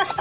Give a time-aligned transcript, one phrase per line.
[0.00, 0.16] Emang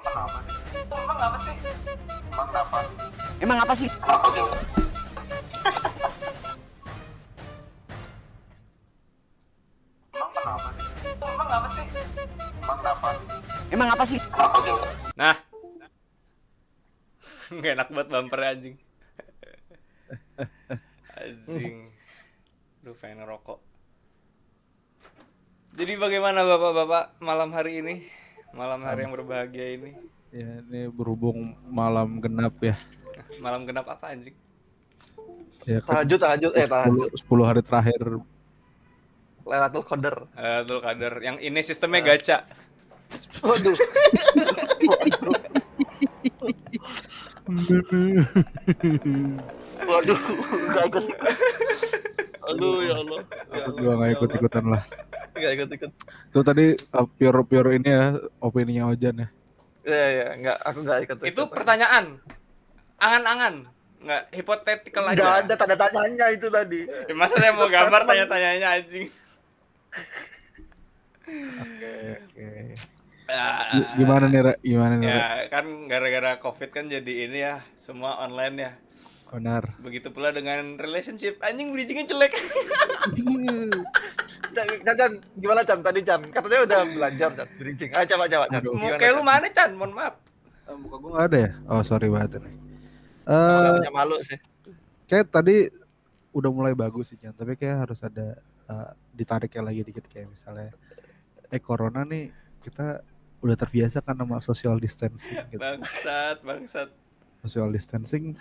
[0.00, 0.56] kenapa sih?
[0.96, 1.52] Emang apa sih?
[2.24, 2.88] Emang kenapa?
[3.36, 3.84] Emang apa sih?
[10.16, 10.32] Emang
[11.52, 11.84] kenapa sih?
[13.68, 14.16] Emang apa sih?
[14.16, 14.24] Emang
[14.56, 14.56] apa?
[15.20, 15.36] Nah.
[17.60, 18.80] Nggak enak banget bumper anjing.
[21.20, 21.92] anjing.
[22.88, 23.65] Lu pengen ngerokok.
[25.76, 28.08] Jadi bagaimana Bapak-bapak malam hari ini?
[28.56, 29.92] Malam hari yang berbahagia ini.
[30.32, 32.80] Ya, ini berhubung malam genap ya.
[33.44, 34.32] Malam genap apa anjing?
[35.68, 37.12] Ya kan Tahajud, tahajud, eh tahajud.
[37.12, 38.00] 10, 10 hari terakhir.
[39.44, 40.24] Lailatul Qadar.
[40.32, 41.20] Eh, Tul Qadar.
[41.20, 42.48] Yang ini sistemnya gacha.
[43.44, 43.76] Waduh.
[49.86, 50.18] Waduh,
[50.72, 51.04] gak ikut.
[52.46, 53.20] Aduh ya Allah.
[53.52, 54.82] Ya Aku Allah, juga nggak ya ikut ikutan lah.
[55.36, 55.42] Allah.
[55.44, 55.90] Nggak ikut ikut.
[56.32, 58.04] Itu tadi uh, pure pure ini ya
[58.40, 59.28] opininya Ojan ya.
[59.86, 61.16] Ya ya, nggak aku nggak ikut.
[61.22, 62.18] Itu pertanyaan.
[62.96, 63.54] Angan-angan.
[64.02, 65.14] Nggak hipotetikal aja.
[65.14, 66.80] Nggak ada tanda tanyanya itu tadi.
[66.88, 69.08] Ya, masa saya mau gambar tanya-tanyanya anjing.
[71.26, 71.90] Oke
[72.22, 72.46] oke.
[73.26, 74.54] Gi- Gimana nih Ra?
[74.62, 75.18] Gimana nih Ra?
[75.18, 78.72] Ya kan gara-gara covid kan jadi ini ya semua online ya.
[79.26, 79.64] Benar.
[79.82, 82.32] Begitu pula dengan relationship anjing bridgingnya jelek.
[84.54, 86.20] Chan, Chan, Chan, gimana Chan tadi Chan?
[86.30, 87.90] Katanya udah belajar Chan, bridging.
[87.92, 88.62] Ayo coba coba Chan.
[88.96, 89.26] Kayak lu Chan?
[89.26, 89.70] mana Chan?
[89.74, 90.14] Mohon maaf.
[90.66, 91.50] Eh, muka gua nggak ada ya?
[91.70, 92.54] Oh sorry banget nih.
[93.26, 94.38] Eh, malu sih.
[95.06, 95.70] kayak tadi
[96.34, 98.38] udah mulai bagus sih Jan, tapi kayak harus ada
[98.70, 100.70] eh, ditariknya lagi dikit kayak misalnya
[101.50, 102.30] eh corona nih
[102.66, 103.02] kita
[103.42, 105.62] udah terbiasa kan sama social distancing gitu.
[105.62, 106.88] Bangsat, bangsat.
[107.46, 108.34] Social distancing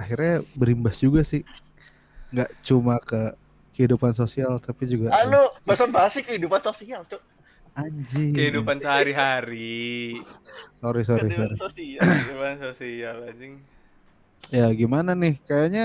[0.00, 1.42] akhirnya berimbas juga sih.
[2.32, 3.20] Nggak cuma ke
[3.74, 7.22] kehidupan sosial tapi juga Halo, bahasa basi kehidupan sosial, Cuk.
[7.76, 8.34] anjing.
[8.36, 10.12] Kehidupan sehari-hari.
[10.80, 11.56] Sorry sorry Kehidupan sorry.
[11.62, 12.04] sosial.
[12.12, 13.54] Kehidupan sosial anjing.
[14.56, 15.34] Ya gimana nih?
[15.48, 15.82] Kayaknya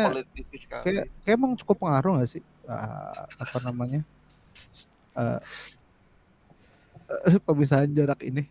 [0.83, 3.99] kayak kayak emang cukup pengaruh nggak sih Ah, apa namanya
[5.15, 5.39] Eh
[7.27, 8.43] eh, pemisahan jarak ini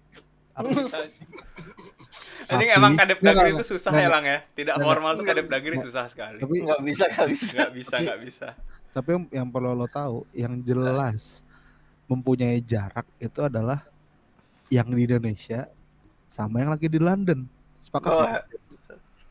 [2.47, 2.57] anjing?
[2.57, 4.39] Anjing emang kadep dagri itu susah ya lang ya.
[4.55, 6.39] Tidak formal tuh kadep dagri susah sekali.
[6.39, 7.47] tapi Nggak bisa, nggak bisa.
[7.53, 8.49] Nggak bisa, nggak bisa.
[8.97, 11.21] tapi yang, perlu lo tahu yang jelas
[12.09, 13.84] mempunyai jarak itu adalah
[14.69, 15.69] yang di Indonesia
[16.33, 17.45] sama yang lagi di London
[17.84, 18.45] sepakat Oh, nggak?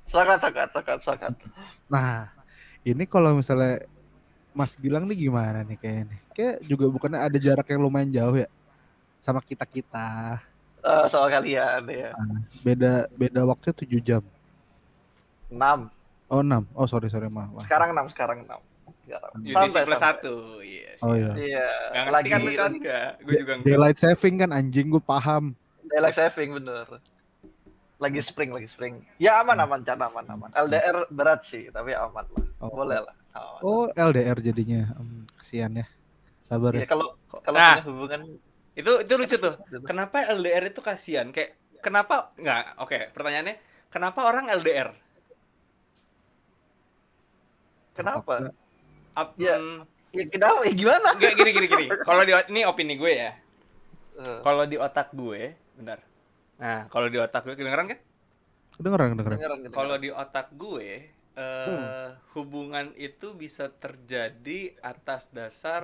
[0.06, 1.34] Sangat, sangat, sangat, sangat.
[1.90, 2.30] nah
[2.86, 3.82] ini kalau misalnya
[4.54, 8.38] Mas bilang nih gimana nih kayaknya nih kayak juga bukannya ada jarak yang lumayan jauh
[8.38, 8.48] ya
[9.26, 10.40] sama kita kita
[10.86, 12.14] Eh, soal kalian ya.
[12.62, 14.24] beda beda waktunya 7 jam
[15.50, 15.90] 6.
[16.28, 17.58] oh 6 oh sorry sorry maaf.
[17.62, 18.54] Sekarang 6, sekarang 6.
[19.02, 19.32] Sekarang.
[19.36, 20.06] UTC Sampai, plus sampai.
[20.14, 20.36] satu.
[20.62, 20.98] Yes.
[21.00, 23.10] oh iya Iya, Nggak ngerti lagi kan kan enggak?
[23.20, 23.68] Gue juga enggak.
[23.68, 25.44] daylight saving kan anjing gue paham
[25.84, 26.86] daylight saving bener.
[27.96, 29.00] Lagi spring, lagi spring.
[29.16, 30.52] Ya aman, aman, Chan, aman, aman.
[30.54, 32.44] LDR berat sih, tapi aman lah.
[32.60, 32.68] Oh.
[32.76, 33.16] Boleh lah.
[33.32, 33.60] Aman.
[33.62, 35.88] oh LDR jadinya Hmm, kesian ya
[36.46, 37.80] sabar Iya, ya kalau kalau Nah.
[37.80, 38.22] punya hubungan
[38.80, 39.54] Itu itu lucu tuh.
[39.90, 41.28] Kenapa LDR itu kasihan?
[41.36, 41.52] Kayak
[41.86, 42.64] kenapa enggak?
[42.84, 43.56] Oke, pertanyaannya
[43.94, 44.90] kenapa orang LDR?
[47.96, 48.52] kenapa?
[49.16, 49.56] Ap, Ya.
[49.58, 50.64] hmm, Ya kenapa?
[50.64, 51.08] Ya gimana?
[51.20, 51.86] Nggak, gini gini gini.
[52.08, 53.32] Kalau di ini opini gue ya.
[54.16, 55.42] Eh, Kalau di otak gue,
[55.76, 56.00] bentar.
[56.62, 58.00] Nah, kalau di otak gue kedengeran kan?
[58.78, 59.74] kedengeran kedengeran kedengeran, kedengeran.
[59.76, 60.90] Kalau di otak gue,
[61.36, 65.84] eh hubungan itu bisa terjadi atas dasar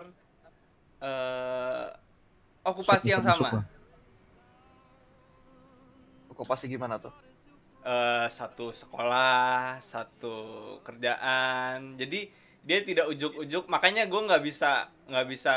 [1.01, 1.88] eh
[2.66, 3.66] okupasi yang sama.
[6.31, 7.13] okupasi gimana tuh?
[7.81, 10.35] eh satu sekolah, satu
[10.85, 11.97] kerjaan.
[11.97, 12.29] Jadi
[12.61, 13.66] dia tidak ujuk-ujuk.
[13.66, 15.53] Makanya gue nggak bisa nggak bisa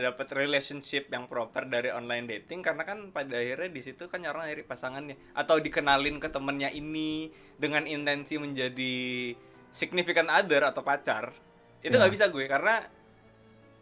[0.00, 4.48] dapat relationship yang proper dari online dating karena kan pada akhirnya di situ kan orang
[4.48, 7.28] nyari pasangannya atau dikenalin ke temennya ini
[7.60, 8.96] dengan intensi menjadi
[9.76, 11.28] significant other atau pacar.
[11.84, 12.00] Itu Ya.
[12.00, 12.88] nggak bisa gue karena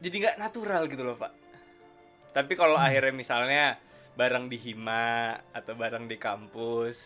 [0.02, 1.43] jadi nggak natural gitu loh pak.
[2.34, 3.78] Tapi kalau akhirnya misalnya
[4.18, 6.98] bareng di hima atau bareng di kampus,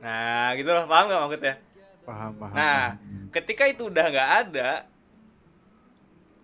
[0.00, 1.54] nah gitu loh paham nggak maksudnya?
[2.00, 3.28] paham paham Nah, paham.
[3.28, 4.70] Ketika itu udah nggak ada,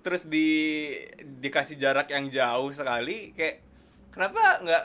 [0.05, 0.49] terus di
[1.41, 3.65] dikasih jarak yang jauh sekali, kayak
[4.13, 4.85] kenapa nggak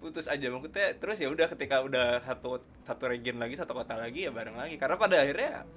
[0.00, 0.96] putus aja maksudnya?
[0.96, 4.80] Terus ya udah ketika udah satu satu region lagi satu kota lagi ya bareng lagi
[4.80, 5.68] karena pada akhirnya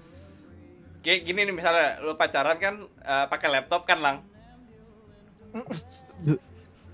[1.04, 4.18] kayak gini nih misalnya lu pacaran kan eh, pakai laptop kan lang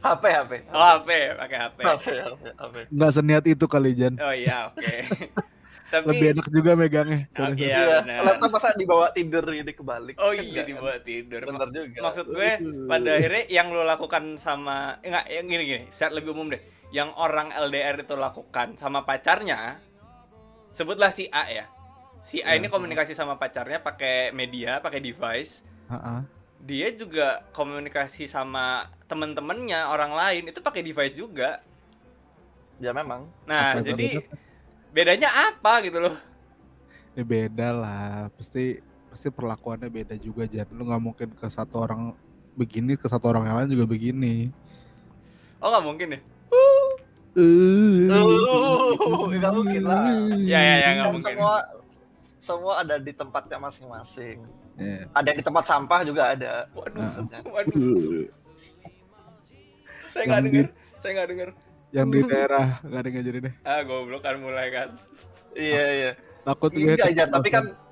[0.09, 0.51] HP, HP.
[0.69, 2.75] oh HP pakai HP HP, HP, HP.
[2.89, 4.95] nggak seniat itu kali Jan oh iya oke
[5.88, 7.31] tapi Lebih enak juga megangnya.
[7.31, 7.63] Ah, Sorry, sorry.
[7.63, 7.80] iya.
[7.80, 8.19] Iya, benar.
[8.27, 10.15] laptop masa dibawa tidur ini kebalik.
[10.19, 11.39] Oh Kan iya nggak, dibawa tidur.
[11.39, 11.54] kan?
[11.56, 12.00] Bener juga.
[12.04, 12.50] Maksud gue
[12.92, 16.59] pada akhirnya yang lo lakukan sama enggak yang gini gini, secara lebih umum deh.
[16.92, 19.80] Yang orang LDR itu lakukan sama pacarnya
[20.75, 21.65] sebutlah si A ya.
[22.27, 22.59] Si A Ya.
[22.59, 25.63] ini komunikasi sama pacarnya pakai media, pakai device.
[25.88, 26.27] Ha-ha.
[26.65, 31.62] Dia juga komunikasi sama temen-temennya orang lain itu pakai device juga.
[32.81, 33.30] Ya memang.
[33.45, 34.36] Nah, Apa jadi berbeda?
[34.94, 36.15] bedanya apa gitu loh?
[37.18, 38.30] Ya beda lah.
[38.38, 40.69] Pasti pasti perlakuannya beda juga Jan.
[40.74, 42.13] Lu nggak mungkin ke satu orang
[42.57, 44.50] begini ke satu orang yang lain juga begini.
[45.62, 46.19] Oh nggak mungkin ya?
[47.38, 48.09] Uh,
[49.30, 50.09] nggak mungkin lah.
[50.42, 51.33] Ya ya ya nggak mungkin.
[51.38, 51.56] Semua
[52.42, 54.42] semua ada di tempatnya masing-masing.
[54.77, 55.09] Ya.
[55.12, 56.69] Ada di tempat sampah juga ada.
[56.71, 57.41] Waduh, Nah.
[57.56, 58.29] waduh.
[60.13, 60.65] Saya nggak dengar.
[61.01, 61.50] Saya nggak dengar.
[61.88, 63.53] Yang di daerah nggak yang ngajarin deh.
[63.63, 64.89] Ah, goblok kan mulai kan.
[65.53, 66.12] Iya iya.
[66.44, 66.94] Takut gue.
[66.94, 67.65] Enggak tapi kan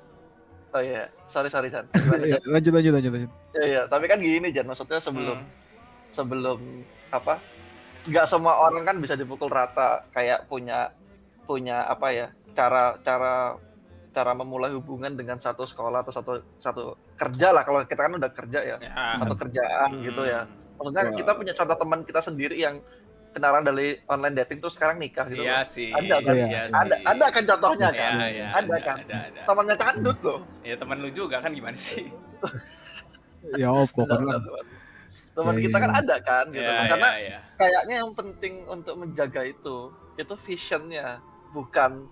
[0.74, 1.88] Oh iya, sorry sorry Jan.
[1.88, 3.30] Gimana, Iya, lanjut lanjut lanjut lanjut.
[3.56, 5.48] Iya iya, tapi kan gini Jan, maksudnya sebelum Hmm.
[6.12, 7.40] sebelum apa?
[8.04, 10.92] Nggak semua orang kan bisa dipukul rata kayak punya
[11.48, 12.26] punya apa ya?
[12.52, 13.56] Cara cara
[14.16, 16.82] cara memulai hubungan dengan satu sekolah atau satu satu
[17.20, 18.76] kerja lah kalau kita kan udah kerja ya.
[18.80, 19.20] Ya.
[19.20, 20.48] Satu kerjaan gitu ya.
[20.80, 21.16] Maksudnya Wah.
[21.20, 22.80] kita punya contoh teman kita sendiri yang
[23.36, 25.44] kenalan dari online dating tuh sekarang nikah gitu.
[25.44, 25.92] Iya sih.
[25.92, 26.32] Ada kan?
[26.32, 27.04] Iya Ada sih.
[27.04, 28.12] ada kan contohnya Iya, kan?
[28.32, 28.96] iya, ada kan?
[29.04, 29.40] Ada, ada.
[29.44, 30.40] Temannya candut loh.
[30.64, 32.08] Ya teman lu juga kan gimana sih?
[33.54, 34.26] Ya opo Ada, kan.
[34.26, 34.74] ada, ada.
[35.36, 35.84] Teman Iya, kita iya.
[35.84, 36.64] kan ada kan gitu.
[36.64, 36.84] Iya, loh.
[36.90, 37.38] Karena iya, iya.
[37.60, 39.76] kayaknya yang penting untuk menjaga itu
[40.16, 41.20] itu visionnya
[41.52, 42.08] bukan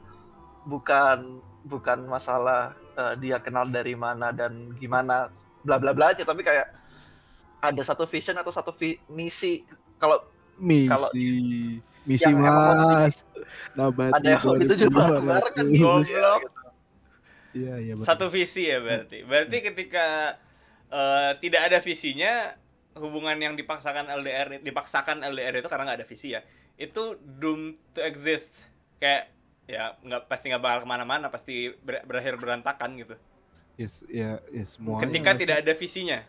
[0.68, 5.32] bukan bukan masalah eh, dia kenal dari mana dan gimana
[5.64, 6.68] bla bla bla aja tapi kayak
[7.58, 9.64] ada satu vision atau satu vi- misi
[9.96, 10.20] kalau
[10.54, 10.86] Misi.
[10.86, 11.10] Kalau-
[12.06, 13.10] Misi mas.
[13.74, 16.40] Nabati ada yang mau dituju bareng kan Goblok.
[17.54, 17.92] Iya iya.
[18.06, 19.26] Satu visi ya berarti.
[19.26, 20.06] Berarti ketika
[20.94, 22.54] eh, tidak ada visinya,
[22.94, 26.46] hubungan yang dipaksakan LDR dipaksakan LDR itu karena nggak ada visi ya.
[26.78, 28.46] Itu doomed to exist.
[29.02, 29.33] Kayak
[29.64, 33.16] ya nggak pasti nggak bakal ke mana-mana, pasti ber- berakhir berantakan gitu.
[33.74, 35.02] Yes, ya, ya semua.
[35.02, 36.20] Ketika tidak ada visinya.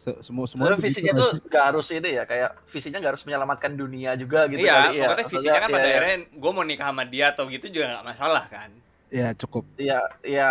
[0.00, 3.72] semua semua Sebenarnya begitu visinya tuh nggak harus ini ya kayak visinya nggak harus menyelamatkan
[3.76, 5.12] dunia juga gitu iya, kali ya.
[5.12, 5.92] pokoknya Maksudnya, visinya kan pada iya, iya.
[6.00, 8.70] akhirnya gue mau nikah sama dia atau gitu juga nggak masalah kan.
[9.12, 9.64] ya cukup.
[9.76, 10.48] Iya, iya.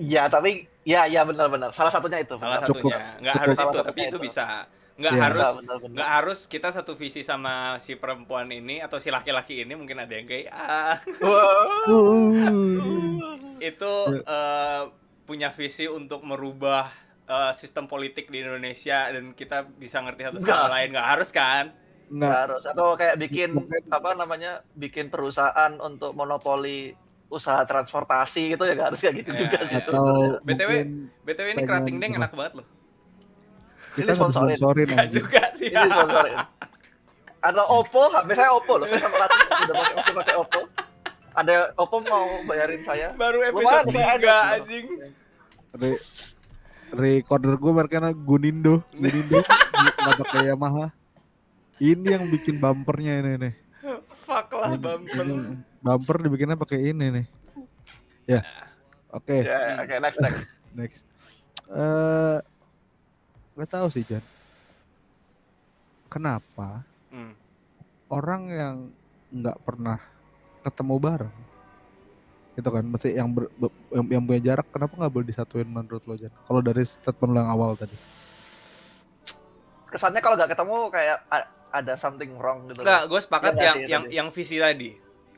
[0.00, 1.74] Ya, tapi ya ya benar-benar.
[1.74, 2.38] Salah satunya itu.
[2.40, 2.70] Salah benar.
[2.72, 2.98] Satunya.
[3.20, 4.18] Nggak harus Salah itu, tapi itu itu.
[4.32, 4.44] bisa.
[4.96, 5.22] Nggak Iya.
[5.28, 5.46] harus
[5.92, 10.08] nggak harus kita satu visi sama si perempuan ini atau si laki-laki ini mungkin ada
[10.08, 10.96] yang kayak ah
[13.60, 13.92] itu
[14.24, 14.82] eh,
[15.26, 16.88] punya visi untuk merubah
[17.26, 20.72] eh, sistem politik di Indonesia dan kita bisa ngerti satu sama Nggak.
[20.72, 21.64] lain nggak harus kan
[22.06, 22.40] Nggak Enggak.
[22.46, 23.50] harus atau kayak bikin
[23.90, 24.62] apa namanya?
[24.78, 26.94] bikin perusahaan untuk monopoli
[27.26, 29.76] usaha transportasi gitu ya nggak harus kayak gitu Iya, juga sih.
[29.82, 30.70] Atau BTW,
[31.26, 32.66] btw ini kerating deng enak banget loh
[33.96, 34.56] kita Ini sponsorin.
[34.56, 35.16] sponsorin anjing.
[35.18, 36.38] juga sih Ini sponsorin.
[37.38, 38.86] Atau Oppo, HP saya Oppo loh.
[38.86, 40.60] Saya sama Latif udah pakai masih pakai Oppo.
[41.32, 43.08] Ada Oppo mau bayarin saya.
[43.12, 44.36] baru Lumayan, episode saya 3 ada.
[44.56, 44.86] anjing
[45.72, 45.90] Re
[46.88, 50.86] recorder gue merknya Gunindo, Gunindo nggak pakai Yamaha.
[51.76, 53.54] Ini yang bikin bumpernya ini nih.
[54.22, 57.26] fuck lah Ini- bumper ini bumper dibikinnya pakai ini nih.
[58.26, 58.40] Ya.
[59.08, 60.40] Oke, Ya, oke next next.
[60.72, 61.00] next.
[61.68, 62.36] Eh
[63.56, 64.22] nggak tahu sih, Jan.
[66.06, 67.34] Kenapa Hmm.
[68.06, 68.76] orang yang
[69.32, 69.98] nggak pernah
[70.62, 71.36] ketemu bareng
[72.52, 76.00] itu kan mesti yang, ber- be- yang yang punya jarak kenapa nggak boleh disatuin menurut
[76.02, 77.92] lo Jan kalau dari statement lo yang awal tadi
[79.86, 81.18] Kesannya kalau nggak ketemu kayak
[81.68, 82.80] ada something wrong gitu.
[82.80, 82.84] loh.
[82.84, 84.14] Nggak, gue sepakat Iya nggak yang yang tadi?
[84.14, 84.90] yang visi tadi.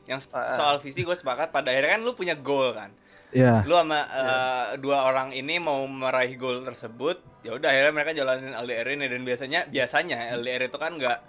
[0.05, 0.55] Yang Ah, ah.
[0.55, 1.47] soal visi gue sepakat.
[1.49, 2.89] Pada akhirnya kan lu punya goal kan.
[3.29, 4.05] ya Lu sama Iya.
[4.09, 7.21] eh, dua orang ini mau meraih goal tersebut.
[7.39, 11.19] Ya udah akhirnya mereka jalanin LDR ini dan biasanya biasanya LDR itu kan nggak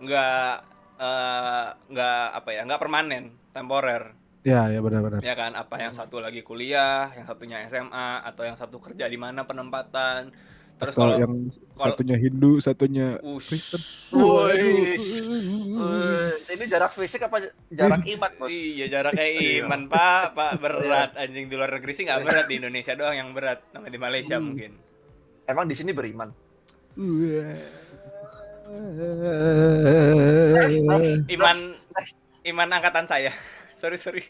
[0.00, 0.52] nggak
[0.98, 4.02] eh, nggak apa ya nggak permanen, temporer.
[4.40, 8.56] ya ya benar-benar Ya kan, apa yang satu lagi kuliah, yang satunya SMA, atau yang
[8.56, 10.32] satu kerja di mana penempatan.
[10.76, 11.32] Terus kalau kalau yang
[11.76, 13.52] kalau- satunya Hindu satunya Ush.
[13.52, 13.80] Kristen.
[14.10, 14.96] Wih,
[16.48, 18.48] ini jarak fisik apa jarak iman, Bos?
[18.48, 22.56] Iya jarak kayak iman pak, pak berat anjing di luar negeri sih nggak berat di
[22.56, 24.46] Indonesia doang yang berat, sama di Malaysia Hmm.
[24.46, 24.72] mungkin.
[25.50, 26.30] Emang di sini beriman.
[31.26, 31.58] Iman
[32.46, 33.34] iman angkatan saya.
[33.80, 34.22] sorry sorry,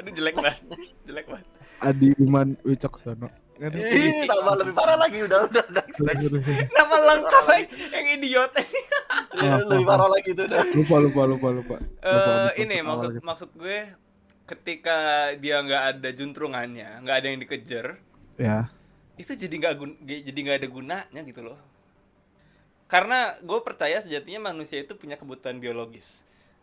[0.00, 0.56] aduh jelek banget,
[1.04, 1.46] jelek banget.
[1.84, 5.62] Adi Iman Wicaksono kan Ih, tambah lebih parah lagi udah udah.
[5.70, 5.84] udah.
[6.74, 7.64] Nama lengkap lagi,
[7.94, 8.50] yang idiot.
[9.70, 10.62] Lebih parah lagi itu udah.
[10.74, 13.94] lupa lupa lupa lupa, Eh ini maksud maksud gue
[14.50, 17.86] ketika dia nggak ada juntrungannya nggak ada yang dikejar
[18.34, 18.66] Ya.
[19.14, 21.58] Itu jadi nggak gun- jadi nggak ada gunanya gitu loh.
[22.86, 26.04] Karena gue percaya sejatinya manusia itu punya kebutuhan biologis.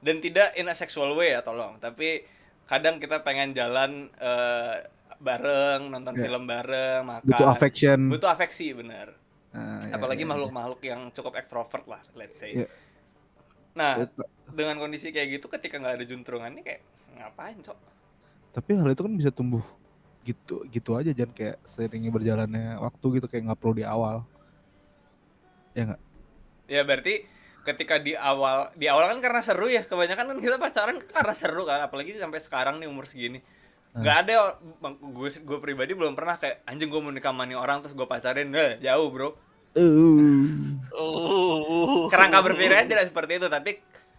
[0.01, 1.77] Dan tidak in a sexual way ya tolong.
[1.77, 2.23] Tapi
[2.65, 4.75] kadang kita pengen jalan eh,
[5.21, 6.21] bareng nonton Ya.
[6.25, 7.27] film bareng makan.
[7.27, 7.99] Butuh affection.
[8.09, 9.13] butuh afeksi bener.
[9.51, 12.55] Ya, apalagi ya, makhluk-makhluk yang cukup ekstrovert lah let's say.
[12.55, 12.67] Iya.
[13.71, 14.03] nah
[14.51, 16.83] dengan kondisi kayak gitu ketika nggak ada juntrungannya kayak
[17.15, 17.75] ngapain cok?
[18.51, 19.63] Tapi hal itu kan bisa tumbuh
[20.21, 24.25] gitu gitu aja jangan kayak seiringnya berjalannya waktu gitu kayak nggak perlu di awal.
[25.71, 26.01] Ya nggak?
[26.67, 27.15] ya berarti
[27.61, 31.67] ketika di awal di awal kan karena seru ya kebanyakan kan kita pacaran karena seru
[31.67, 33.43] kan apalagi sampai sekarang nih umur segini
[33.91, 34.07] Hmm.
[34.07, 34.55] nggak ada
[35.03, 38.07] gue gue pribadi belum pernah kayak anjing gue mau nikah sama nih orang terus gue
[38.07, 39.35] pacarin eh, jauh bro
[39.71, 40.79] Uh.
[42.07, 43.71] Kerangka berpikirnya tidak seperti itu tapi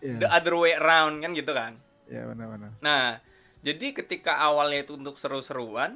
[0.04, 2.76] the Ya, other way around kan gitu kan ya benar-benar.
[2.84, 3.16] Nah,
[3.66, 5.92] jadi ketika awalnya itu untuk seru-seruan,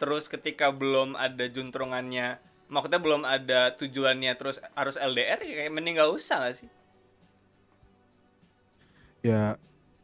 [0.00, 2.26] terus ketika belum ada juntrungannya,
[2.72, 6.70] maksudnya belum ada tujuannya, terus harus LDR, ya kayak mending nggak usah nggak sih?
[9.20, 9.60] Ya,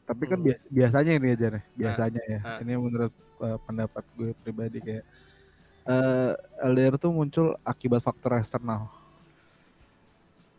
[0.08, 0.46] tapi kan Hmm.
[0.46, 2.40] bia- biasanya ini aja nih, biasanya ya.
[2.44, 2.58] ah.
[2.62, 3.12] Ini menurut
[3.44, 5.04] uh, pendapat gue pribadi kayak
[5.90, 6.32] eh
[6.70, 8.80] LDR tuh muncul akibat faktor eksternal.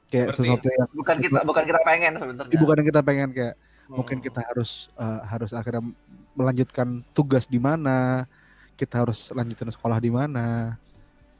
[0.08, 0.40] Kayak Seperti?
[0.40, 3.56] sesuatu yang bukan kita bukan kita pengen sebenarnya bukan yang kita pengen kayak
[3.92, 4.26] mungkin Hmm.
[4.26, 5.84] kita harus eh, harus akhirnya
[6.38, 8.28] melanjutkan tugas di mana,
[8.78, 10.78] kita harus lanjutin sekolah di mana.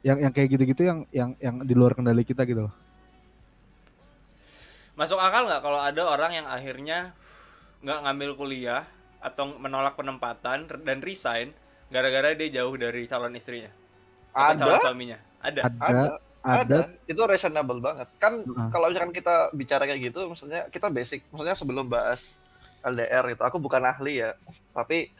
[0.02, 2.74] Yang yang kayak gitu-gitu yang yang yang di luar kendali kita gitu loh.
[4.98, 7.14] Masuk akal nggak kalau ada orang yang akhirnya
[7.84, 8.82] nggak ngambil kuliah
[9.22, 11.54] atau menolak penempatan dan resign
[11.90, 13.70] gara-gara dia jauh dari calon istrinya
[14.34, 15.18] atau ada calon suaminya?
[15.38, 15.62] Ada.
[15.62, 16.10] Ada ada
[16.44, 16.78] ada, ada
[17.10, 18.68] itu reasonable banget kan Heeh.
[18.72, 22.20] kalau misalkan kita bicara kayak gitu maksudnya kita basic maksudnya sebelum bahas
[22.86, 24.30] LDR itu aku bukan ahli ya
[24.72, 25.10] tapi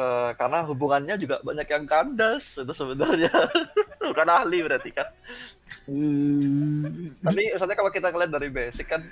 [0.00, 3.30] eh, karena hubungannya juga banyak yang kandas itu sebenarnya
[4.10, 5.08] bukan ahli berarti kan
[5.86, 7.12] Hmm.
[7.20, 9.02] tapi misalnya kalau kita ngeliat dari basic kan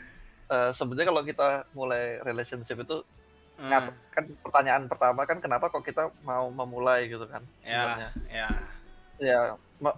[0.52, 2.96] eh, sebenarnya kalau kita mulai relationship itu
[3.58, 8.08] Hmm, ngap- kan pertanyaan pertama kan kenapa kok kita mau memulai gitu kan ya, sebenarnya.
[8.32, 8.48] ya.
[9.22, 9.54] Ya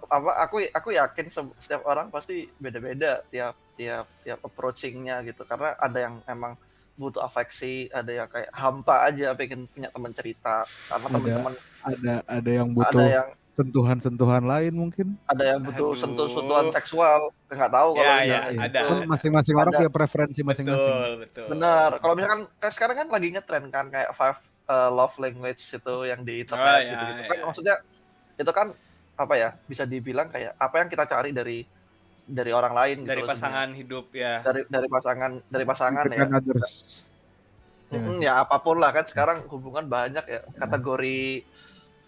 [0.09, 5.73] apa aku aku yakin se- setiap orang pasti beda-beda tiap tiap tiap approachingnya gitu karena
[5.77, 6.57] ada yang emang
[6.95, 11.05] butuh afeksi ada yang kayak hampa aja pengen punya teman cerita Ada.
[11.05, 11.53] teman-teman
[11.83, 15.15] ada ada yang ada butuh yang sentuhan-sentuhan lain mungkin.
[15.31, 16.01] ada yang butuh Aduh.
[16.01, 18.79] sentuh sentuhan seksual nggak tahu kalau Ya, misalnya ya, ada.
[18.83, 19.79] Kan masing-masing orang Ada.
[19.79, 20.91] punya preferensi masing-masing.
[20.91, 21.47] Betul, betul.
[21.55, 24.35] benar kalau misalkan kan sekarang kan lagi ngetren kan kayak five
[24.67, 27.21] uh, love language itu yang di internet Oh, ya, gitu, gitu.
[27.21, 27.27] ya.
[27.31, 27.75] kan maksudnya
[28.35, 28.67] itu kan
[29.15, 31.63] apa ya bisa dibilang kayak apa yang kita cari dari
[32.21, 34.41] dari orang lain gitu Dari loh pasangan hidup ya.
[34.41, 36.73] dari dari pasangan dari pasangan ya Kan others.
[37.85, 38.01] Ya.
[38.01, 41.45] Mm, ya apa pun lah kan sekarang hubungan banyak ya kategori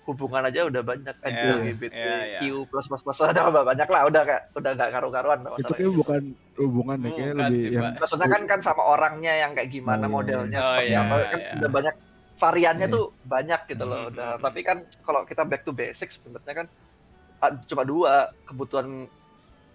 [0.03, 4.43] hubungan aja udah banyak Ya, LGBTQ ya, plus plus plus ada banyak lah udah kayak
[4.51, 6.21] udah nggak karu-karuan Itu kayak bukan
[6.57, 10.01] hubungan deh, kayak Bukan lebih sih, yang maksudnya kan kan sama orangnya yang kayak gimana
[10.01, 10.63] Oh, iya, modelnya iya.
[10.63, 11.51] Oh, seperti iya, apa kan iya.
[11.53, 11.95] udah banyak
[12.37, 12.95] variannya Iya.
[12.95, 14.09] tuh banyak gitu loh Hmm.
[14.09, 16.67] udah tapi kan kalau kita back to basics sebenarnya kan
[17.69, 19.05] cuma dua kebutuhan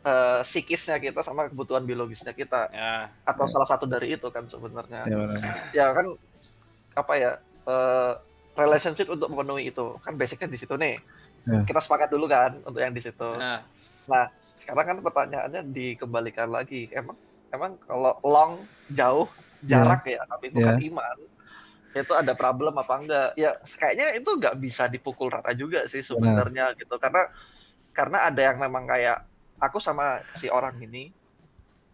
[0.03, 2.69] eh, psikisnya kita sama kebutuhan biologisnya kita.
[2.75, 3.11] Ya.
[3.23, 3.51] atau Ya.
[3.55, 5.07] salah satu dari itu kan sebenarnya.
[5.07, 5.23] Ya
[5.71, 6.07] ya kan
[6.99, 7.31] apa ya
[7.69, 8.13] eh,
[8.59, 9.97] relationship untuk memenuhi itu.
[10.03, 10.99] Kan basicnya di situ nih.
[11.43, 11.67] Ya.
[11.67, 13.31] kita sepakat dulu kan untuk yang di situ.
[14.07, 14.31] Nah,
[14.63, 16.87] sekarang kan pertanyaannya dikembalikan lagi.
[16.95, 17.19] Emang
[17.51, 18.53] emang kalau long
[18.95, 19.27] jauh
[19.67, 20.23] jarak ya.
[20.27, 21.19] tapi bukan iman
[21.93, 23.29] itu ada problem apa enggak?
[23.37, 26.97] Ya kayaknya itu nggak bisa dipukul rata juga sih sebenarnya gitu.
[26.97, 27.29] Karena
[27.93, 29.29] karena ada yang memang kayak
[29.61, 31.13] aku sama si orang ini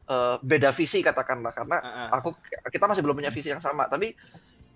[0.08, 1.52] eh, beda visi katakanlah.
[1.52, 1.76] Karena
[2.14, 2.38] aku
[2.72, 3.90] kita masih belum punya visi yang sama.
[3.90, 4.14] Tapi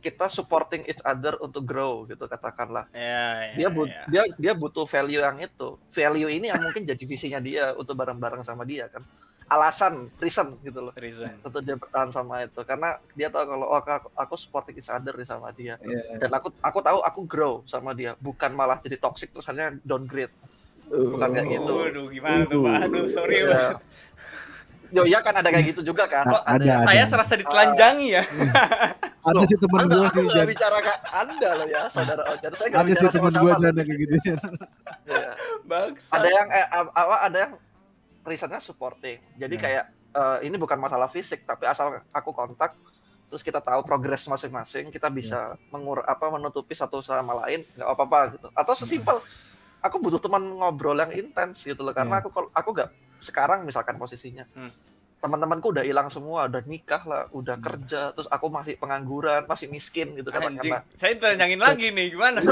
[0.03, 2.91] kita supporting each other untuk grow gitu katakanlah.
[2.91, 4.05] Ya, ya, dia but, ya.
[4.11, 5.79] dia dia butuh value yang itu.
[5.95, 9.07] Value ini yang mungkin jadi visinya dia untuk bareng-bareng sama dia kan.
[9.47, 10.95] Alasan reason gitu loh.
[10.99, 11.39] Reason.
[11.47, 12.61] untuk dia bertahan sama itu.
[12.67, 15.79] Karena dia tahu kalau oh, aku, aku supporting each other nih sama dia.
[15.79, 16.19] Iya.
[16.19, 18.19] dan aku aku tahu aku grow sama dia.
[18.19, 20.35] Bukan malah jadi toxic terus hanya downgrade
[20.89, 22.79] bukan kayak gitu Waduh, gimana tuh, Pak?
[22.85, 23.49] Aduh, sorry, Ya.
[23.49, 23.73] Pak.
[24.93, 26.29] Yo ya kan ada kayak gitu juga kan.
[26.29, 26.85] A- ada, ada.
[26.85, 28.23] Saya serasa ditelanjangi ya.
[29.25, 30.45] Ada Loh, sih temen Anda, gue aku sih, Jan.
[30.45, 32.53] bicara ke Anda loh ya, saudara Ojan.
[32.53, 34.15] Saya nggak Ada bicara sih temen gue yang kayak gitu.
[35.03, 35.31] Ya.
[35.65, 36.11] Bangsa.
[36.13, 37.53] ada yang eh, apa ada yang
[38.23, 39.61] risetnya supporting jadi Ya.
[39.61, 42.77] kayak eh, ini bukan masalah fisik tapi asal aku kontak
[43.27, 48.19] terus kita tahu progres masing-masing kita bisa mengur apa menutupi satu sama lain nggak apa-apa
[48.31, 49.19] gitu atau sesimpel
[49.83, 52.21] aku butuh teman ngobrol yang intens gitu loh karena Ya.
[52.21, 54.71] aku kalau aku nggak sekarang misalkan posisinya Hmm.
[55.19, 60.15] teman-temanku udah hilang semua udah nikah lah udah kerja terus aku masih pengangguran masih miskin
[60.15, 62.43] gitu kan Anjing, karena saya terenyangin lagi nih, gimana?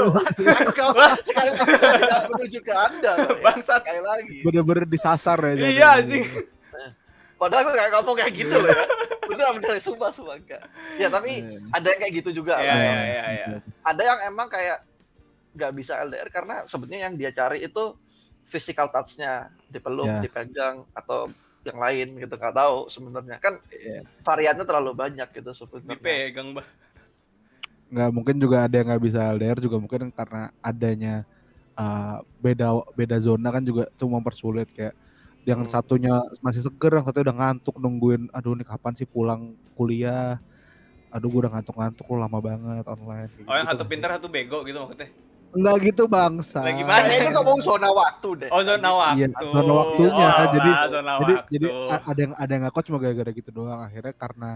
[0.71, 3.27] Kau sekali tidak menuju ke anda ya.
[3.41, 3.81] Bangsat.
[3.81, 5.51] sekali lagi Bener-bener disasar ya.
[5.51, 5.87] Iya, jadinya.
[5.97, 6.25] anjing.
[7.35, 8.85] padahal aku kayak ngomong kayak gitu loh ya
[9.25, 10.61] beneran beneran sumpah sumpah enggak
[10.95, 11.57] ya tapi Iya.
[11.73, 13.47] ada yang kayak gitu juga Iya, iya, iya, iya.
[13.81, 14.77] ada yang emang kayak
[15.51, 17.95] nggak bisa LDR karena sebenarnya yang dia cari itu
[18.47, 20.19] physical touch-nya dipeluk, Ya.
[20.23, 21.31] dipegang atau
[21.63, 24.01] yang lain gitu nggak tahu sebenarnya kan Iya.
[24.25, 25.99] variannya terlalu banyak gitu sebenarnya.
[25.99, 26.67] Dipegang, Bah.
[27.91, 31.27] nggak mungkin juga ada yang nggak bisa LDR juga mungkin karena adanya
[31.75, 34.95] uh, beda beda zona kan juga itu mempersulit kayak
[35.43, 35.71] yang Hmm.
[35.73, 40.39] satunya masih seger yang satu udah ngantuk nungguin aduh ini kapan sih pulang kuliah
[41.11, 44.63] aduh gue udah ngantuk-ngantuk lu lama banget online Oh, yang gitu satu pintar, satu bego
[44.63, 45.11] gitu maksudnya.
[45.51, 47.03] Enggak gitu bangsa Lah, gimana?
[47.03, 48.49] Kayaknya itu ngomong zona waktu deh.
[48.49, 49.17] Oh, zona waktu.
[49.19, 50.09] Iya, zona waktunya.
[50.09, 51.51] Oh, Jadi- ah, zona jadi waktu.
[51.51, 51.67] jadi
[52.01, 54.51] ada yang ada yang ngaku cuma gara-gara gitu doang akhirnya karena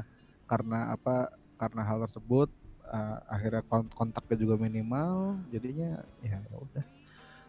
[0.46, 1.16] karena apa
[1.56, 2.48] karena hal tersebut
[2.86, 5.16] uh, akhirnya kon- kontaknya juga minimal
[5.48, 6.86] jadinya ya ya udah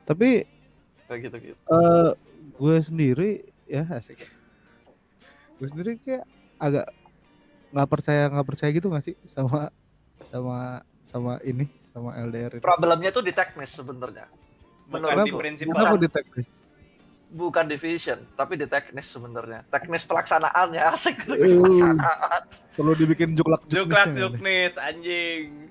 [0.02, 0.46] tapi
[1.04, 1.58] Kayak gitu gitu.
[1.66, 2.10] eh
[2.56, 3.30] gue sendiri
[3.64, 4.22] ya asik
[5.56, 6.24] gue sendiri kayak
[6.56, 6.86] agak
[7.68, 9.68] nggak percaya nggak percaya gitu nggak sih sama
[10.30, 14.28] sama sama ini sama LDR ini Problemnya tuh di teknis sebenarnya.
[14.86, 16.04] Bukan menurut di prinsip kenapa Bukan.
[16.04, 16.46] di teknis
[17.26, 19.66] Bukan division, tapi di teknis sebenarnya.
[19.66, 21.34] Teknis pelaksanaannya asik gitu.
[21.34, 21.58] Eh.
[21.58, 22.42] pelaksanaan.
[22.78, 25.66] perlu dibikin juklak Juklak juknis anjing.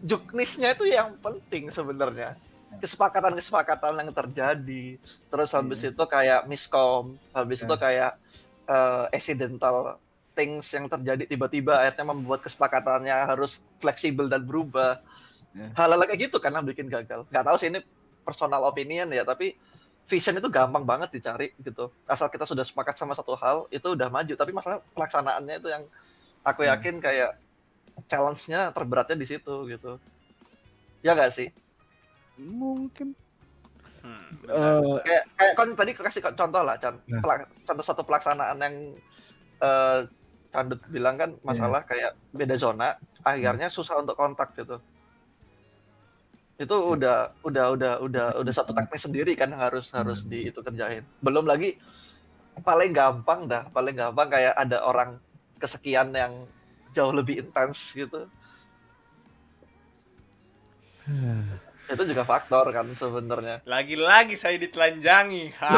[0.00, 2.34] Juknisnya itu yang penting sebenarnya.
[2.78, 4.84] Kesepakatan-kesepakatan yang terjadi.
[5.30, 5.90] Terus habis Iya.
[5.90, 7.64] itu kayak miskom, habis Ya.
[7.64, 8.12] itu kayak
[8.68, 9.96] eh, accidental
[10.34, 15.00] things yang terjadi tiba-tiba akhirnya membuat kesepakatannya harus fleksibel dan berubah.
[15.58, 15.68] Ya.
[15.74, 17.26] Hal-hal kayak gitu kan yang bikin gagal.
[17.34, 17.82] Nggak tahu sih ini
[18.22, 19.58] personal opinion ya, tapi
[20.06, 21.90] vision itu gampang banget dicari gitu.
[22.06, 24.32] Asal kita sudah sepakat sama satu hal, itu udah maju.
[24.38, 25.82] Tapi masalah pelaksanaannya itu yang
[26.46, 26.70] aku Hmm.
[26.78, 27.34] yakin kayak
[28.06, 29.98] challenge-nya terberatnya di situ gitu.
[31.02, 31.50] Ya nggak sih?
[32.38, 33.18] mungkin
[33.98, 37.02] Hmm, eh Kayak kayak kan tadi kasih contoh lah, Chan.
[37.10, 37.18] Nah.
[37.18, 38.74] Pelak- contoh satu pelaksanaan yang
[39.58, 40.00] eh
[40.48, 44.80] Candut bilang kan masalah kayak beda zona, akhirnya susah untuk kontak gitu.
[46.58, 50.28] Itu udah udah udah udah udah satu teknis sendiri kan yang harus harus Hmm.
[50.28, 51.06] di itu kerjain.
[51.18, 51.78] Belum lagi
[52.58, 55.22] paling gampang dah, paling gampang kayak ada orang
[55.56, 56.50] kesekian yang
[56.92, 58.26] jauh lebih intens gitu.
[61.88, 63.62] Itu juga faktor kan sebenarnya.
[63.64, 65.54] Lagi-lagi saya ditelanjangi.
[65.56, 65.70] Ha.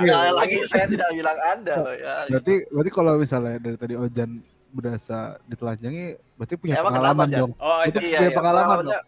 [0.00, 2.14] Ya, lagi saya tidak bilang Anda loh ya.
[2.30, 4.30] berarti berarti kalau misalnya dari tadi Ojan
[4.70, 8.30] berasa ditelanjangi berarti punya Ya, emang pengalaman kenapa, dong Oh, Itu itu Iya, punya iya,
[8.32, 9.02] pengalaman pengalamannya-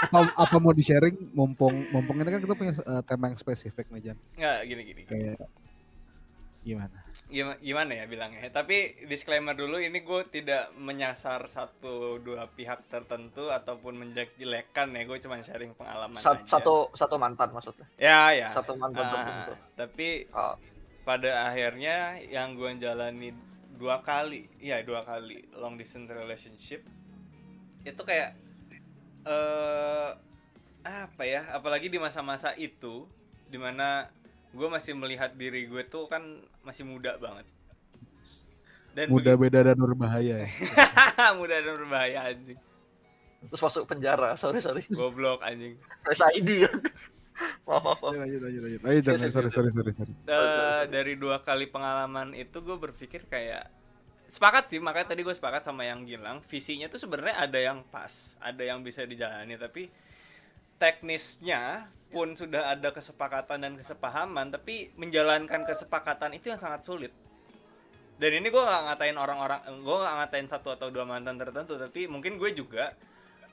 [0.00, 3.90] Apa, apa mau di sharing mumpung mumpung ini kan kita punya eh, tema yang spesifik
[3.90, 5.02] nih Jan enggak gini-gini.
[5.04, 5.38] kayak
[6.60, 8.48] gimana Gimana, gimana ya bilangnya?
[8.48, 15.02] Tapi disclaimer dulu ini gue tidak menyasar satu dua pihak tertentu ataupun menjelek-jelekan ya.
[15.04, 16.56] Gue cuma sharing pengalaman Sat- aja.
[16.56, 17.84] satu satu mantan maksudnya.
[17.96, 18.48] Ya ya.
[18.50, 19.52] Satu mantan Ah, tertentu.
[19.76, 20.56] tapi Oh,
[21.02, 23.34] pada akhirnya yang gue jalani
[23.76, 26.80] dua kali ya dua kali long distance relationship
[27.82, 28.32] itu kayak
[29.22, 30.10] eh
[30.80, 33.04] apa ya apalagi di masa-masa itu
[33.44, 34.08] di mana
[34.50, 36.22] gue masih melihat diri gue tuh kan
[36.62, 37.44] masih muda banget
[38.92, 40.50] dan muda begitu- beda dan berbahaya ya
[41.38, 42.60] muda dan berbahaya anjing
[43.38, 44.34] terus masuk penjara.
[44.34, 44.82] Sorry sorry.
[44.90, 46.66] goblok anjing Face ID.
[47.62, 48.00] maaf maaf.
[48.02, 48.16] maaf.
[48.16, 52.34] lanjut lanjut lanjut ayo Jan Iya, sorry sorry sorry sorry Eh, dari dua kali pengalaman
[52.34, 53.70] itu gue berpikir kayak
[54.28, 56.44] sepakat sih makanya tadi gue sepakat sama yang Gilang.
[56.48, 59.88] Visinya tuh sebenarnya ada yang pas ada yang bisa dijalani tapi
[60.78, 67.12] teknisnya pun sudah ada kesepakatan dan kesepahaman tapi menjalankan kesepakatan itu yang sangat sulit.
[68.18, 72.10] Dan ini gue nggak ngatain orang-orang gue nggak ngatain satu atau dua mantan tertentu tapi
[72.10, 72.92] mungkin gue juga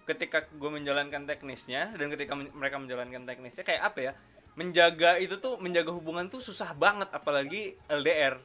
[0.05, 4.13] ketika gue menjalankan teknisnya dan ketika men- mereka menjalankan teknisnya kayak apa ya
[4.55, 8.39] menjaga itu tuh menjaga hubungan tuh susah banget apalagi LDR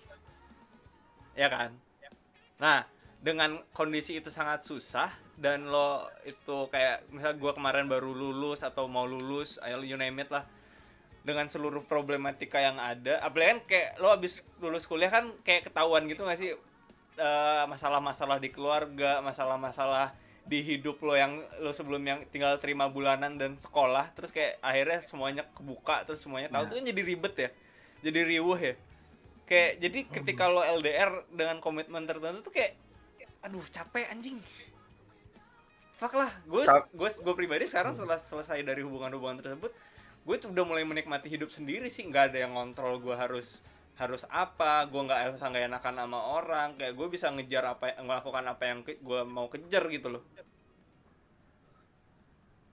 [1.39, 1.71] ya kan
[2.61, 2.85] nah
[3.21, 8.89] dengan kondisi itu sangat susah dan lo itu kayak misal gua kemarin baru lulus atau
[8.89, 10.45] mau lulus you name it lah.
[11.21, 16.09] Dengan seluruh problematika yang ada apalagi kan kayak lo abis lulus kuliah kan kayak ketahuan
[16.09, 16.57] gitu gak sih?
[17.21, 20.17] Eh, masalah-masalah di keluarga masalah-masalah
[20.49, 25.05] di hidup lo yang lo sebelum yang tinggal terima bulanan dan sekolah terus kayak akhirnya
[25.05, 26.69] semuanya kebuka terus semuanya tahu Nah.
[26.73, 27.51] tuh kan jadi ribet ya
[28.01, 28.73] jadi riuh ya
[29.51, 32.79] kayak jadi ketika lo LDR dengan komitmen tertentu tuh kayak
[33.43, 34.39] aduh capek anjing.
[35.99, 36.63] Fuck lah gue
[36.95, 39.75] gue gue pribadi sekarang setelah selesai dari hubungan-hubungan tersebut
[40.21, 42.07] gue tuh udah mulai menikmati hidup sendiri sih.
[42.07, 43.59] Nggak ada yang ngontrol gue harus
[43.99, 46.69] harus apa gue nggak usah nggak enakan sama orang.
[46.79, 50.23] Kayak gue bisa ngejar apa melakukan apa yang gue mau kejar gitu loh.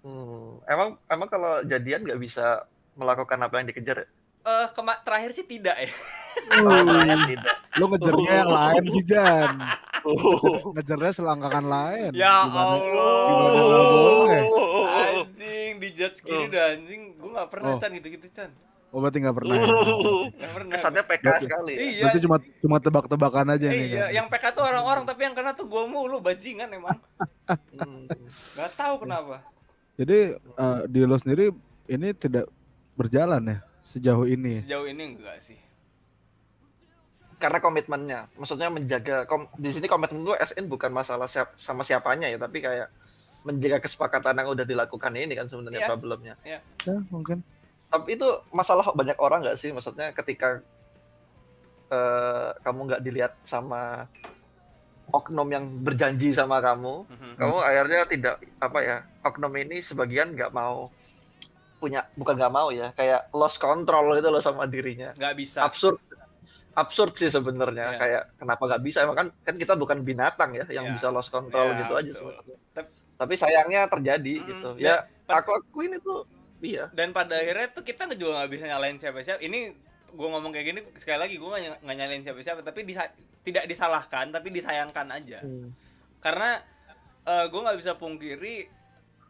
[0.05, 4.07] Hmm, emang emang kalau jadian nggak bisa melakukan apa yang dikejar ya?
[4.47, 5.91] Eh kema- terakhir sih tidak ya
[6.37, 7.55] Oh, terakhir tidak.
[7.75, 9.57] Lu ngejarnya yang lain sih Jan.
[10.03, 10.69] Oh.
[10.71, 12.11] Ngejarnya selangkangan lain.
[12.13, 12.77] ya Gimana- allah
[13.25, 14.43] gimana boleh?
[15.17, 16.47] anjing dijudge gini Oh.
[16.47, 17.79] dah anjing gue nggak pernah Oh.
[17.79, 18.51] Chan gitu gitu Chan
[18.87, 19.51] Oh berarti nggak pernah.
[19.51, 19.65] ya?
[20.31, 21.73] nggak pernah Kesannya PK Berarti- sekali.
[21.73, 21.79] ya?
[21.81, 23.81] iya Berarti cuma cuma tebak-tebakan aja nih.
[23.83, 24.09] iya kan?
[24.13, 26.97] yang PK tuh orang-orang tapi yang kena tuh gue mulu bajingan emang
[27.73, 28.05] Hmm.
[28.53, 29.41] nggak tahu kenapa
[29.97, 31.49] Jadi eh, di lo sendiri
[31.87, 32.45] ini tidak
[32.93, 33.57] berjalan ya
[33.89, 34.61] sejauh ini.
[34.61, 35.59] sejauh ini enggak sih
[37.37, 42.25] Karena komitmennya, maksudnya menjaga kom di sini komitmen gue SN bukan masalah siap sama siapanya
[42.25, 42.89] ya, tapi kayak
[43.45, 45.87] menjaga kesepakatan yang udah dilakukan ini kan sebenarnya Iya.
[45.87, 46.33] problemnya.
[46.41, 46.59] Ya
[47.07, 47.45] mungkin.
[47.87, 49.69] Tapi itu masalah banyak orang nggak sih?
[49.69, 50.65] Maksudnya ketika
[51.87, 54.09] eh, kamu nggak dilihat sama
[55.07, 57.31] oknum yang berjanji sama kamu, Mhm.
[57.39, 60.91] kamu akhirnya tidak apa ya oknum ini sebagian nggak mau
[61.77, 65.13] punya bukan nggak mau ya kayak lost control gitu loh sama dirinya.
[65.13, 65.59] Nggak bisa.
[65.61, 66.01] Absurd
[66.73, 67.97] absurd sih sebenarnya Iya.
[67.97, 68.97] kayak kenapa nggak bisa?
[69.01, 70.93] Emang kan kan kita bukan binatang ya yang Iya.
[70.93, 72.21] bisa lost control Iya, gitu aja betul.
[72.21, 72.57] sebenarnya.
[72.73, 74.69] Tep- tapi sayangnya terjadi Mm, gitu.
[74.77, 76.21] Ya, aku akuin itu
[76.61, 76.85] iya.
[76.93, 79.41] Dan pada akhirnya tuh kita juga nggak bisa nyalain siapa-siapa.
[79.41, 79.59] Ini
[80.07, 81.49] gue ngomong kayak gini sekali lagi gue
[81.81, 85.41] nggak nyalain siapa-siapa tapi disa- tidak disalahkan tapi disayangkan aja.
[86.17, 86.61] Karena
[87.25, 88.69] gue nggak bisa pungkiri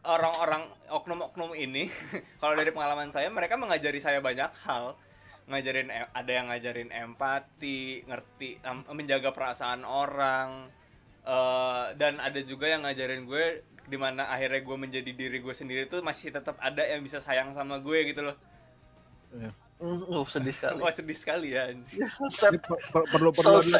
[0.06, 1.90] orang-orang oknum-oknum ini
[2.42, 4.94] kalau dari pengalaman saya mereka mengajari saya banyak hal.
[5.48, 8.60] Ngajarin ada yang ngajarin empati ngerti
[8.92, 10.68] menjaga perasaan orang
[11.24, 15.88] eh, dan ada juga yang ngajarin gue di mana akhirnya gue menjadi diri gue sendiri
[15.88, 18.36] tuh masih tetap ada yang bisa sayang sama gue gitu loh.
[19.32, 20.78] Mm, uh, sedih sekali.
[20.84, 21.74] Wah sedih sekali ya
[22.66, 23.78] per- perlu perlu So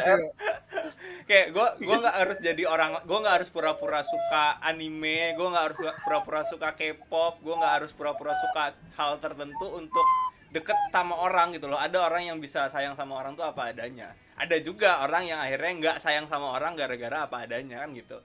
[1.29, 5.65] kayak gue gue nggak harus jadi orang gue nggak harus pura-pura suka anime gue nggak
[5.69, 10.05] harus pura-pura suka K-pop gue nggak harus pura-pura suka hal tertentu untuk
[10.49, 11.77] deket sama orang gitu loh.
[11.77, 14.13] Ada orang yang bisa sayang sama orang tuh apa adanya.
[14.39, 18.17] Ada juga orang yang akhirnya nggak sayang sama orang gara-gara apa adanya kan gitu.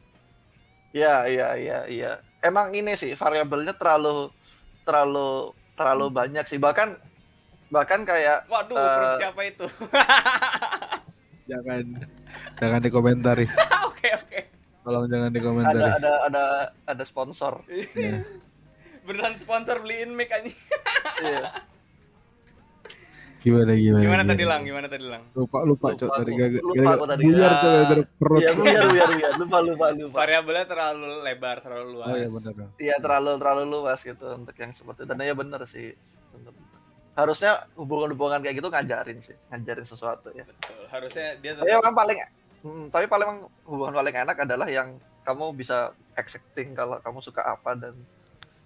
[0.95, 2.13] Iya, iya, iya, iya.
[2.39, 4.31] Emang ini sih variabelnya terlalu
[4.87, 6.57] terlalu terlalu banyak sih.
[6.57, 7.14] Bahkan
[7.75, 9.67] bahkan kayak waduh perut siapa itu
[11.45, 11.85] Jangan
[12.57, 13.45] jangan dikomentari.
[13.91, 14.41] oke oke
[14.81, 15.81] Tolong jangan ada dikomentari.
[15.83, 16.45] ada ada
[16.85, 17.61] ada sponsor.
[17.93, 18.25] Ya.
[19.05, 20.57] beneran sponsor beliin mic anjing
[21.21, 21.53] Iya.
[23.39, 24.01] Gimana gimana?
[24.01, 24.49] gimana tadi gimana?
[24.49, 26.63] lang gimana tadi lang Lupa lupa cok tadi gagal.
[26.65, 27.23] Lupa aku tadi.
[27.23, 27.61] Buyar Ah.
[27.61, 28.41] cok gara perut.
[28.41, 29.33] Iya, biar biar biar.
[29.37, 30.15] Lupa lupa lupa.
[30.17, 32.53] variabelnya terlalu lebar terlalu luas Oh iya benar.
[32.79, 35.09] Iya, terlalu terlalu luas gitu untuk yang seperti itu.
[35.11, 35.93] Dan ya bener sih.
[37.15, 40.43] Harusnya hubungan-hubungan kayak gitu ngajarin sih, ngajarin sesuatu ya.
[40.47, 40.83] Betul.
[40.91, 42.19] harusnya dia Tapi tetap yang paling
[42.63, 43.29] hmm, tapi paling
[43.67, 47.95] hubungan paling enak adalah yang kamu bisa accepting kalau kamu suka apa dan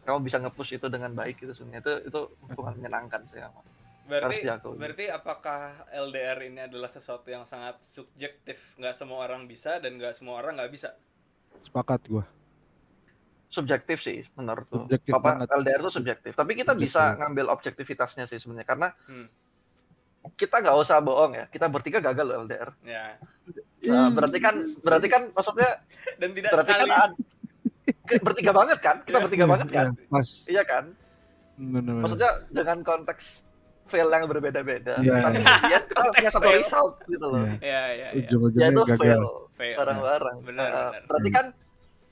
[0.04, 3.60] kamu bisa nge-push itu dengan baik gitu sebenarnya itu itu hubungan menyenangkan sih harus
[4.08, 4.76] Berarti diakui.
[4.80, 8.56] berarti apakah LDR ini adalah sesuatu yang sangat subjektif?
[8.80, 10.96] Nggak semua orang bisa dan nggak semua orang nggak bisa.
[11.68, 12.24] Sepakat gua.
[13.48, 14.84] Subjektif sih menurutku.
[14.84, 15.46] Subjektif Apa banget.
[15.50, 16.32] LDR itu subjektif.
[16.32, 16.92] Tapi kita Subjektif.
[16.92, 19.26] bisa ngambil objektivitasnya sih sebenarnya karena Hmm.
[20.34, 21.44] kita nggak usah bohong ya.
[21.46, 22.68] Kita bertiga gagal loh LDR.
[22.82, 23.16] Ya.
[23.84, 25.80] Nah, berarti kan berarti kan maksudnya
[26.20, 27.18] Dan tidak berarti kan ad-
[28.20, 28.96] bertiga banget kan?
[29.02, 29.24] Kita Iya.
[29.24, 29.86] bertiga banget kan?
[29.88, 30.28] Iya, Pas.
[30.44, 30.84] Iya kan?
[31.56, 32.02] Bener, bener.
[32.04, 33.24] Maksudnya dengan konteks
[33.88, 35.00] fail yang berbeda-beda.
[35.00, 35.14] Iya.
[35.18, 37.40] Tapi dia kita punya satu result gitu loh.
[37.40, 37.56] Iya.
[37.64, 38.20] Ya, ya, ya.
[38.20, 38.98] Ujung-ujungnya Yaitu gagal.
[39.00, 39.22] fail
[39.56, 39.76] Fail.
[39.80, 40.36] bareng-bareng.
[40.44, 41.02] Benar, Nah, benar.
[41.08, 41.46] Berarti kan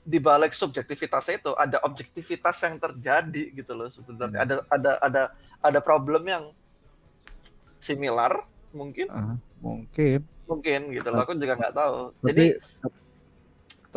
[0.07, 4.39] di balik subjektivitasnya itu ada objektivitas yang terjadi gitu loh sebenarnya.
[4.39, 4.45] Hmm.
[4.47, 5.23] Ada ada ada
[5.59, 6.43] ada problem yang
[7.83, 8.39] similar
[8.71, 10.23] mungkin Ah, mungkin.
[10.47, 11.27] mungkin gitu loh.
[11.27, 11.95] Aku juga nggak tahu.
[12.15, 12.45] Tapi Jadi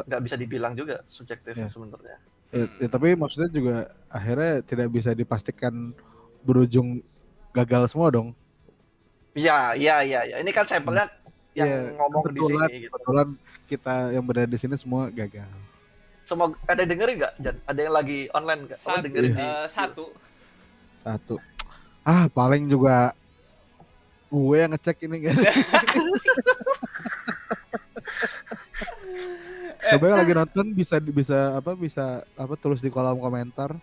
[0.00, 1.70] nggak bisa dibilang juga subjektif Iya.
[1.70, 2.18] sebenarnya.
[2.50, 3.76] ya, ya, tapi maksudnya juga
[4.10, 5.94] akhirnya tidak bisa dipastikan
[6.42, 6.98] berujung
[7.54, 8.34] gagal semua dong.
[9.38, 10.36] Iya, iya, iya, iya.
[10.42, 11.06] Ini kan sampelnya
[11.54, 12.90] yang Iya, ngomong di sini gitu.
[12.90, 13.28] kebetulan
[13.70, 15.46] kita yang berada di sini semua gagal.
[16.30, 17.34] Semua ada yang dengerin nggak?
[17.38, 17.56] Jan?
[17.66, 18.78] Ada yang lagi online nggak?
[18.78, 20.04] Oh, Satu, dengerin di eh, satu.
[21.02, 21.34] Satu.
[22.02, 23.12] Ah, paling juga
[24.30, 25.34] gue yang ngecek ini kan.
[25.36, 25.50] Eh,
[29.90, 33.74] Coba yang lagi nonton bisa bisa apa bisa apa tulis di kolom komentar.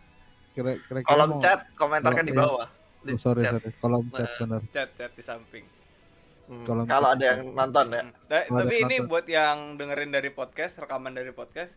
[0.53, 2.39] Kira kira kolom chat, komentarkan di Iya.
[2.39, 2.67] bawah.
[3.03, 3.51] Di Oh, sorry, chat.
[3.55, 3.69] sorry.
[3.77, 4.61] Kolom chat Nah, benar.
[4.71, 5.65] chat chat di samping.
[6.47, 7.01] Hmm, Kalau chat.
[7.03, 8.01] ada yang nonton ya.
[8.01, 8.11] Hmm.
[8.25, 9.09] Ada tapi ini penonton.
[9.09, 11.75] buat yang dengerin dari podcast, rekaman dari podcast,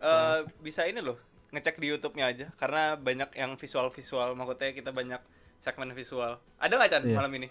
[0.00, 1.16] eh bisa ini loh,
[1.50, 5.20] ngecek di YouTube-nya aja karena banyak yang visual-visual, maksudnya kita banyak
[5.60, 6.40] segmen visual.
[6.56, 7.16] Ada nggak Chan Iya.
[7.16, 7.48] malam ini?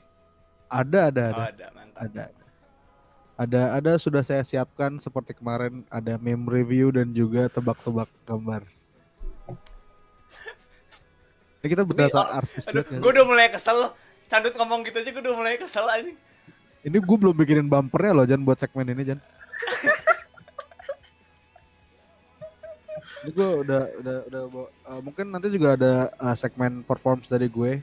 [0.67, 1.99] ada ada Oh, ada ada, mantap.
[1.99, 2.23] ada
[3.35, 8.61] ada ada sudah saya siapkan seperti kemarin ada meme review dan juga tebak-tebak gambar
[11.59, 13.91] ini kita berasa oh, artis Aduh, nggak gue udah mulai kesel.
[14.27, 16.11] Candut ngomong gitu aja gue udah mulai kesel aja.
[16.79, 19.19] ini gue belum bikinin bumpernya loh Jan buat segmen ini Jan
[23.21, 24.41] ini gue udah udah udah
[24.89, 27.81] eh, mungkin nanti juga ada eh, segmen performs dari gue.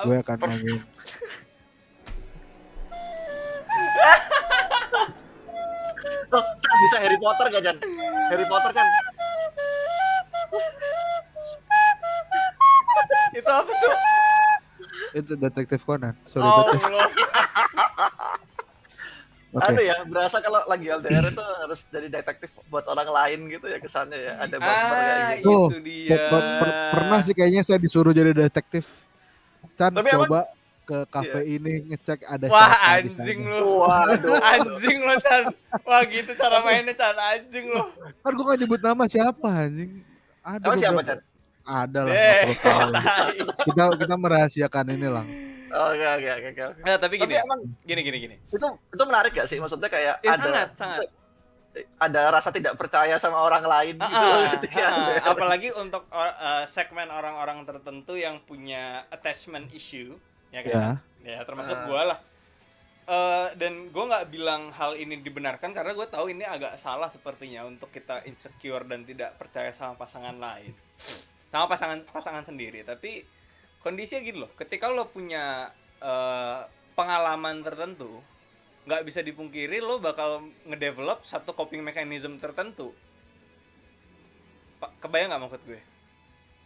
[0.00, 0.80] Gue akan nyanyiin
[6.30, 6.44] Oh,
[6.86, 7.76] bisa Harry Potter gak Jan?
[8.30, 8.86] Harry Potter kan
[13.30, 13.94] Itu apa tuh?
[15.10, 16.14] itu detektif Conan.
[16.30, 16.86] Sorry Oh, detektif
[19.50, 23.66] Oke Aduh ya, berasa kalau lagi LDR itu harus jadi detektif buat orang lain gitu
[23.66, 24.32] ya kesannya ya.
[24.38, 25.50] Ada bumper kayak Ah, gitu.
[25.50, 26.06] Oh, itu dia.
[26.08, 28.86] Per- per- per- pernah sih kayaknya saya disuruh jadi detektif
[29.74, 30.40] Chan Tapi emang- coba
[30.82, 33.82] ke kafe ini ngecek ada Wah, anjing lu.
[33.82, 34.38] Waduh.
[34.38, 35.42] Anjing lo, Chan.
[35.82, 37.14] Wah, gitu cara mainnya, Chan.
[37.14, 37.90] Anjing lo.
[38.18, 39.90] kan gue gak nyebut nama siapa anjing
[40.40, 41.18] ada Emang siapa, Chan?
[41.62, 42.42] ada lah Eh,
[43.66, 45.26] kita kita merahasiakan ini lang
[45.70, 46.62] Oke, oke, oke, oke.
[46.66, 46.80] oke.
[46.82, 48.36] Nah, tapi Tapi gini, emang gini, gini, gini.
[48.44, 49.56] itu itu menarik gak sih?
[49.56, 50.98] Maksudnya kayak Ya, ada sangat, sangat.
[51.96, 55.22] ada rasa tidak percaya sama orang lain gitu Ah, ah, ketika ah, LDR.
[55.24, 60.18] apalagi untuk or- eh, segmen orang-orang tertentu yang punya attachment issue,
[60.50, 60.98] ya kan?
[61.22, 61.84] ya Ya, termasuk Ah.
[61.84, 62.18] gua lah.
[63.02, 67.62] Eh, dan gue nggak bilang hal ini dibenarkan karena gue tahu ini agak salah sepertinya
[67.62, 70.70] untuk kita insecure dan tidak percaya sama pasangan lain,
[71.48, 72.82] sama pasangan pasangan sendiri.
[72.82, 73.22] Tapi
[73.80, 76.60] kondisinya gini loh, ketika lo punya eh,
[76.94, 78.20] pengalaman tertentu,
[78.88, 82.92] nggak bisa dipungkiri lo bakal ngedevelop satu coping mechanism tertentu.
[85.00, 85.80] Kebayang nggak maksud gue?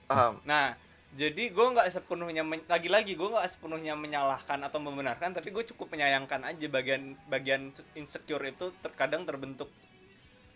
[0.06, 0.38] Paham.
[0.46, 0.78] Nah,
[1.18, 6.46] jadi gue nggak sepenuhnya lagi-lagi gue nggak sepenuhnya menyalahkan atau membenarkan, tapi gue cukup menyayangkan
[6.46, 9.70] aja bagian bagian insecure itu terkadang terbentuk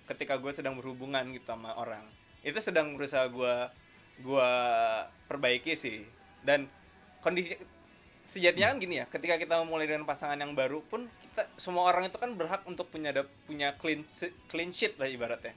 [0.07, 2.07] ketika gue sedang berhubungan gitu sama orang.
[2.47, 3.55] Itu sedang berusaha gue
[4.23, 4.51] gua
[5.31, 6.03] perbaiki sih.
[6.44, 6.70] Dan
[7.20, 7.55] kondisi
[8.29, 12.12] sejatinya kan gini ya, ketika kita memulai dengan pasangan yang baru pun kita semua orang
[12.12, 13.14] itu kan berhak untuk punya
[13.48, 14.05] punya clean
[14.53, 15.57] clean sheet lah ibaratnya.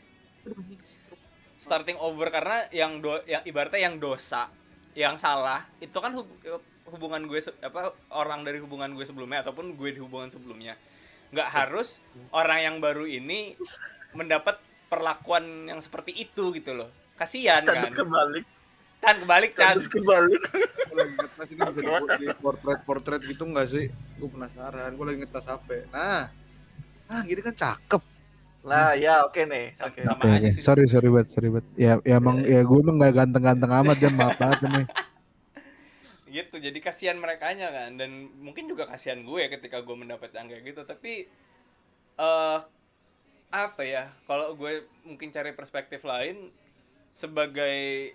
[1.62, 4.50] Starting over karena yang do yang ibaratnya yang dosa
[4.98, 9.90] yang salah itu kan hub- hubungan gue apa orang dari hubungan gue sebelumnya ataupun gue
[9.96, 10.76] di hubungan sebelumnya.
[11.32, 12.02] Nggak harus
[12.36, 13.56] orang yang baru ini
[14.12, 14.60] mendapat
[14.92, 16.90] perlakuan yang seperti itu gitu loh.
[17.16, 17.94] Kasihan kan?
[17.94, 18.44] kebalik.
[19.02, 20.42] Kan kebalik kan Candut kebalik.
[20.92, 23.86] gue lagi ngetes ini bisa di portrait portrait gitu nggak sih?
[24.22, 26.30] Gue penasaran gue lagi ngetes hp nah
[27.12, 28.02] ah gini kan cakep.
[28.62, 29.74] Nah, ya oke nih.
[29.82, 30.00] Oke.
[30.06, 30.50] sama aja oke.
[30.56, 30.62] sih.
[30.62, 34.10] Sorry sorry banget sorry banget ya ya emang ya gue emang nggak ganteng-ganteng amat ya
[34.14, 34.88] maaf banget nih.
[36.32, 37.98] Gitu jadi kasihan mereka kan.
[38.00, 40.82] Dan mungkin juga kasihan gue ketika gue mendapat yang kayak gitu.
[40.86, 41.28] Tapi
[42.22, 42.60] eh
[43.52, 44.14] apa ya?
[44.30, 46.54] Kalau gue mungkin cari perspektif lain
[47.12, 48.14] sebagai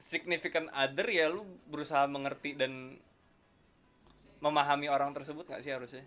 [0.00, 2.96] significant other ya lu berusaha mengerti dan
[4.38, 6.04] memahami orang tersebut nggak sih harusnya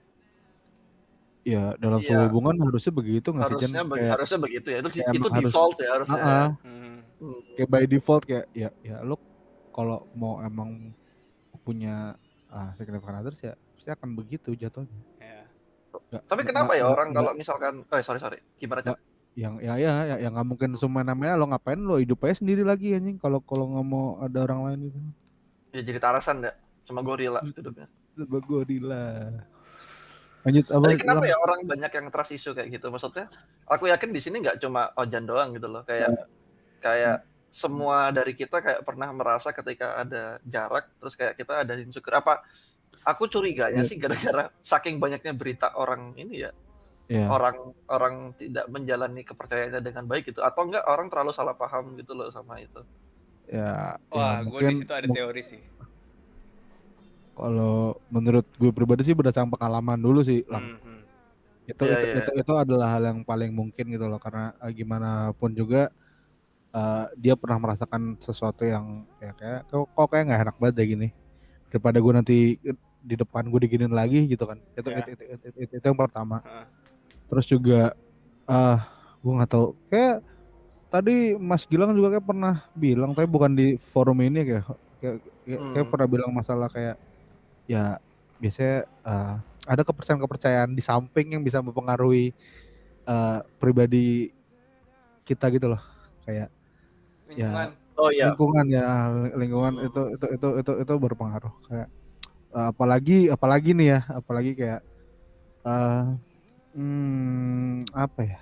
[1.42, 2.08] ya dalam Iya.
[2.08, 4.78] sebuah hubungan harusnya begitu nggak sih Harusnya, kayak harusnya begitu ya.
[4.80, 6.16] Itu kayak itu harus- default ya harusnya.
[6.16, 6.50] Ah, ah.
[6.62, 6.98] hmm.
[7.18, 7.40] Hmm.
[7.54, 9.18] kayak by default kayak ya ya lu
[9.70, 10.94] kalau mau emang
[11.62, 12.14] punya
[12.48, 15.42] ah, significant others ya pasti akan begitu jatuhnya ya
[15.92, 18.96] Nggak- Tapi kenapa ya nggak- orang kalau misalkan, oh sorry sorry, gimana Cak?
[19.32, 22.92] Yang ya ya ya, ya nggak mungkin semena-mena lo ngapain lo hidup aja sendiri lagi
[22.92, 25.00] anjing kalau kalau nggak mau ada orang lain itu
[25.72, 26.52] Ya jadi tarasan ya,
[26.84, 27.88] sama gorila hidupnya.
[28.20, 29.32] Sebab gorila
[30.44, 32.92] lanjut apa Tapi kenapa ya orang banyak yang trust issue kayak gitu?
[32.92, 33.32] Maksudnya,
[33.72, 35.88] aku yakin di sini nggak cuma Ojan doang gitu loh.
[35.88, 36.28] Kayak
[36.84, 37.24] kayak
[37.56, 42.20] semua dari kita kayak pernah merasa ketika ada jarak, terus kayak kita ada insecure.
[42.20, 42.44] Apa?
[43.08, 43.90] Aku curiganya Iya.
[43.90, 46.52] sih gara-gara saking banyaknya berita orang ini ya,
[47.10, 47.58] ya orang
[47.90, 52.30] orang tidak menjalani kepercayaannya dengan baik gitu, atau enggak orang terlalu salah paham gitu loh
[52.30, 52.82] sama itu.
[53.52, 55.62] ya wah ya, gue mungkin di situ ada teori sih
[57.36, 60.62] kalau menurut gue pribadi sih berdasarkan pengalaman dulu sih Lam.
[60.62, 61.02] Hmm, hmm.
[61.68, 62.18] itu Iya, itu, iya.
[62.22, 65.90] itu itu adalah hal yang paling mungkin gitu loh karena eh, gimana pun juga
[66.76, 70.88] eh, dia pernah merasakan sesuatu yang ya kayak kok, kok kayak nggak enak banget deh
[70.88, 71.08] gini
[71.72, 72.38] daripada gue nanti
[73.02, 75.02] di depan gue diginin lagi gitu kan itu Iya.
[75.02, 76.66] itu, itu, itu, itu, itu yang pertama Heeh.
[77.32, 77.96] Terus juga
[78.52, 78.78] ah
[79.24, 79.68] gue nggak tahu.
[79.92, 80.16] Kayak
[80.94, 81.12] tadi
[81.50, 84.64] Mas Gilang juga kayak pernah bilang tapi bukan di forum ini kayak
[85.02, 85.16] kayak,
[85.46, 85.92] kayak, kayak Hmm.
[85.94, 86.96] pernah bilang masalah kayak
[87.70, 87.98] ya
[88.42, 88.76] biasanya
[89.08, 89.32] eh,
[89.72, 92.34] ada kepercayaan-kepercayaan di samping yang bisa mempengaruhi
[93.10, 94.32] eh, pribadi
[95.28, 95.82] kita gitu loh.
[96.26, 96.50] Kayak
[97.30, 97.70] lingkungan.
[98.00, 98.84] Oh iya, lingkungan ya
[99.42, 101.54] lingkungan itu itu itu itu itu berpengaruh.
[101.70, 101.90] Kayak
[102.56, 104.80] Eh, apalagi apalagi nih ya, apalagi kayak
[105.68, 106.02] eh
[106.76, 108.40] hmm, apa ya?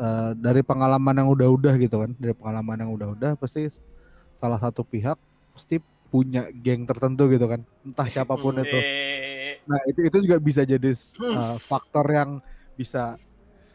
[0.00, 3.68] Eh, dari pengalaman yang udah-udah gitu kan, dari pengalaman yang udah-udah pasti
[4.40, 5.16] salah satu pihak
[5.52, 5.76] pasti
[6.08, 8.78] punya geng tertentu gitu kan, entah siapa pun itu.
[9.68, 12.30] Nah, itu itu juga bisa jadi uh, faktor yang
[12.80, 13.20] bisa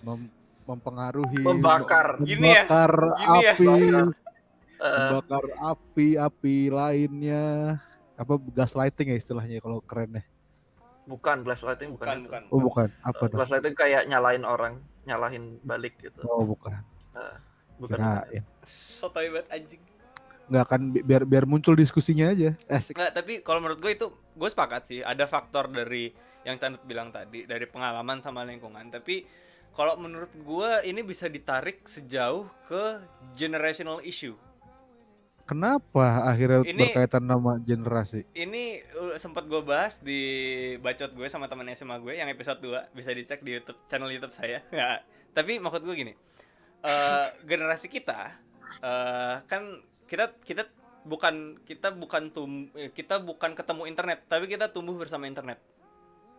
[0.01, 0.33] mem-
[0.65, 2.17] mempengaruhi Membakar.
[2.25, 3.43] Gini ya, membakar gini ya.
[3.53, 3.67] api,
[4.75, 7.43] Eh, membakar api, api lainnya.
[8.17, 10.25] Apa gaslighting ya istilahnya kalau kerennya.
[11.05, 12.27] Bukan gaslighting bukan, bukan itu.
[12.27, 12.87] bukan Oh, bukan.
[13.01, 13.37] Apa Eh, dong?
[13.39, 16.19] gaslighting kayak nyalain orang, nyalahin balik gitu.
[16.23, 16.81] Oh, bukan.
[17.13, 17.35] Eh,
[17.77, 17.97] bukan.
[17.97, 18.43] Kirain.
[18.95, 19.81] sotoy banget anjing
[20.45, 22.53] Nggak akan bi- biar biar muncul diskusinya aja.
[22.63, 22.93] Eh, Asik.
[22.93, 27.09] Nggak, tapi kalau menurut gue itu gue sepakat sih ada faktor dari yang Chandra bilang
[27.09, 29.25] tadi dari pengalaman sama lingkungan tapi
[29.73, 33.01] kalau menurut gue ini bisa ditarik sejauh ke
[33.33, 34.37] generational issue
[35.45, 38.25] Kenapa akhirnya Ini- berkaitan nama generasi?
[38.33, 40.21] ini uh, sempat gue bahas di
[40.77, 44.33] bacot gue sama teman SMA gue yang episode 2 bisa dicek di YouTube channel YouTube
[44.33, 44.65] saya.
[45.37, 46.13] Tapi maksud gue gini.
[46.81, 48.29] eh, generasi kita
[48.77, 50.69] eh, kan kita kita
[51.01, 55.57] bukan kita bukan tum eh, kita bukan ketemu internet, tapi kita tumbuh bersama internet,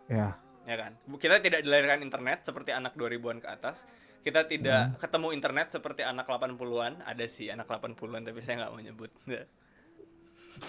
[0.07, 0.39] Ya.
[0.63, 0.95] ya kan?
[1.13, 3.79] Kita tidak dilahirkan internet seperti anak 2000-an ke atas.
[4.23, 7.03] Kita tidak ketemu internet seperti anak 80-an.
[7.03, 9.11] Ada sih anak 80-an tapi saya nggak mau nyebut.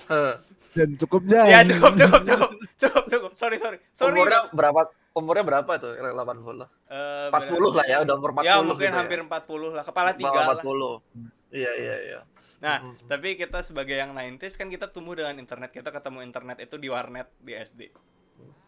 [0.09, 0.35] Eh,
[0.77, 1.49] Dan cukup jauh.
[1.49, 3.31] ya cukup cukup cukup cukup cukup.
[3.41, 3.79] Sorry sorry.
[3.97, 4.13] Sorry.
[4.13, 4.93] umurnya berapa?
[5.17, 5.97] Umurnya berapa tuh?
[5.97, 6.69] 80.
[6.89, 10.17] Eh, 40 lah ya, udah umur 40 ya mungkin gitu hampir 40 lah kepala ya.
[10.21, 11.01] tiga lah 40.
[11.49, 12.21] Iya, iya, iya.
[12.59, 13.09] nah Mm-mm.
[13.09, 16.91] tapi kita sebagai yang 90s kan kita tumbuh dengan internet kita ketemu internet itu di
[16.91, 17.89] warnet di SD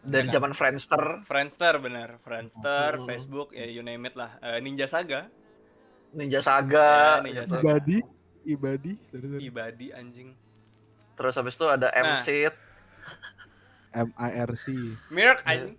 [0.01, 0.33] Dari Iya.
[0.33, 3.05] zaman Friendster, Friendster bener Friendster Mm.
[3.05, 5.29] Facebook ya you name it lah Eh, Ninja Saga
[6.11, 7.43] Ninja Saga, Ya, Ninja.
[7.45, 7.61] Saga.
[7.61, 7.97] Ibadi,
[8.43, 8.93] ibadi.
[9.39, 10.33] Ibadi anjing
[11.13, 12.17] terus habis itu ada Nah.
[12.17, 12.49] MC,
[13.93, 14.65] MIRC.
[15.09, 15.47] Mirk Iya.
[15.47, 15.75] anjing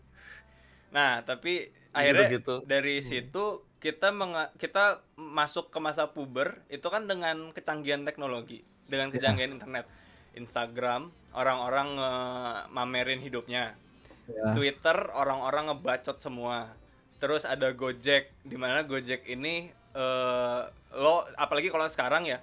[0.92, 2.60] nah tapi akhirnya gitu.
[2.62, 3.08] dari Hmm.
[3.08, 3.44] situ
[3.80, 4.12] kita
[4.54, 4.84] kita
[5.16, 9.18] masuk ke masa puber itu kan dengan kecanggihan teknologi dengan Ya.
[9.18, 9.88] kecanggihan internet
[10.32, 13.74] Instagram orang-orang eh, mamerin hidupnya
[14.22, 14.54] Ya.
[14.54, 16.70] Twitter orang-orang ngebacot semua.
[17.18, 20.60] Terus ada Gojek, di mana Gojek ini eh
[20.94, 22.38] lo apalagi kalau sekarang ya,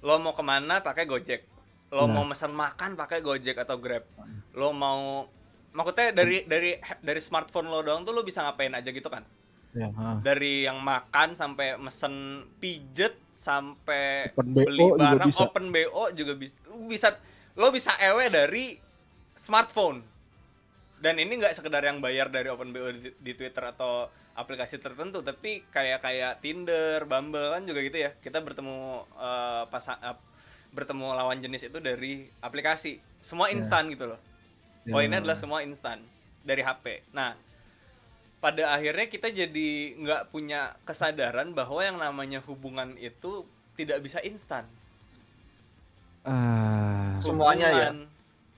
[0.00, 1.44] lo mau ke mana pakai Gojek,
[1.92, 2.24] lo Nah.
[2.24, 4.02] mau pesan makan pakai Gojek atau Grab,
[4.56, 5.28] lo mau
[5.72, 9.22] maksudnya dari dari dari smartphone lo doang tuh lo bisa ngapain aja gitu kan?
[9.76, 10.20] Ya, ha.
[10.24, 16.56] Dari yang makan sampai mesen pijet sampai Open BO beli barang open BO juga bisa
[16.88, 17.08] bisa
[17.56, 18.78] lo bisa ewe dari
[19.44, 20.02] smartphone.
[21.02, 25.20] Dan ini nggak sekedar yang bayar dari open BO di, di Twitter atau aplikasi tertentu
[25.20, 28.14] tapi kayak kayak Tinder, Bumble kan juga gitu ya.
[28.22, 30.16] Kita bertemu eh, pasang eh,
[30.72, 33.02] bertemu lawan jenis itu dari aplikasi.
[33.26, 33.58] Semua Ya.
[33.58, 34.20] instan gitu loh.
[34.82, 34.98] Ya.
[34.98, 36.02] poinnya adalah semua instan
[36.42, 37.38] dari HP nah
[38.42, 43.46] pada akhirnya kita jadi nggak punya kesadaran bahwa yang namanya hubungan itu
[43.78, 44.66] tidak bisa instan.
[46.26, 47.88] Ah, Semuanya ya?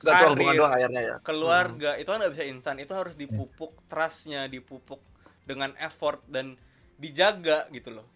[0.05, 1.17] Gak cuma hubungan karir, doang akhirnya ya.
[1.25, 5.01] keluarga itu kan nggak bisa instan itu harus dipupuk trustnya dipupuk
[5.43, 6.61] dengan effort dan
[6.95, 8.07] dijaga gitu loh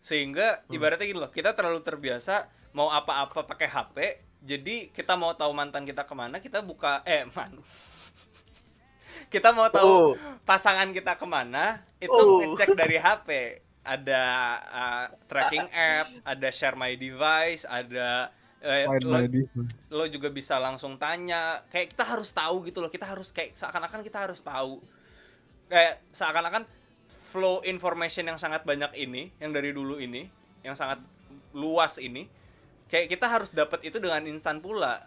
[0.00, 0.72] sehingga Hmm.
[0.72, 3.96] ibaratnya gitu loh kita terlalu terbiasa mau apa-apa pakai HP
[4.40, 7.58] jadi kita mau tahu mantan kita ke mana kita buka eh man
[9.34, 10.10] kita mau tahu Oh,
[10.46, 12.54] pasangan kita ke mana itu Oh.
[12.54, 13.28] ngecek dari HP
[13.82, 14.22] ada
[14.62, 18.30] uh, tracking app ada share my device ada
[18.60, 19.18] eh, lo,
[19.88, 24.00] lo juga bisa langsung tanya kayak kita harus tahu gitu loh kita harus kayak seakan-akan
[24.04, 24.80] kita harus tahu.
[25.70, 26.64] Kayak seakan-akan
[27.32, 30.28] flow information yang sangat banyak ini yang dari dulu ini
[30.60, 31.00] yang sangat
[31.56, 32.28] luas ini
[32.92, 35.00] kayak kita harus dapat itu dengan instan pula.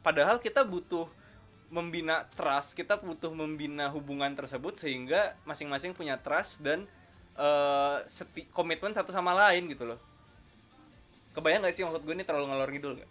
[0.00, 1.08] Padahal kita butuh
[1.72, 6.86] membina trust kita butuh membina hubungan tersebut sehingga masing-masing punya trust dan
[7.34, 10.13] eh, seti- komitmen satu sama lain gitu loh
[11.34, 13.10] kebayang gak sih maksud gue ini terlalu ngalor ngidul gak?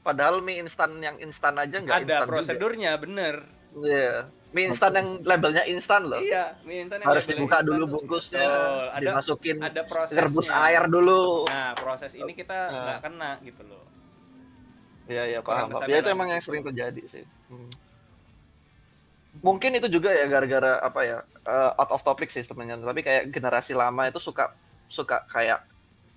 [0.00, 2.30] padahal mie instan yang instan aja nggak ada instan juga.
[2.30, 3.36] prosedurnya bener
[3.70, 4.26] Iya.
[4.50, 6.18] Mie instan yang labelnya instan loh.
[6.18, 8.86] iya mie instan yang Harus dibuka dulu bungkusnya, Betul.
[8.90, 11.46] ada dimasukin ada prosesnya rebus air dulu.
[11.46, 12.82] nah proses ini kita Nah.
[12.82, 13.84] nggak kena gitu loh
[15.06, 15.74] Iya iya paham.
[15.84, 17.26] Ya itu emang yang sering terjadi sih.
[17.46, 17.66] Hmm.
[19.40, 22.78] Mungkin itu juga ya gara-gara apa ya eh, out of topic sih sebenarnya.
[22.78, 24.54] Tapi kayak generasi lama itu suka
[24.86, 25.66] suka kayak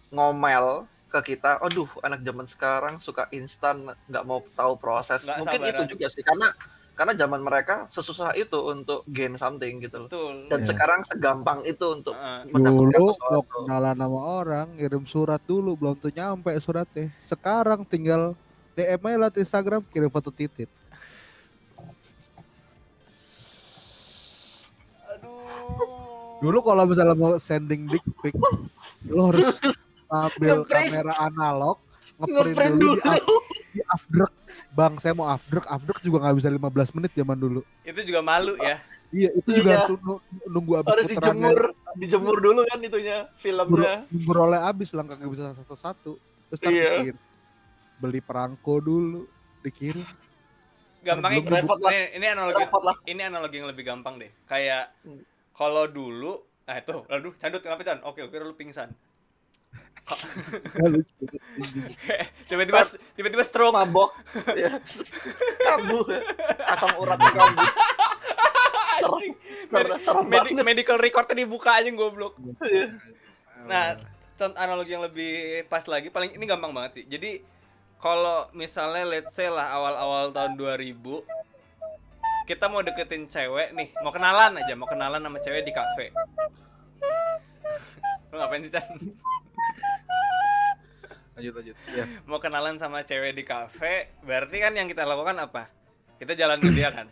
[0.09, 1.61] ngomel ke kita.
[1.61, 5.21] Aduh anak zaman sekarang suka instan nggak mau tahu proses.
[5.21, 5.77] Nggak Mungkin sabaran.
[5.77, 6.49] itu juga sih karena
[6.93, 10.09] karena zaman mereka sesusah itu untuk gain something gitu loh.
[10.09, 10.69] betul Dan Iya.
[10.73, 12.17] sekarang segampang itu untuk
[12.49, 17.13] mendapatkan Dulu mau kenalan sama orang, ngirim surat dulu belum tuh nyampe suratnya.
[17.25, 18.33] Sekarang tinggal
[18.73, 20.69] DM aja lewat Instagram kirim foto titit.
[25.13, 26.41] Aduh.
[26.41, 28.33] Dulu kalau misalnya mau sending dick pic,
[29.07, 29.47] lo harus
[30.05, 30.89] ambil Ngeprint.
[30.89, 31.77] kamera analog,
[32.15, 33.09] ngeprint Ngeprint dulu, di, dulu.
[33.09, 34.31] af- di afdruk.
[34.69, 37.61] Bang, saya mau afdruk, afdruk juga nggak bisa 15 menit zaman dulu.
[37.81, 38.77] Itu juga malu ya.
[39.09, 39.57] Iya, itu Iya.
[39.59, 41.59] juga harus nu- nunggu abis Harus dijemur,
[41.95, 43.93] dijemur dulu kan itunya filmnya.
[44.09, 46.11] Nunggu oleh abis lah, kagak bisa satu-satu.
[46.49, 46.89] Terus kan Iya.
[47.05, 47.17] bikin.
[47.93, 49.29] beli perangko dulu,
[49.61, 50.03] dikirim.
[50.99, 51.91] Gampangnya repot lah.
[51.91, 52.95] ini, ini analogi Repot lah.
[53.05, 54.31] ini analogi yang lebih gampang deh.
[54.43, 55.21] Kayak Hmm.
[55.53, 57.99] kalau dulu Nah itu, aduh, candut kenapa Chan?
[58.01, 58.87] Oke, oke, lu pingsan.
[60.03, 61.07] Halus.
[62.51, 62.79] Tiba-tiba
[63.15, 63.75] tiba-tiba stroke.
[63.75, 64.11] Mabok.
[64.53, 64.83] ya.
[65.63, 66.05] Kambuh.
[66.11, 66.21] ya.
[66.75, 66.91] Asam.
[68.93, 69.33] Anjing.
[69.71, 72.37] Serem- serem Medi- medical recordnya dibuka aja goblok.
[72.61, 72.93] Iya.
[73.63, 73.97] Nah,
[74.35, 77.05] contoh analogi yang lebih pas lagi paling ini gampang banget sih.
[77.07, 77.41] Jadi
[78.03, 80.99] kalau misalnya let's say lah awal-awal tahun 2000
[82.43, 86.11] kita mau deketin cewek nih, mau kenalan aja, mau kenalan sama cewek di kafe.
[88.33, 88.81] Lu ngapain sih, Chan?
[91.37, 91.75] lanjut lanjut.
[91.93, 92.05] Ya.
[92.25, 95.69] Mau kenalan sama cewek di kafe, berarti kan yang kita lakukan apa?
[96.17, 97.05] Kita jalan ke dia kan.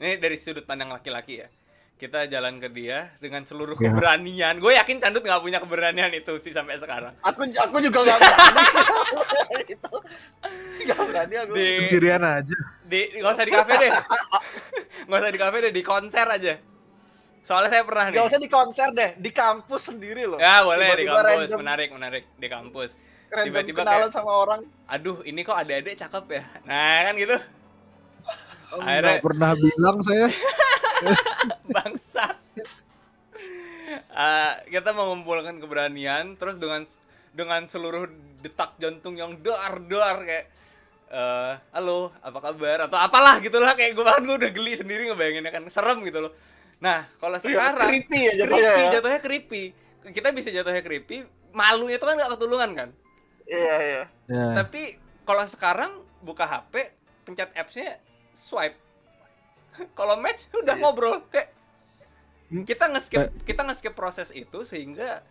[0.00, 1.48] Ini dari sudut pandang laki-laki ya.
[1.94, 3.86] Kita jalan ke dia dengan seluruh Ya.
[3.88, 4.58] keberanian.
[4.58, 7.14] Gue yakin Candut nggak punya keberanian itu sih sampai sekarang.
[7.22, 8.64] Aku aku juga nggak berani.
[9.76, 9.94] itu.
[10.84, 11.52] Nggak berani aku.
[11.54, 12.56] Di Sendirian aja.
[12.84, 13.88] di nggak usah di kafe deh
[15.08, 16.52] nggak usah di kafe deh di konser aja
[17.44, 18.14] soalnya saya pernah nih.
[18.14, 20.36] Nggak usah di konser deh, di kampus sendiri loh.
[20.36, 21.28] ya boleh di Tiba-tiba kampus.
[21.46, 22.90] random- menarik menarik di kampus.
[23.28, 24.60] Tiba-tiba kenalan kayak- sama orang.
[24.86, 26.42] aduh ini kok adik-adik cakep ya?
[26.62, 27.36] Nah kan gitu.
[28.74, 30.26] Akhirnya- Nggak pernah bilang saya.
[31.68, 32.36] bangsat
[34.14, 36.86] Eh, kita mengumpulkan keberanian terus dengan
[37.30, 38.06] dengan seluruh
[38.40, 40.46] detak jantung yang dar dar kayak
[41.06, 42.88] eh halo apa kabar?
[42.88, 46.32] Atau apalah gitulah kayak gue bahkan gue udah geli sendiri ngebayanginnya kan serem gitu loh
[46.82, 48.92] nah kalau sekarang creepy ya jatuhnya creepy ya.
[48.98, 49.62] jatuhnya creepy
[50.12, 51.16] kita bisa jatuhnya creepy
[51.50, 52.90] malunya itu kan gak ketulungan kan
[53.44, 54.02] Iya, iya.
[54.26, 54.46] Ya.
[54.56, 54.96] tapi
[55.28, 56.92] kalau sekarang buka HP
[57.24, 58.00] pencet appsnya
[58.34, 58.76] swipe
[59.98, 60.82] kalau match udah Iya.
[60.82, 61.52] ngobrol kayak
[62.44, 62.68] Hmm.
[62.68, 65.24] kita nge-skip kita nge-skip proses itu sehingga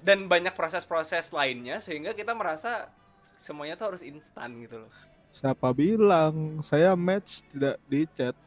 [0.00, 2.94] dan banyak proses-proses lainnya sehingga kita merasa
[3.42, 4.92] semuanya tuh harus instan gitu loh
[5.34, 8.38] Siapa bilang saya match tidak di chat?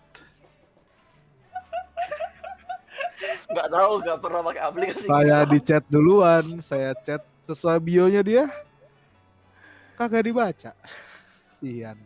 [3.48, 5.06] Nggak tahu, nggak pernah pakai aplikasi.
[5.08, 5.52] Saya gitu.
[5.56, 8.45] di chat duluan, saya chat sesuai bionya dia.
[9.95, 10.72] Kagak dibaca.
[11.58, 11.98] Sian.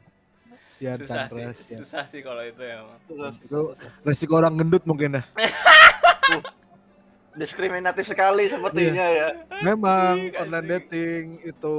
[0.77, 1.79] Sian susah Chandra, sih sian.
[1.85, 3.61] susah sih kalau itu ya Terus, Itu
[4.01, 5.23] resiko orang gendut mungkin ya.
[7.37, 9.27] diskriminatif sekali sepertinya ya.
[9.63, 11.77] Memang Anjing, online dating itu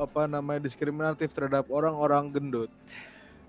[0.00, 2.70] apa namanya diskriminatif terhadap orang-orang gendut.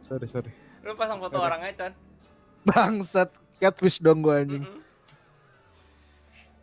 [0.05, 0.51] Sorry sorry.
[0.85, 1.93] lu pasang foto orangnya Chan
[2.61, 4.61] Bangsat catfish dong gua anjing.
[4.61, 4.84] Mm-mm.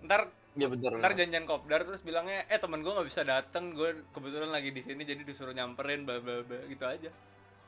[0.02, 1.00] Ntar Iya benar.
[1.00, 4.80] ntar janjian kopdar terus bilangnya eh temen gue nggak bisa dateng gue kebetulan lagi di
[4.80, 7.10] sini jadi disuruh nyamperin bla bla bla gitu aja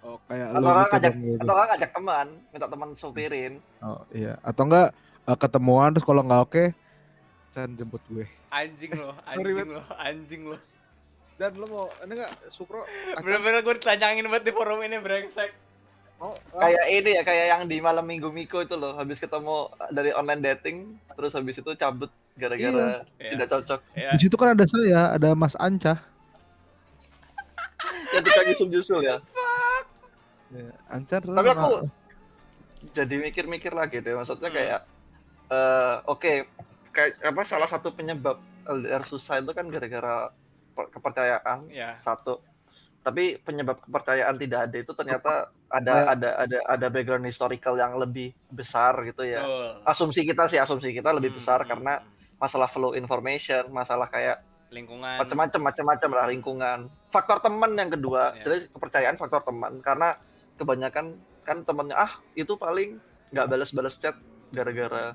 [0.03, 1.41] Oh kayak Atau lo kan gitu ngajak, gitu.
[1.41, 3.53] atau kan ngajak teman, minta teman sopirin.
[3.80, 4.37] Oh iya.
[4.45, 4.93] Atau enggak
[5.24, 6.64] eh, ketemuan terus kalau nggak oke
[7.51, 8.28] Chan jemput gue.
[8.51, 10.61] anjing loh Sorry, anjing loh anjing loh
[11.35, 12.85] Dan lo mau ini enggak Sukro
[13.24, 15.51] bener-bener gue ditelanjangin banget di forum ini brengsek
[16.14, 20.12] mau Kayak ini ya, kayak yang di malam minggu Miko itu loh, habis ketemu dari
[20.12, 20.76] online dating,
[21.11, 23.30] terus habis itu cabut gara-gara Iya.
[23.32, 23.80] tidak cocok.
[23.95, 25.95] ya di situ kan ada saya, ada Mas Anca.
[28.11, 29.16] Ya tukang nyusul-nyusul ya.
[30.51, 31.91] Ya, Anca Tapi aku
[32.93, 34.57] jadi mikir-mikir lagi deh, maksudnya Hmm.
[34.57, 34.80] kayak
[35.45, 36.32] eh oke,
[36.91, 40.30] kayak apa salah satu penyebab LDR susah itu kan gara-gara
[40.72, 42.41] per- kepercayaan ya satu.
[43.05, 45.32] Tapi penyebab kepercayaan tidak ada itu ternyata
[45.68, 46.05] ada Ya.
[46.16, 49.45] ada ada ada background historical yang lebih besar gitu ya.
[49.45, 49.68] betul.
[49.85, 52.14] Asumsi kita sih asumsi kita lebih Hmm, besar hmm, karena hmm.
[52.45, 56.78] Masalah flow information, masalah kayak lingkungan macam-macam macam-macam lah lingkungan.
[57.09, 58.42] Faktor teman yang kedua, Ya.
[58.45, 60.18] jadi kepercayaan faktor teman karena
[60.61, 63.01] kebanyakan kan temennya ah itu paling
[63.32, 64.16] nggak balas-balas chat
[64.53, 65.12] gara-gara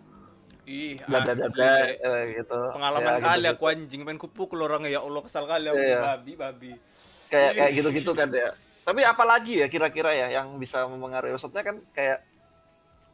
[0.70, 2.60] ih bla bla bla bla eh, gitu.
[2.76, 3.56] pengalaman Ya, kali gitu-gitu.
[3.58, 6.00] aku anjing main kupuk lu ya Allah kesal kali aku Iya.
[6.14, 6.72] babi babi
[7.30, 8.54] Kayak kayak gitu-gitu kan ya.
[8.86, 12.26] Tapi apalagi ya kira-kira ya yang bisa mempengaruhi maksudnya kan kayak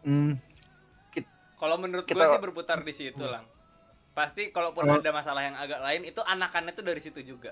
[0.06, 0.38] Hmm,
[1.58, 3.42] kalau menurut gue Kita- sih berputar di situ lang
[4.16, 7.52] pasti kalaupun Kalau- ada masalah yang agak lain itu anakannya tuh dari situ juga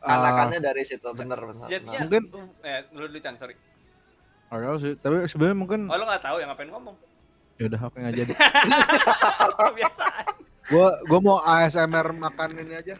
[0.00, 1.68] ah, anakannya dari situ bener bener.
[1.68, 2.00] jadinya.
[2.00, 2.26] Mungkin-
[2.64, 3.54] eh dulu dulu Chan sorry
[4.48, 4.94] tahu sih.
[4.96, 6.96] Tapi sebenarnya mungkin oh lo nggak tahu ya ngapain ngomong
[7.54, 8.32] ya udah oke nggak jadi.
[9.60, 10.26] kebiasaan
[10.64, 12.96] Gua gua mau ASMR makan ini aja.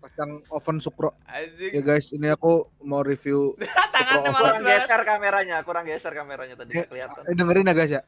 [0.00, 1.12] Pas yang oven sukro.
[1.28, 1.76] Anjing.
[1.76, 3.52] Ya guys, ini aku mau review.
[3.92, 4.80] Tangannya malas kurang banget.
[4.80, 8.02] geser kameranya kurang geser kameranya tadi nggak kelihatan eh, dengerin ya guys ya.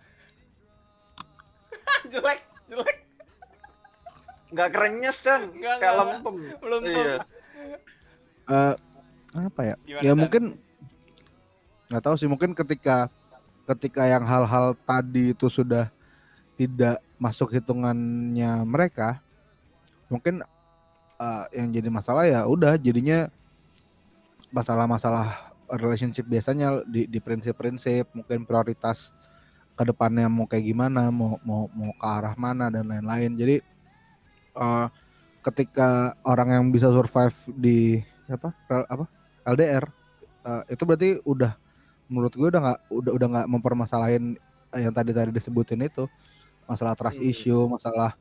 [2.17, 2.97] jelek, jelek.
[4.53, 6.37] Nggak kerenyes kan Nggak, kayak lempem.
[6.61, 7.17] Belum iya.
[8.53, 8.75] Eh,
[9.33, 9.75] apa ya?
[9.83, 10.21] Gimana, ya Tan?
[10.21, 10.45] mungkin
[11.89, 13.09] nggak tahu sih mungkin ketika
[13.69, 15.89] ketika yang hal-hal tadi itu sudah
[16.57, 19.21] tidak masuk hitungannya mereka
[20.09, 20.45] mungkin
[21.21, 23.29] eh, yang jadi masalah ya udah jadinya
[24.53, 29.13] masalah-masalah relationship biasanya di, di prinsip-prinsip mungkin prioritas
[29.73, 33.33] ke depannya mau kayak gimana mau mau mau ke arah mana dan lain-lain.
[33.33, 33.57] Jadi
[34.57, 34.87] eh,
[35.43, 37.99] ketika orang yang bisa survive di
[38.31, 39.05] apa apa
[39.49, 39.85] LDR
[40.47, 41.53] eh, itu berarti udah
[42.13, 44.25] menurut gue udah nggak udah udah nggak mempermasalahin
[44.77, 46.05] yang tadi tadi disebutin itu
[46.69, 47.29] masalah trust Hmm.
[47.33, 48.17] issue masalah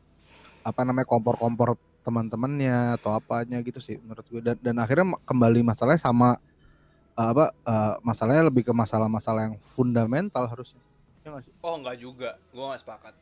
[0.62, 6.02] apa namanya kompor-kompor teman-temannya atau apanya gitu sih menurut gue dan, dan akhirnya kembali masalahnya
[6.02, 6.38] sama
[7.20, 10.82] eh, apa eh, masalahnya lebih ke masalah-masalah yang fundamental harusnya
[11.24, 12.34] ya nggak sih Oh, enggak juga.
[12.50, 13.14] Gua nggak sepakat.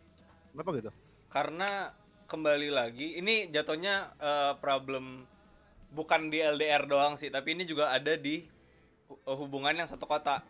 [0.55, 0.91] kenapa gitu
[1.29, 1.91] Karena
[2.29, 5.25] kembali lagi, ini jatuhnya eh, problem
[5.89, 8.45] bukan di LDR doang sih, tapi ini juga ada di
[9.09, 10.45] hu- hubungan yang satu kota.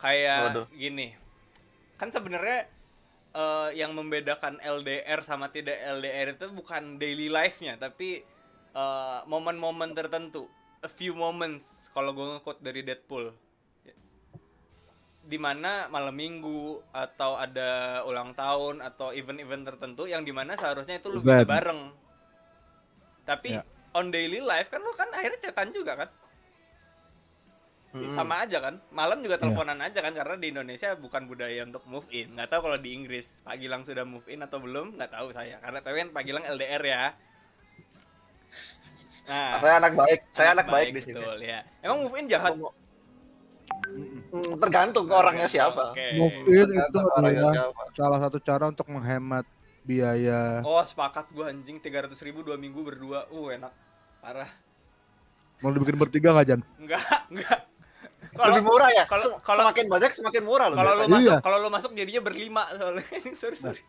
[0.00, 0.66] Kayak Waduh.
[0.72, 1.12] gini.
[2.00, 2.64] Kan sebenarnya
[3.36, 8.24] eh, yang membedakan LDR sama tidak LDR itu bukan daily life-nya, tapi
[8.72, 10.48] eh, momen-momen tertentu,
[10.80, 13.32] a few moments kalau gue nge-quote dari Deadpool.
[15.26, 21.02] Di mana malam minggu atau ada ulang tahun atau event-event tertentu yang di mana seharusnya
[21.02, 21.90] itu lu bisa bareng.
[23.26, 23.66] Tapi Ya.
[23.90, 26.10] on daily life kan lu kan akhirnya chatan juga kan?
[27.90, 28.14] Hmm.
[28.14, 28.78] Sama aja kan?
[28.94, 29.42] Malam juga Ya.
[29.42, 32.38] teleponan aja kan karena di Indonesia bukan budaya untuk move in.
[32.38, 35.58] Nggak tahu kalau di Inggris Pak Gilang sudah move in atau belum, nggak tahu saya.
[35.58, 37.02] Karena tapi kan Pak Gilang LDR ya.
[39.26, 41.66] Nah, saya anak baik saya anak, baik, di sini betul ya.
[41.82, 42.54] Emang move in jahat?
[42.54, 44.15] Hmm,
[44.56, 45.90] tergantung ke orangnya siapa.
[45.90, 46.06] Oke.
[46.14, 47.52] move in itu adalah
[47.92, 49.46] salah satu cara untuk menghemat
[49.82, 50.60] biaya.
[50.62, 51.78] Oh sepakat gua anjing.
[51.78, 53.26] 300 ribu dua minggu berdua.
[53.28, 53.72] Uh enak.
[54.18, 54.50] Parah.
[55.58, 56.60] Mau dibikin bertiga nggak Jan?
[56.76, 57.00] Enggak
[57.32, 57.58] Enggak.
[58.26, 59.04] Lebih Kalau murah ya?
[59.06, 61.16] kalau- kalau- semakin banyak semakin murah loh kalau lu biasanya.
[61.16, 61.36] masuk Iya.
[61.40, 63.04] kalau lu masuk jadinya berlima soalnya.
[63.40, 63.80] Sorry sorry.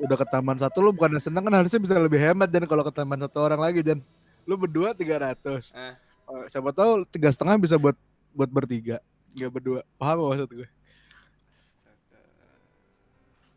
[0.00, 1.52] Udah ke taman satu lu bukan seneng kan?
[1.54, 4.00] Harusnya bisa lebih hemat dan kalau ke taman satu orang lagi Jan.
[4.48, 5.36] Lu berdua 300
[5.70, 5.92] Eh.
[6.30, 7.98] Eh, siapa tahu tiga setengah bisa buat
[8.30, 8.98] buat bertiga
[9.32, 10.68] nggak berdua paham gak maksud gue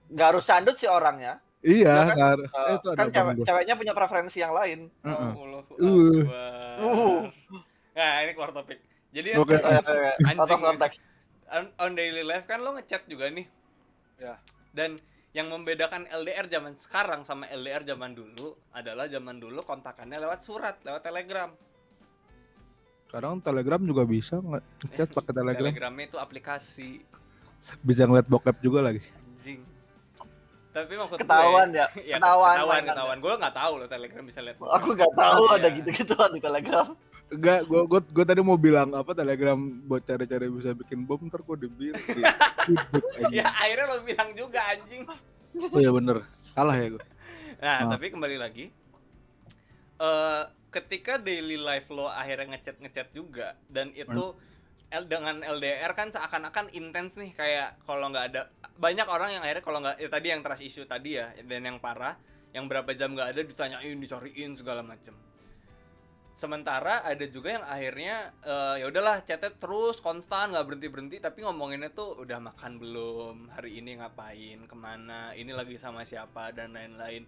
[0.09, 2.13] nggak harus sandut sih orangnya iya Ya kan?
[2.13, 5.31] nggak harus- Eh, eh, itu ada kan cewek, ceweknya punya preferensi yang lain Heeh.
[5.33, 6.21] Allahu Uh.
[6.21, 6.77] Akbar.
[6.77, 7.21] Uh.
[7.93, 9.29] Nah ini keluar topik Jadi.
[9.29, 10.57] Eh, eh, Anjing.
[10.59, 10.97] context
[11.47, 13.45] on, on daily life kan lo ngechat juga nih.
[14.17, 14.41] Ya.
[14.73, 14.97] Dan
[15.33, 20.81] yang membedakan LDR zaman sekarang sama LDR zaman dulu adalah zaman dulu kontakannya lewat surat,
[20.81, 21.53] lewat telegram.
[23.13, 24.63] Sekarang telegram juga bisa nggak
[24.97, 26.89] chat pakai telegram Telegramnya itu aplikasi
[27.85, 29.05] bisa ngeliat bokep juga lagi
[29.37, 29.61] anjing.
[30.73, 31.85] Tapi maksud Ketahuan gue, ya?
[32.09, 33.17] ya, Ketahuan ketahuan, ketahuan.
[33.21, 34.57] Gue nggak tahu loh Telegram bisa lihat.
[34.57, 35.77] aku nggak tahu ada Iya.
[35.77, 36.87] gitu-gituan di telegram
[37.29, 41.45] Enggak, gua, gua, gua tadi mau bilang apa telegram buat cari-cari bisa bikin bom ntar
[41.45, 41.93] gua aja.
[43.29, 45.05] Ya akhirnya lo bilang juga anjing.
[45.69, 46.25] Oh iya bener,
[46.57, 47.03] salah ya gua.
[47.61, 47.91] Nah, Maaf.
[47.93, 48.65] tapi kembali lagi.
[50.01, 50.43] eh
[50.73, 54.33] ketika daily life lo akhirnya ngechat ngechat juga dan itu
[54.93, 58.41] L dengan LDR kan seakan-akan intens nih kayak kalau nggak ada
[58.77, 61.77] banyak orang yang akhirnya kalau nggak ya tadi yang trust issue tadi ya dan yang
[61.81, 62.13] parah
[62.53, 65.17] yang berapa jam nggak ada ditanyain dicariin segala macem.
[66.37, 71.41] Sementara ada juga yang akhirnya eh, ya udahlah chatnya terus konstan nggak berhenti berhenti tapi
[71.41, 73.35] ngomonginnya tuh udah makan belum?
[73.53, 74.69] Hari ini ngapain?
[74.69, 75.33] Ke mana?
[75.33, 76.53] Ini lagi sama siapa?
[76.53, 77.25] Dan lain-lain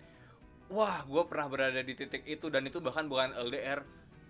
[0.71, 3.85] wah gue pernah berada di titik itu dan itu bahkan bukan LDR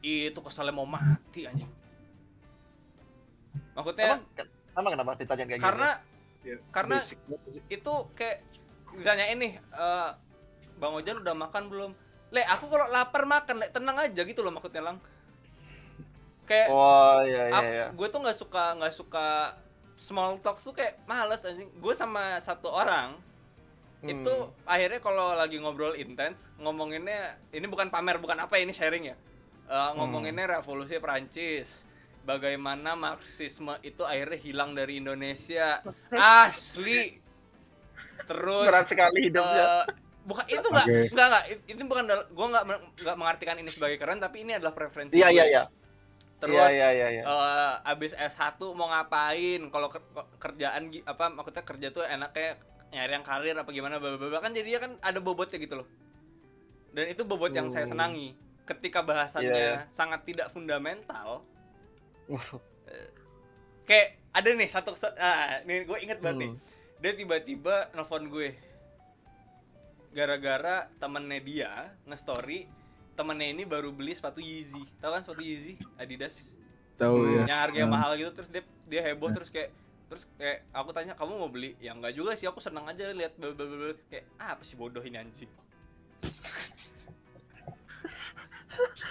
[0.06, 1.72] itu kesalnya mau mati anjing.
[3.76, 4.22] Maksudnya emang,
[4.78, 5.92] emang kenapa ditanya kayak karena
[6.46, 7.18] Ya, Karena- basic
[7.74, 8.46] itu kayak
[8.94, 10.10] ditanya ini eh,
[10.78, 11.92] bang Ojan udah makan belum?
[12.30, 14.98] Le aku kalau lapar makan le tenang aja gitu loh maksudnya lang.
[16.46, 17.86] Kayak oh iya iya iya.
[17.90, 19.58] gue tuh nggak suka nggak suka
[19.98, 21.66] small talk tuh kayak males anjing.
[21.82, 23.18] Gue sama satu orang
[24.06, 24.14] Hmm.
[24.14, 29.18] itu akhirnya kalau lagi ngobrol intens ngomonginnya ini bukan pamer bukan apa ini sharing ya?
[29.66, 31.66] Eh, ngomonginnya revolusi Perancis.
[32.26, 35.82] Bagaimana marxisme itu akhirnya hilang dari Indonesia.
[36.14, 37.22] Asli.
[38.26, 39.66] Terus berat sekali hidupnya.
[39.66, 39.84] eh,
[40.26, 41.00] bukan itu nggak Oke.
[41.14, 42.64] nggak nggak itu bukan gue nggak
[43.06, 45.64] nggak mengartikan ini sebagai keren tapi ini adalah preferensi iya iya iya.
[46.42, 47.24] Terus iya iya iya iya.
[47.24, 49.62] eh abis S1 mau ngapain?
[49.70, 50.10] Kalau ker-
[50.42, 52.58] kerjaan apa maksudnya kerja tuh enaknya
[52.96, 55.88] nyari yang karir apa gimana bla bla bla kan jadinya kan ada bobotnya gitu loh
[56.92, 57.92] dan itu bobot yang saya Hmm.
[57.92, 58.32] senangi
[58.64, 59.92] ketika bahasannya Iya.
[59.92, 61.44] sangat tidak fundamental
[62.26, 62.64] Waduh.
[63.84, 66.60] kayak ada nih satu ah nih gue inget banget nih Hmm.
[66.98, 68.56] dia tiba-tiba nelfon gue
[70.10, 71.72] gara-gara temennya dia
[72.06, 72.72] nge-story
[73.14, 76.36] temennya ini baru beli sepatu Yeezy tau kan sepatu Yeezy Adidas
[76.96, 77.44] Tahu ya.
[77.46, 77.96] yang harganya Hmm.
[77.96, 79.68] mahal gitu terus dia dia heboh terus kayak
[80.06, 83.34] terus kayak aku tanya kamu mau beli ya enggak juga sih aku seneng aja lihat
[83.42, 85.50] bel bel bel bel." kayak ah, apa sih bodoh ini anjing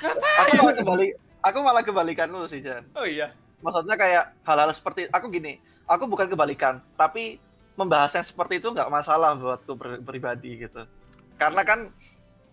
[0.04, 2.84] Aku malah kebalik, aku malah kebalikan lu sih Jan.
[2.92, 3.32] oh iya
[3.64, 5.56] Maksudnya kayak hal-hal seperti aku gini,
[5.88, 7.40] aku bukan kebalikan, tapi
[7.80, 9.72] membahas yang seperti itu nggak masalah buatku
[10.04, 10.84] pribadi gitu.
[11.40, 11.88] Karena kan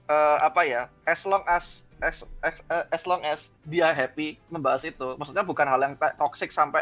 [0.07, 4.87] eh, apa ya, as long as as, as eh, as long as dia happy membahas
[4.87, 6.79] itu, maksudnya bukan hal yang toxic sampai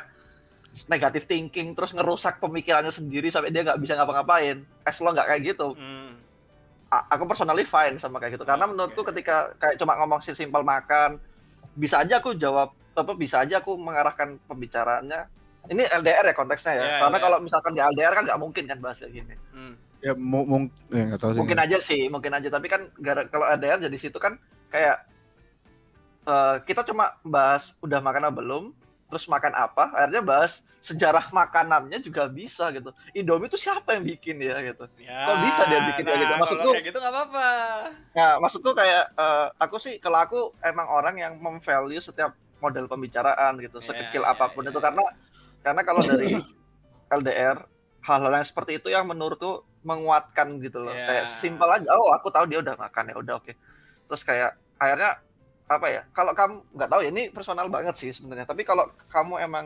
[0.86, 4.58] negative thinking terus ngerusak pemikirannya sendiri sampai dia nggak bisa ngapa-ngapain.
[4.82, 6.16] As long nggak kayak gitu, Hmm.
[6.88, 8.72] a- aku personally fine sama kayak gitu karena Oke.
[8.72, 11.22] menurutku ketika kayak cuma ngomong si simpel makan
[11.72, 15.30] bisa aja aku jawab apa bisa aja aku mengarahkan pembicaraannya
[15.68, 17.24] ini LDR ya konteksnya ya Ya, karena LDR.
[17.24, 19.74] kalau misalkan di LDR kan nggak mungkin kan bahas kayak gini Hmm.
[20.00, 20.42] Ya mau
[20.90, 21.40] ya nggak tahu sih.
[21.40, 24.98] mungkin aja sih mungkin aja tapi kan gara kalau LDR jadi situ kan kayak
[26.26, 28.64] eh, kita cuma bahas udah makan apa belum
[29.10, 34.38] terus makan apa akhirnya bahas sejarah makanannya juga bisa gitu Indomie itu siapa yang bikin
[34.40, 36.30] ya gitu Ya, Kok bisa dia bikin kayak gitu?
[36.30, 37.48] nah, Maksudku- kayak gitu nggak apa-apa.
[38.12, 43.58] Nah, maksudku kayak eh, aku sih kalau aku emang orang yang memvalue setiap model pembicaraan
[43.58, 45.02] gitu, Iya, sekecil iya, apa pun iya, itu karena
[45.60, 46.38] karena kalau dari
[47.20, 47.58] LDR
[48.00, 50.94] hal-hal yang seperti itu yang menurutku menguatkan gitu loh.
[50.94, 51.06] Iya.
[51.08, 53.52] Kayak simpel aja, oh aku tahu dia udah makan ya udah oke.
[54.06, 55.18] Terus kayak akhirnya
[55.70, 56.02] apa ya?
[56.12, 58.50] Kalau kamu nggak tahu ya ini personal banget sih sebenarnya.
[58.50, 59.66] Tapi kalau kamu emang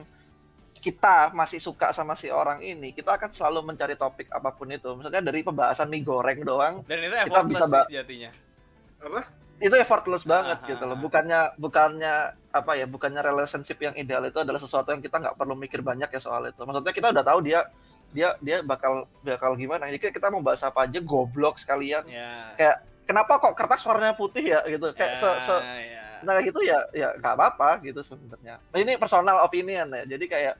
[0.77, 4.83] kita masih suka sama si orang ini, kita akan selalu mencari topik apa pun itu.
[4.91, 8.31] Maksudnya dari pembahasan mie goreng doang Dan itu Kita effortless bisa sih ba- sejatinya.
[9.63, 10.99] itu effortless banget Ah, gitu loh.
[10.99, 12.13] Bukannya bukannya
[12.51, 12.83] apa ya?
[12.83, 16.43] Bukannya relationship yang ideal itu adalah sesuatu yang kita nggak perlu mikir banyak ya soal
[16.51, 16.59] itu.
[16.59, 17.63] Maksudnya kita udah tahu dia
[18.11, 19.87] dia dia bakal bakal gimana.
[19.87, 22.03] Jadi kita mau bahas apa aja goblok sekalian.
[22.11, 22.51] Ya.
[22.59, 24.91] Kayak kenapa kok kertas warnanya putih ya gitu.
[24.95, 26.01] Kayak se, se ya.
[26.23, 28.59] nah gitu ya ya nggak apa-apa gitu sebenarnya.
[28.71, 30.03] Nah, Ini personal opinion ya.
[30.07, 30.55] Jadi kayak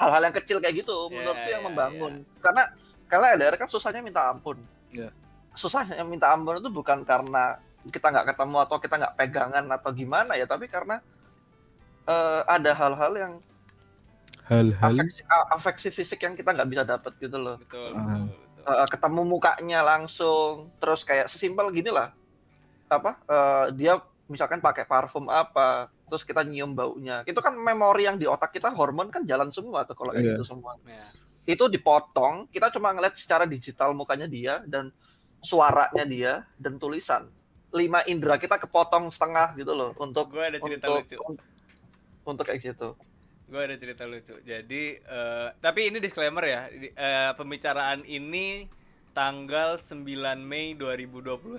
[0.00, 2.12] hal-hal yang kecil kayak gitu Ya, menurutku yang ya, membangun.
[2.40, 2.62] Karena
[3.10, 4.60] karena LDR kan susahnya minta ampun.
[4.92, 5.10] Ya.
[5.56, 10.36] Susahnya minta ampun itu bukan karena kita nggak ketemu atau kita nggak pegangan atau gimana
[10.36, 11.00] ya, tapi karena
[12.04, 13.32] eh, ada hal-hal yang
[14.50, 17.54] Hal-hal afeksi, afeksi fisik yang kita nggak bisa dapat gitu loh.
[17.62, 18.02] Betul, Ah.
[18.02, 18.49] betul, betul.
[18.60, 22.12] Eh, ketemu mukanya langsung, terus kayak sesimpel gini lah,
[22.92, 23.16] apa?
[23.24, 23.96] eh, dia
[24.28, 28.70] misalkan pakai parfum apa, terus kita nyium baunya, itu kan memori yang di otak kita
[28.70, 30.32] hormon kan jalan semua tuh kalau kayak Iya.
[30.36, 30.76] gitu semua.
[30.84, 31.08] Ya.
[31.48, 34.92] Itu dipotong, kita cuma ngeliat secara digital mukanya dia dan
[35.40, 37.32] suaranya dia dan tulisan.
[37.72, 41.16] Lima indera kita kepotong setengah gitu loh untuk Gue ada cerita untuk lucu.
[41.26, 41.42] un-
[42.26, 42.98] untuk kayak gitu.
[43.50, 44.38] Gue ada cerita lucu.
[44.40, 46.60] Jadi, eh, tapi ini disclaimer ya.
[46.68, 48.70] Di- eh, pembicaraan ini
[49.10, 50.06] tanggal 9
[50.40, 51.58] Mei 2021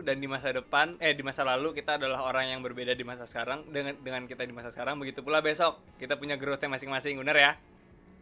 [0.00, 3.26] dan di masa depan eh di masa lalu kita adalah orang yang berbeda di masa
[3.26, 7.34] sekarang dengan dengan kita di masa sekarang begitu pula besok kita punya growth masing-masing bener
[7.34, 7.52] ya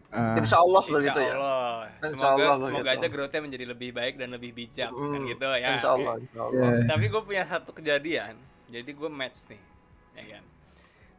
[0.08, 1.32] ah, Insya Allah Insya begitu ya.
[1.34, 2.96] Allah Insya semoga Allah semoga begitu.
[2.96, 6.40] aja growth menjadi lebih baik dan lebih bijak kan Mm, gitu ya Insya Allah, insya
[6.40, 6.68] Allah.
[6.72, 6.84] ya.
[6.88, 8.34] tapi gue punya satu kejadian
[8.66, 9.60] jadi gue match nih
[10.14, 10.44] ya kan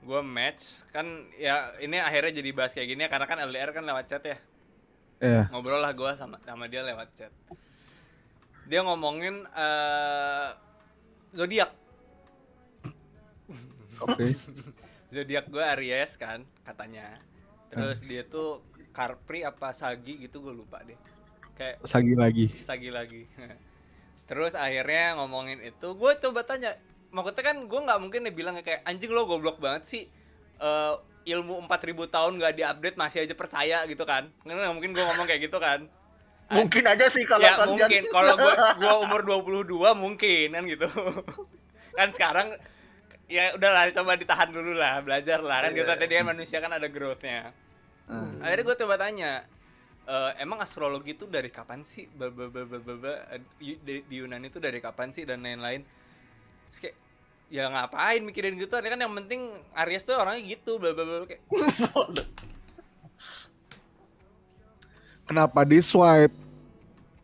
[0.03, 1.07] gue match kan
[1.39, 4.37] ya ini akhirnya jadi bahas kayak gini ya, karena kan LDR kan lewat chat ya.
[5.23, 5.47] Ya.
[5.55, 7.31] ngobrol lah gue sama sama dia lewat chat.
[8.67, 10.49] Dia ngomongin eh
[11.31, 11.71] zodiak.
[14.03, 14.35] Oke.
[15.15, 17.23] zodiak gue Aries kan katanya.
[17.71, 18.61] Terus dia tuh
[18.93, 20.99] Karpri apa Sagi gitu gue lupa deh.
[21.55, 22.45] Kayak Sagi lagi.
[22.67, 23.23] Sagi lagi.
[24.29, 26.75] Terus akhirnya ngomongin itu gue coba tanya
[27.13, 30.03] maksudnya kan gue nggak mungkin nih bilang kayak anjing lo goblok banget sih
[30.53, 30.93] Eh,
[31.33, 34.29] ilmu 4000 tahun nggak diupdate masih aja percaya gitu kan.
[34.45, 35.79] Nggak nggak mungkin gue ngomong kayak gitu kan.
[36.53, 38.03] Mungkin aja sih kalau ya mungkin.
[38.11, 40.87] Kalau gua gua umur 22 mungkin kan gitu.
[41.97, 42.47] Kan sekarang
[43.27, 45.65] ya udahlah coba ditahan dulu lah belajar lah.
[45.67, 45.83] Kan Iya.
[45.83, 47.51] kita tadi kan manusia kan ada growthnya.
[48.07, 48.27] Ah.
[48.43, 49.31] akhirnya gue coba tanya
[50.03, 52.05] "Eh, emang astrologi itu dari kapan sih?
[52.13, 53.23] Ba- ba- ba- ba- ba- ba-
[53.57, 55.23] di, di- di Yunani itu dari kapan sih?
[55.23, 55.81] Dan lain-lain.
[56.69, 56.95] Terus kayak
[57.53, 61.45] ya ngapain mikirin gitu kan yang penting Aries tuh orangnya gitu bla bla bla kayak
[65.23, 66.35] Kenapa di swipe?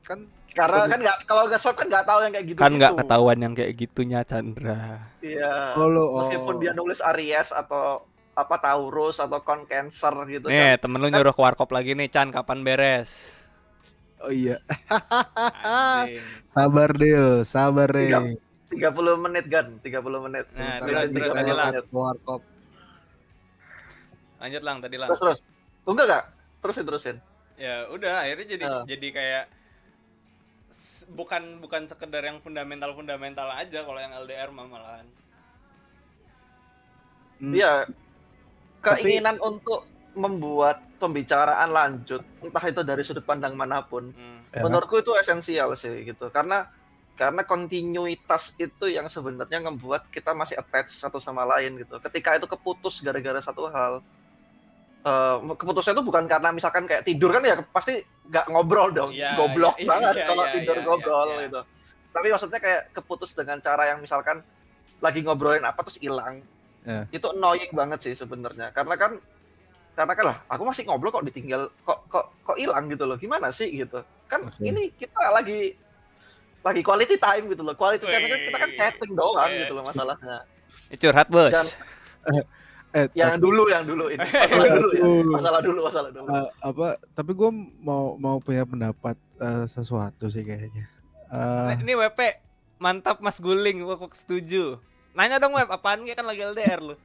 [0.08, 2.60] Kan Karena kan nggak kalau nggak swipe kan nggak tahu yang kayak gitu.
[2.62, 5.76] kan nggak ketahuan yang kayak gitunya Chandra Iya.
[5.76, 6.24] Oh, oh.
[6.24, 8.08] Meskipun dia nulis Aries atau
[8.40, 10.88] apa Taurus atau kon Cancer gitu nih kan.
[10.88, 13.12] temen lu nyuruh ke warkop lagi nih Chan kapan beres
[14.24, 14.64] oh iya.
[16.56, 18.40] Sabar Del, sabar Iya.
[18.70, 18.78] Re.
[18.80, 19.90] 30 menit kan 30
[20.22, 21.74] menit Nah, terus terus tadi lang.
[21.90, 22.42] Warkop.
[24.40, 25.08] Lanjut lang tadi lang.
[25.10, 25.40] terus terus
[25.84, 26.26] tunggu gak
[26.60, 27.18] terusin terusin
[27.56, 28.84] Ya udah akhirnya jadi Ah.
[28.86, 29.46] jadi kayak
[31.10, 35.08] bukan bukan sekedar yang fundamental fundamental aja kalau yang LDR mah malahan.
[37.38, 37.90] Hmm, Iya.
[38.80, 44.40] Tapi- Keinginan untuk membuat pembicaraan lanjut, entah itu dari sudut pandang mana pun, Hmm.
[44.50, 44.62] ya.
[44.62, 46.28] menurutku itu esensial sih gitu.
[46.30, 46.68] Karena
[47.20, 52.00] karena kontinuitas itu yang sebenarnya membuat kita masih attach satu sama lain gitu.
[52.00, 54.00] Ketika itu keputus gara-gara satu hal,
[55.04, 58.00] eh keputusnya itu bukan karena misalkan kayak tidur kan ya pasti
[58.32, 61.44] nggak ngobrol dong, Iya, goblok iya, banget iya, kalau iya, tidur iya, ngobrol iya.
[61.44, 61.62] gitu.
[62.16, 64.40] Tapi maksudnya kayak keputus dengan cara yang misalkan
[65.04, 66.40] lagi ngobrolin apa terus hilang,
[66.88, 67.04] Ya.
[67.12, 68.72] itu annoying banget sih sebenarnya.
[68.72, 69.20] Karena kan
[70.00, 73.52] karena kan lah aku masih ngobrol kok ditinggal kok kok kok hilang gitu loh gimana
[73.52, 74.00] sih gitu
[74.32, 74.64] kan Oke.
[74.64, 75.76] ini kita lagi
[76.60, 77.74] lagi quality time gitu loh.
[77.74, 79.60] Quality time kan kita kan chatting doang Wih.
[79.64, 80.38] gitu loh masalahnya.
[80.90, 81.52] Ini curhat, Bos.
[81.52, 81.74] Dan-
[82.90, 84.18] Eh, yang tapi- dulu yang dulu ini.
[84.50, 85.04] Masalah dulu ya.
[85.30, 86.26] Masalah dulu masalah dulu.
[86.26, 87.50] Eh, apa tapi gue
[87.80, 90.90] mau mau punya pendapat eh, sesuatu sih kayaknya.
[91.30, 92.20] Eh, Ini WP
[92.82, 94.82] mantap Mas Guling, aku setuju.
[95.14, 96.02] Nanya dong Web, apaan?
[96.02, 96.98] Kan lagi LDR lu?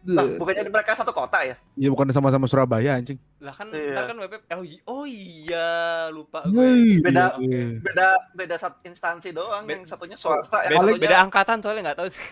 [0.00, 3.92] Lah, bukannya mereka satu kota ya ya bukan sama-sama Surabaya anjing Lah kan Iya.
[3.92, 5.68] ntar kan WP oh, oh iya
[6.08, 6.56] lupa gue.
[6.56, 7.76] Wih, Beda- iya.
[7.78, 11.82] beda beda satu instansi doang Be- yang satunya swasta yang Beda, satunya beda angkatan soalnya
[11.86, 12.24] nggak tahu sih.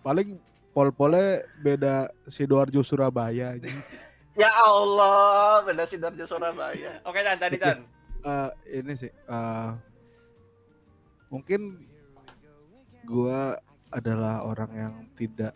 [0.00, 0.28] paling
[0.70, 1.28] pol-polnya
[1.58, 1.94] beda
[2.26, 3.76] sidoarjo Surabaya anjing.
[4.32, 7.60] ya Allah beda sidoarjo Surabaya Oke Chan, tadi.
[7.60, 7.84] Chan.
[8.20, 9.70] Eh, ini sih eh,
[11.28, 11.84] mungkin
[13.02, 15.52] gua adalah orang yang tidak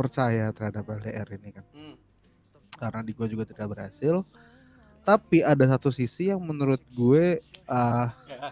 [0.00, 1.96] percaya terhadap LDR ini kan Hmm.
[2.74, 4.24] karena di gue juga tidak berhasil
[5.02, 8.50] tapi ada satu sisi yang menurut gue Ya.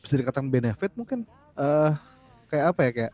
[0.00, 1.92] bisa dikatakan benefit mungkin eh
[2.46, 3.12] kayak apa ya kayak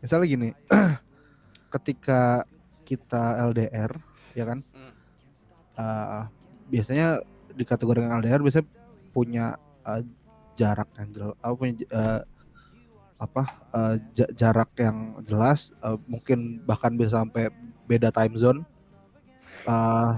[0.00, 0.48] misalnya gini
[1.74, 2.46] ketika
[2.82, 3.92] kita LDR
[4.32, 4.92] ya kan Hmm.
[5.76, 6.22] eh,
[6.66, 7.20] biasanya
[7.52, 8.66] di kategori LDR biasanya
[9.10, 9.46] punya
[9.84, 10.02] eh,
[10.56, 12.20] jarak yang jelas apa punya eh,
[13.16, 13.42] apa
[14.12, 17.48] ja- jarak yang jelas eh, mungkin bahkan bisa sampai
[17.84, 18.60] beda time zone
[19.64, 20.12] eh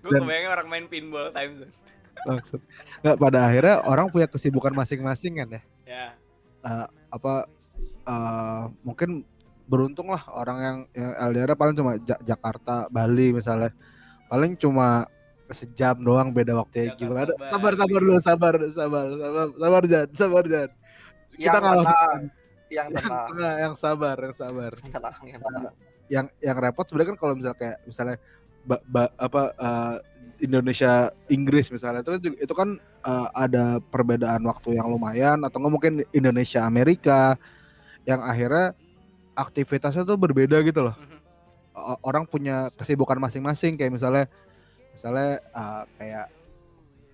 [0.00, 1.74] gue kebayangnya orang main pinball time zone.
[2.20, 2.60] maksud
[3.00, 6.06] nggak pada akhirnya orang punya kesibukan masing-masing kan ya Ya.
[6.60, 7.50] Eh, apa
[8.04, 9.26] eh, mungkin
[9.64, 13.70] beruntung lah orang yang, yang LDR paling cuma Ja- Jakarta Bali misalnya
[14.26, 15.06] paling cuma
[15.50, 17.50] sejam doang beda waktunya Jakarta, gimana Bali.
[17.50, 20.79] sabar sabar dulu sabar sabar sabar sabar Jan sabar Jan kita
[21.40, 22.22] yang kalau tenang.
[22.70, 23.56] Yang yang, tenang.
[23.58, 24.72] yang sabar yang sabar.
[24.76, 25.74] Yang tenang yang tenang.
[26.10, 28.16] yang yang repot sebenarnya kan kalau misalnya kayak misalnya
[28.66, 29.94] ba- ba- apa eh,
[30.40, 35.56] Indonesia Inggris misalnya itu kan juga- itu kan eh, ada perbedaan waktu yang lumayan atau
[35.62, 37.38] nggak mungkin Indonesia Amerika
[38.04, 38.74] yang akhirnya
[39.34, 40.94] aktivitasnya tuh berbeda gitu loh.
[40.98, 41.18] Mhm.
[41.78, 44.24] O- orang punya kesibukan masing-masing kayak misalnya
[44.94, 46.26] misalnya eh, kayak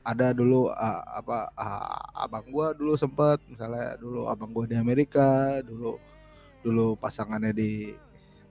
[0.07, 5.59] ada dulu eh, apa eh, abang gua dulu sempet misalnya dulu abang gua di Amerika
[5.66, 5.98] dulu
[6.62, 7.90] dulu pasangannya di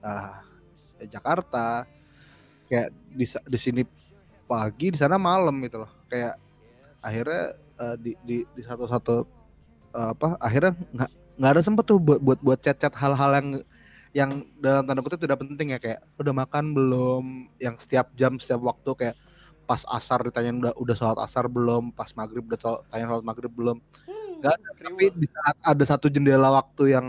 [0.04, 0.34] eh,
[1.08, 1.88] Jakarta
[2.68, 3.82] kayak di di sini
[4.46, 5.90] pagi di sana malam gitu loh.
[6.10, 6.38] Kayak
[7.02, 7.44] akhirnya
[7.82, 9.16] eh, di di di satu-satu
[9.94, 13.48] eh, apa akhirnya nggak nggak ada sempet tuh buat buat buat chat-chat hal-hal yang
[14.16, 14.30] yang
[14.64, 15.78] dalam tanda kutip tidak penting ya.
[15.82, 17.24] Kayak udah makan belum
[17.60, 19.16] yang setiap jam setiap waktu kayak
[19.66, 23.50] pas asar ditanya udah udah sholat asar belum pas maghrib udah shol- tanya sholat maghrib
[23.50, 23.82] belum.
[24.38, 27.06] Nggak ada, tapi di saat ada satu jendela waktu yang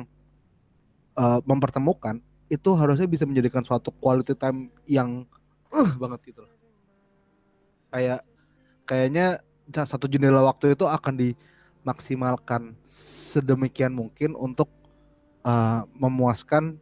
[1.18, 2.18] eh, mempertemukan
[2.49, 5.28] itu harusnya bisa menjadikan suatu quality time yang
[5.70, 6.53] uh banget gitu loh.
[7.93, 8.26] Kayak
[8.89, 9.39] kayaknya
[9.72, 12.74] sa- satu jendela waktu itu akan dimaksimalkan
[13.32, 14.72] sedemikian mungkin untuk
[15.45, 16.80] eh, memuaskan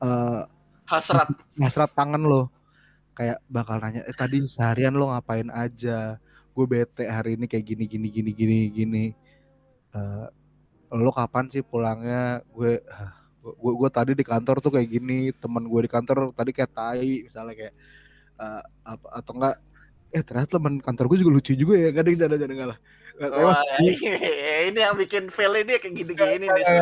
[0.00, 0.42] eh,
[0.88, 1.28] hasrat.
[1.60, 2.50] hasrat tangan lo
[3.20, 6.16] kayak bakal nanya eh tadi seharian lo ngapain aja?
[6.56, 9.04] Gue bete hari ini kayak gini gini gini gini gini.
[9.92, 10.26] Eh,
[10.96, 12.40] lo kapan sih pulangnya?
[12.48, 12.80] Gue
[13.44, 17.28] gue gue tadi di kantor tuh kayak gini teman gue di kantor tadi kayak tai
[17.28, 17.74] misalnya kayak
[18.40, 19.56] eh, apa atau enggak
[20.16, 22.78] eh ternyata teman kantor gue juga lucu juga ya kadang ada ada enggak lah
[23.20, 26.80] Nggak, tapi Wah, maksud- ini yang bikin fail ini kayak gini-gini nih Eh.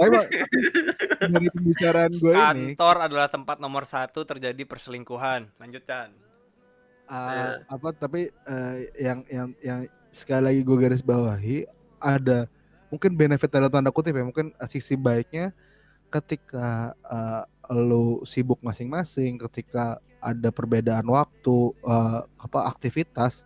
[0.00, 0.16] Tapi
[1.36, 2.40] dari pembicaraan gue ini
[2.72, 5.52] Kantor adalah tempat nomor satu terjadi perselingkuhan.
[5.60, 6.16] Lanjut Chan.
[7.08, 9.80] Uh, apa tapi uh, yang yang yang
[10.16, 11.64] sekali lagi gue garis bawahi
[12.00, 12.48] ada
[12.88, 15.52] mungkin benefit dalam tanda kutip ya mungkin uh, sisi baiknya
[16.08, 23.44] ketika uh, lu sibuk masing-masing ketika ada perbedaan waktu uh, apa aktivitas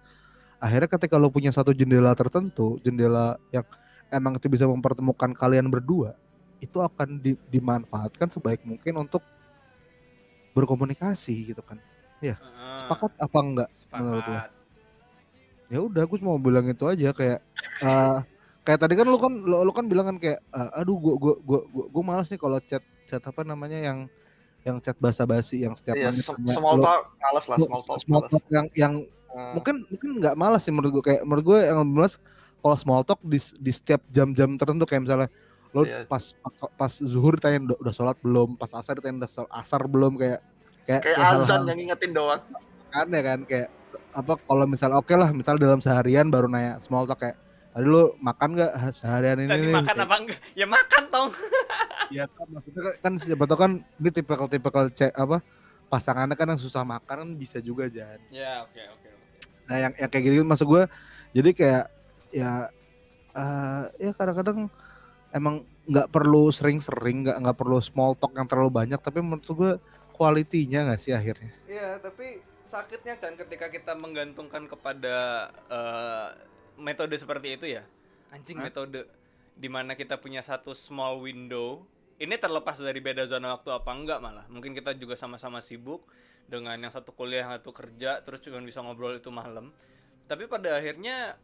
[0.63, 3.67] akhirnya ketika lo punya satu jendela tertentu jendela yang
[4.15, 6.15] emang itu bisa mempertemukan kalian berdua
[6.63, 9.27] itu akan di- dimanfaatkan sebaik mungkin untuk
[10.55, 11.83] berkomunikasi gitu kan
[12.23, 12.35] Heeh.
[12.79, 14.51] sepakat apa enggak menurut lo Sepakat.
[15.73, 17.39] ya udah cuma mau bilang itu aja kayak
[17.83, 18.19] eh
[18.63, 21.35] kayak tadi kan lu kan lu, lu kan bilang kan kayak eh, aduh gua gua
[21.43, 23.99] gua gua, gua malas nih kalau chat chat apa namanya yang
[24.63, 26.15] yang chat basa-basi yang setiap Iya,
[26.55, 27.03] small talk,
[27.51, 27.99] lah small talk.
[28.07, 28.95] small talk yang yang
[29.33, 32.13] Eh, mungkin mungkin nggak malas sih menurut gue kayak menurut gue yang malas
[32.61, 35.29] kalau small talk di di setiap jam-jam tertentu kayak misalnya
[35.73, 36.05] lo Iya.
[36.05, 40.21] pas, pas pas zuhur tanya udah, sholat belum pas asar tanya udah sholat asar belum
[40.21, 40.45] kayak
[40.85, 42.41] kayak, kayak kayak azan yang ngingetin doang.
[42.93, 43.69] aneh kan kayak
[44.13, 47.41] apa kalau misal oke lah misal dalam seharian baru nanya small talk kayak
[47.73, 50.41] tadi lu makan nggak seharian ini Tadi nih?" makan Kayak, apa enggak?
[50.53, 51.29] Ya makan tong.
[52.13, 55.41] Iya kan maksudnya kan- kan siapa tau kan ini tipikal tipikal cek apa
[55.89, 58.21] pasangannya kan yang susah makan kan bisa juga Jan.
[58.29, 59.22] Ya, oke oke oke.
[59.69, 60.83] Nah yang, yang kayak gitu maksud gue
[61.33, 61.85] jadi kayak
[62.33, 62.53] ya
[63.33, 64.69] eh ya kadang-kadang
[65.33, 69.73] emang nggak perlu sering-sering nggak nggak perlu small talk yang terlalu banyak tapi menurut gue
[70.13, 76.29] kualitinya nggak sih akhirnya Iya, tapi sakitnya kan ketika kita menggantungkan kepada eh,
[76.81, 77.85] metode seperti itu ya.
[78.33, 78.69] Anjing Hah?
[78.69, 79.05] metode
[79.53, 81.85] di mana kita punya satu small window.
[82.17, 84.45] Ini terlepas dari beda zona waktu apa enggak malah.
[84.49, 86.05] Mungkin kita juga sama-sama sibuk
[86.49, 89.73] dengan yang satu kuliah, yang satu kerja, terus cuma bisa ngobrol itu malam.
[90.29, 91.37] Tapi pada akhirnya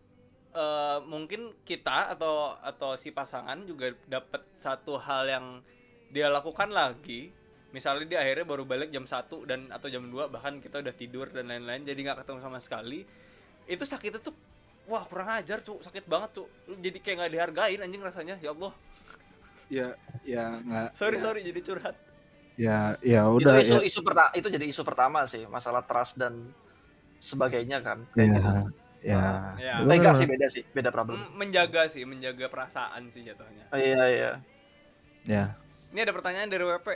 [0.53, 5.47] eh, mungkin kita atau atau si pasangan juga dapat satu hal yang
[6.13, 7.33] dia lakukan lagi.
[7.69, 11.29] Misalnya dia akhirnya baru balik jam 1 dan atau jam 2 bahkan kita udah tidur
[11.29, 13.05] dan lain-lain jadi nggak ketemu sama sekali.
[13.69, 14.33] Itu sakitnya tuh
[14.89, 16.49] wah kurang ajar tuh sakit banget tuh
[16.81, 18.41] jadi kayak nggak dihargain anjing rasanya.
[18.41, 18.73] Ya Allah.
[19.69, 19.89] Ya
[20.25, 22.08] ya nggak sorry ya, sorry jadi curhat
[22.59, 26.15] ya ya itu udah isu ya, isu perta- itu jadi isu pertama sih masalah trust
[26.15, 26.51] dan
[27.21, 28.51] sebagainya kan ya kayak gitu.
[29.01, 29.23] ya
[29.57, 29.79] Ya.
[29.79, 30.15] Eh, enggak udah.
[30.17, 31.23] sih beda sih beda problem.
[31.33, 34.31] Menjaga sih menjaga perasaan sih jatuhnya Oh, iya iya.
[35.25, 35.45] ya
[35.89, 36.89] ini ada pertanyaan dari WP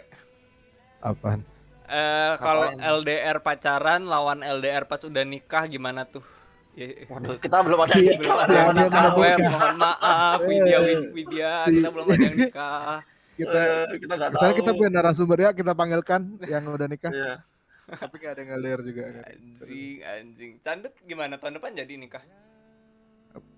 [1.00, 1.46] apaan
[1.84, 2.74] eh kalau?
[2.74, 6.26] LDR pacaran lawan LDR pas udah nikah gimana tuh
[6.72, 8.42] ya, Waduh, kita belum ada Iya, yang belum nikah.
[8.42, 9.50] ada yang belum ada yang nikah.
[9.52, 12.96] mohon maaf Widya Eh, Wid- Widya si- kita belum ada yang nikah
[13.34, 14.52] kita Eh, kita nggak tahu.
[14.60, 17.12] kita punya narasumber ya kita panggilkan yang udah nikah.
[17.12, 17.34] Iya.
[17.82, 20.52] tapi gak ada yang LDR juga kan anjing anjing.
[20.62, 21.34] Candut gimana?
[21.36, 22.22] Tahun depan jadi nikah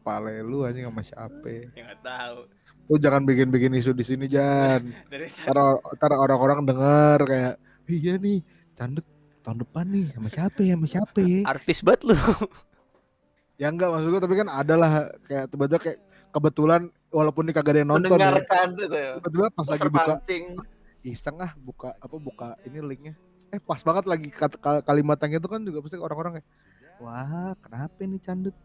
[0.04, 1.48] pale lu anjing sama siapa?
[1.74, 2.38] Ya nggak tahu.
[2.84, 4.84] Lu jangan bikin-bikin isu di sini Jan.
[5.48, 5.58] Ntar,
[5.96, 7.54] ntar orang-orang denger kayak
[7.88, 8.44] iya nih
[8.76, 9.04] candut
[9.44, 11.40] tahun depan nih sama siapa ya sama siapa ya?
[11.48, 12.16] Artis banget lu.
[13.54, 14.92] Ya enggak maksud gue tapi kan ada lah
[15.24, 15.98] kayak tiba-tiba kayak
[16.34, 16.82] kebetulan
[17.14, 18.18] walaupun nih kagak ada yang nonton ya.
[18.18, 19.12] Mendengarkan gitu ya.
[19.22, 20.14] tiba-tiba pas lagi buka
[21.04, 23.14] iseng ah buka apa buka ini linknya.
[23.54, 26.48] Eh pas banget lagi kat- kal- kalimat yang itu kan juga pasti orang-orang kayak
[26.98, 28.56] wah kenapa nih candut?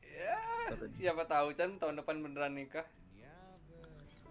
[0.00, 0.40] Ya
[0.96, 2.88] siapa tahu kan tahun depan beneran nikah.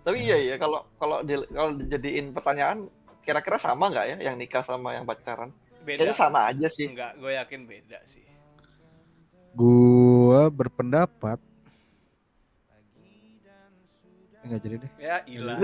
[0.01, 2.87] Tapi iya iya kalau kalau di, kalau dijadiin pertanyaan
[3.21, 5.51] kira-kira sama nggak ya yang nikah sama yang pacaran?
[5.87, 6.03] beda.
[6.03, 6.85] Kayaknya sama aja sih.
[6.91, 8.23] enggak gue yakin beda sih.
[9.57, 11.39] Gua berpendapat
[14.47, 14.91] enggak jadi deh.
[14.97, 15.57] Ya ilah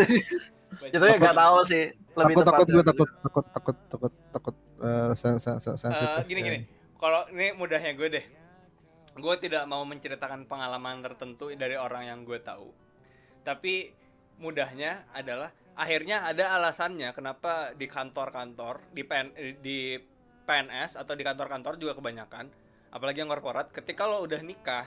[0.83, 1.83] Itu ya nggak tahu sih.
[2.13, 6.23] Lebih takut takut gue takut takut takut takut takut eh, sen- sen- sen- Eh, sensitif.
[6.27, 6.45] gini ya.
[6.51, 6.59] gini.
[6.99, 8.25] Kalau ini mudahnya gue deh.
[9.13, 12.73] Gue tidak mau menceritakan pengalaman tertentu dari orang yang gue tahu.
[13.45, 13.93] Tapi
[14.37, 19.27] mudahnya adalah akhirnya ada alasannya kenapa di kantor-kantor di PN,
[19.61, 19.97] di
[20.45, 22.45] PNS atau di kantor-kantor juga kebanyakan
[22.93, 24.85] apalagi yang korporat ketika lo udah nikah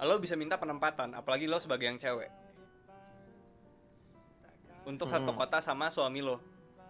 [0.00, 2.32] lo bisa minta penempatan apalagi lo sebagai yang cewek
[4.86, 5.38] untuk satu Hmm.
[5.38, 6.38] kota sama suami lo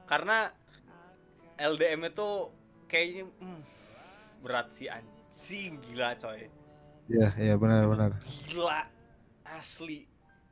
[0.05, 0.53] karena
[1.57, 2.29] LDM itu
[2.87, 3.61] kayaknya hmm,
[4.41, 6.47] berat sih anjing gila coy
[7.07, 8.11] Iya, iya benar benar.
[8.45, 8.83] gila
[9.45, 10.05] asli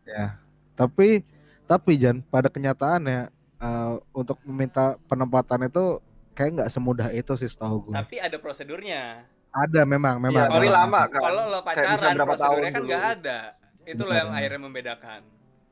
[0.04, 0.36] Ya.
[0.74, 1.24] Tapi
[1.64, 3.28] tapi Jan, pada kenyataannya
[3.58, 5.98] eh, untuk meminta penempatan itu
[6.32, 7.94] kayak nggak semudah itu sih setahu gue.
[7.94, 10.44] tapi ada prosedurnya Ada memang memang.
[10.46, 10.76] Iya, memang.
[10.76, 11.20] lama kan.
[11.22, 13.38] kalau lo pacaran prosedurnya kan nggak ada
[13.84, 14.38] itu Benar, yang benar.
[14.38, 15.20] akhirnya membedakan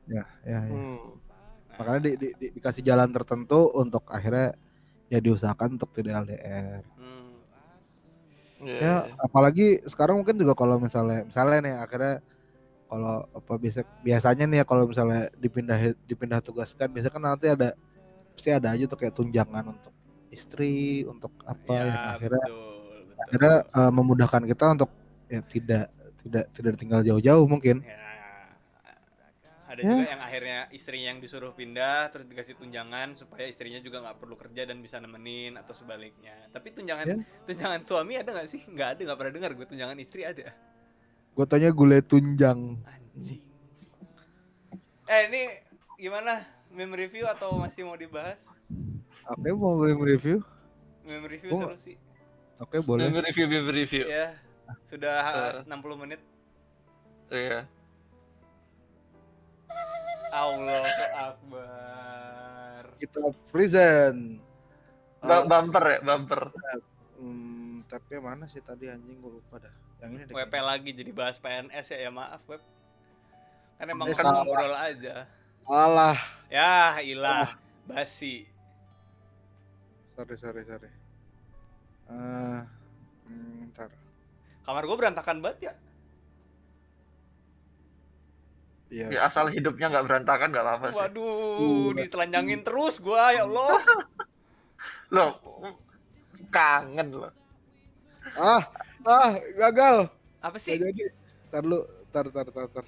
[0.05, 0.73] Ya, ya, ya.
[0.73, 0.99] Hmm.
[1.77, 4.53] Makanya di, di- di- dikasih jalan tertentu untuk akhirnya
[5.09, 6.81] ya diusahakan untuk tidak LDR.
[6.97, 7.31] Hmm.
[8.63, 8.95] Ya, iya.
[9.19, 12.15] apalagi sekarang mungkin juga kalau misalnya misalnya nih akhirnya
[12.87, 17.75] kalau apa biasa biasanya nih ya kalau misalnya dipindah dipindah tugaskan biasanya kan nanti ada
[18.37, 19.91] pasti ada aja tuh kayak tunjangan untuk
[20.31, 23.23] istri untuk apa ya, yang akhirnya betul, betul.
[23.27, 24.89] akhirnya eh, memudahkan kita untuk
[25.27, 25.85] ya tidak
[26.23, 28.12] tidak tidak tinggal jauh-jauh mungkin ya
[29.73, 29.89] ada Ya.
[29.89, 34.35] juga yang akhirnya istrinya yang disuruh pindah terus dikasih tunjangan supaya istrinya juga nggak perlu
[34.35, 37.15] kerja dan bisa nemenin atau sebaliknya tapi tunjangan Ya.
[37.43, 40.53] tunjangan suami ada nggak sih nggak ada nggak pernah dengar gue tunjangan istri ada
[41.33, 42.77] Gue tanya gule tunjang.
[42.83, 43.41] anjing
[45.03, 45.41] eh ini
[45.97, 48.37] gimana meme review atau masih mau dibahas
[49.27, 50.45] Oke, mau review?
[51.01, 51.59] meme review Oh.
[51.65, 51.97] seru sih
[52.55, 53.09] Oke, boleh.
[53.09, 54.05] Meme review, meme review.
[54.05, 54.37] ya
[54.85, 55.17] sudah
[55.57, 55.65] Eh.
[55.65, 56.21] 60 menit
[57.27, 57.65] Iya.
[60.33, 60.81] Allah
[61.29, 64.41] Akbar Kita present.
[65.19, 66.41] Ba- Ah, bumper ya, bumper.
[67.15, 69.71] hmm, tapi mana sih tadi anjing gue lupa dah.
[70.01, 70.33] Yang ini deh.
[70.33, 70.63] WP kayaknya.
[70.65, 72.59] lagi jadi bahas PNS ya ya maaf web
[73.73, 75.27] kan emang Eh, kan ngobrol aja
[75.61, 76.17] Salah.
[76.47, 77.55] ya ilah
[77.85, 78.43] basi
[80.13, 80.91] Sorry, sorry, sorry.
[82.05, 82.59] Eh,
[83.25, 83.89] hmm, ntar.
[84.61, 85.73] kamar gue berantakan banget ya
[88.93, 89.07] Iya.
[89.09, 90.97] Ya, asal hidupnya nggak berantakan nggak apa-apa sih.
[91.01, 93.81] waduh ditelanjangin terus gua ya Allah
[95.13, 95.37] Loh,
[96.49, 97.29] kangen loh.
[98.33, 98.65] Ah,
[99.05, 100.09] ah, gagal.
[100.41, 101.13] apa Gak sih jadi.
[101.53, 102.85] Ntar lu, ntar, ntar, ntar, ntar.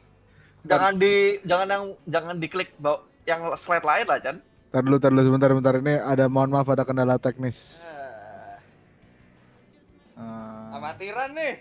[0.66, 2.74] Jangan di jangan yang jangan diklik
[3.30, 4.38] yang slide lain lah, Chan.
[4.74, 5.74] Ntar dulu, ntar dulu sebentar, sebentar.
[5.78, 7.53] Ini ada mohon maaf ada kendala teknis.
[7.86, 8.58] Ah,
[10.16, 11.53] Eh, amatiran nih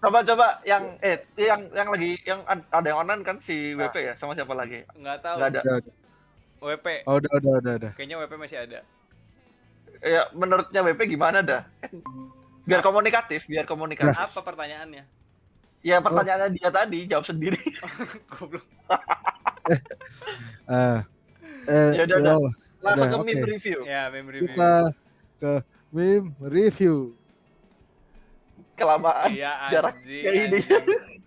[0.00, 3.96] Coba coba yang eh yang yang lagi yang ad- ada yang online kan si WP
[4.00, 4.80] ya sama siapa lagi?
[4.96, 5.60] nggak tahu Nggak ada.
[5.60, 5.94] udah, udah.
[6.60, 7.92] WP Oh, udah, udah, udah, udah.
[7.96, 8.80] kayaknya WP masih ada
[10.00, 11.68] Ya menurutnya WP gimana dah?
[12.64, 14.16] Biar komunikatif, biar komunikatif.
[14.16, 15.04] apa pertanyaannya
[15.84, 17.60] Ya pertanyaannya dia tadi jawab sendiri.
[18.32, 18.64] goblok
[20.70, 20.98] Eh,
[21.68, 22.34] eh, Ya udah, udah.
[22.34, 22.48] yo,
[22.80, 23.50] Langsung Udah, ke meme oke.
[23.52, 23.78] review.
[23.84, 24.72] ya meme review kita
[25.36, 25.52] ke
[25.92, 27.19] meme review.
[28.80, 29.28] Kelamaan.
[29.30, 30.58] iya jarak anjing, kayak ini.
[30.64, 31.20] anjing.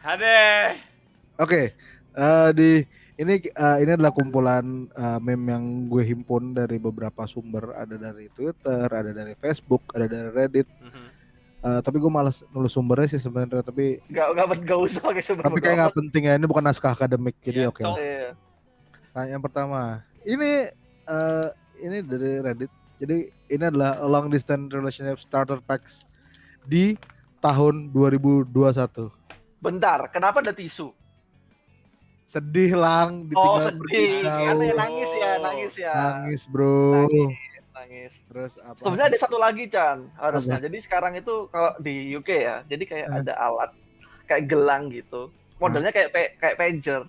[0.00, 0.80] Hadeh
[1.36, 1.72] Oke,
[2.14, 2.70] eh, di
[3.16, 8.28] ini eh, ini adalah kumpulan eh, meme yang gue himpun dari beberapa sumber, ada dari
[8.32, 10.68] Twitter, ada dari Facebook, ada dari Reddit.
[10.80, 11.08] Mhm.
[11.60, 15.44] Eh, tapi gue malas nulis sumbernya sih sebenarnya, tapi Gak gak gak usah pakai sumber
[15.44, 16.34] tapi kayak nggak penting ya.
[16.36, 17.82] Ini bukan naskah akademik, jadi Iya, oke.
[17.84, 17.96] so- lah.
[18.00, 18.28] Iya.
[19.10, 19.80] Nah, yang pertama,
[20.24, 20.72] ini
[21.04, 21.48] eh,
[21.80, 22.70] ini dari Reddit.
[22.96, 23.18] Jadi
[23.48, 26.04] ini adalah long distance relationship starter packs
[26.62, 26.94] di
[27.38, 28.52] tahun 2021.
[29.58, 30.92] Bentar, kenapa ada tisu?
[32.26, 34.46] Sedih lang, Oh ditinggal pergi sedih, jauh.
[34.46, 37.02] kan ya, nangis ya, nangis ya, Nangis, bro.
[37.74, 38.12] nangis.
[38.30, 38.78] Terus apa?
[38.78, 40.56] Sebenarnya ada satu lagi Chan harusnya.
[40.56, 40.64] Apa?
[40.68, 43.18] Jadi sekarang itu kalau di UK ya, jadi kayak Hmm.
[43.18, 43.70] ada alat
[44.24, 45.32] kayak gelang gitu.
[45.58, 47.02] Modelnya kayak pe- kayak pager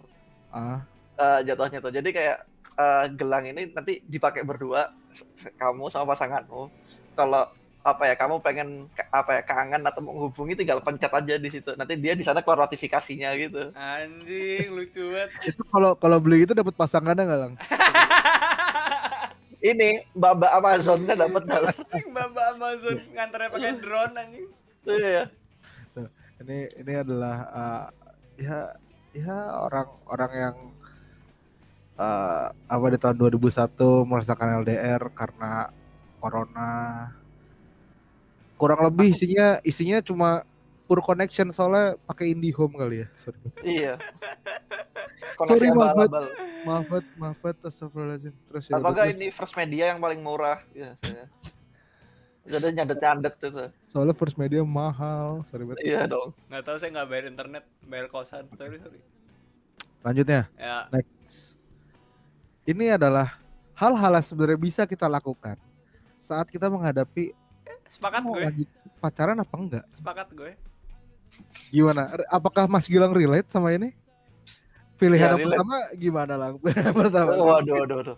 [0.50, 0.84] Ah,
[1.16, 1.94] eh, jatuhnya tuh.
[1.94, 2.38] Jadi kayak
[2.82, 4.90] eh, gelang ini nanti dipakai berdua
[5.62, 6.62] kamu sama pasanganmu.
[7.14, 7.46] Kalau
[7.82, 11.74] apa ya kamu pengen apa ya kangen atau menghubungi tinggal pencet aja di situ.
[11.74, 13.74] Nanti dia di sana keluar notifikasinya gitu.
[13.74, 17.54] anjing lucu banget itu kalau kalau beli itu dapat pasangannya nggak lang?
[19.62, 21.70] Ini mbak-mbak Amazonnya dapat dalam.
[21.70, 24.48] anjing mbak Amazon nganternya pakai drone anjing
[24.82, 25.24] Iya.
[26.42, 27.86] Ini ini adalah eh,
[28.42, 28.58] ya
[29.14, 30.56] ya orang orang yang
[32.00, 35.72] eh, apa di tahun 2001 merasakan LDR karena
[36.22, 36.72] corona.
[38.60, 40.46] Kurang lebih isinya isinya cuma
[40.86, 43.08] pure connection soalnya pakai IndiHome kali ya.
[43.26, 43.40] Sorry.
[43.64, 43.94] Iya.
[45.48, 45.96] Sorry, maaf.
[46.62, 48.34] Maaf banget, maaf banget, astagfirullahaladzim.
[48.46, 49.18] Terus ya Atau udah, enggak terus.
[49.18, 50.94] ini first media yang paling murah ya.
[51.02, 51.26] ya.
[52.42, 53.70] Jadi nyandet-nyandet tuh.
[53.90, 55.82] soalnya first media mahal, sorry banget.
[55.86, 56.34] Iya dong.
[56.50, 59.02] nggak tahu saya nggak bayar internet bayar kosan sorry sorry
[60.02, 61.14] Lanjutnya, ya next.
[62.62, 63.42] Ini adalah
[63.74, 65.58] hal-hal yang sebenarnya bisa kita lakukan
[66.22, 67.34] saat kita menghadapi
[67.90, 68.70] sepakat mau gue lanjut
[69.02, 69.86] pacaran apa enggak.
[69.98, 70.52] sepakat gue
[71.72, 72.12] Gimana?
[72.28, 73.96] Apakah Mas Gilang relate sama ini?
[75.00, 76.54] Pilihan Ya, yang pertama gimana lang?
[77.00, 77.32] Pertama.
[77.40, 78.18] Waduh, waduh, waduh.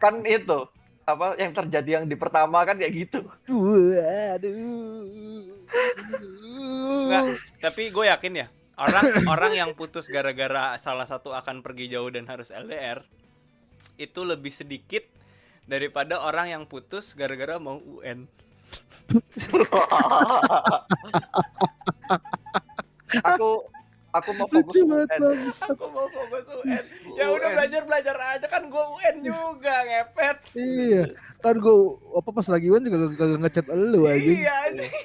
[0.00, 0.66] Kan itu
[1.04, 3.20] apa yang terjadi yang di pertama kan kayak gitu.
[3.52, 4.56] Waduh.
[7.06, 7.22] Nggak,
[7.62, 8.46] tapi gue yakin ya
[8.80, 13.04] orang orang yang putus gara-gara salah satu akan pergi jauh dan harus LDR
[14.00, 15.04] itu lebih sedikit
[15.68, 18.24] daripada orang yang putus gara-gara mau UN.
[23.28, 23.68] aku
[24.16, 25.20] aku mau fokus UN.
[25.68, 26.80] Aku mau fokus UN.
[27.20, 27.60] Ya udah UN.
[27.60, 30.56] belajar belajar aja kan gue UN juga ngepet.
[30.56, 31.12] Iya,
[31.44, 31.76] kan gue
[32.16, 34.32] apa pas lagi Wan juga gak ngechat elu aja.
[34.32, 34.96] Iya anjing.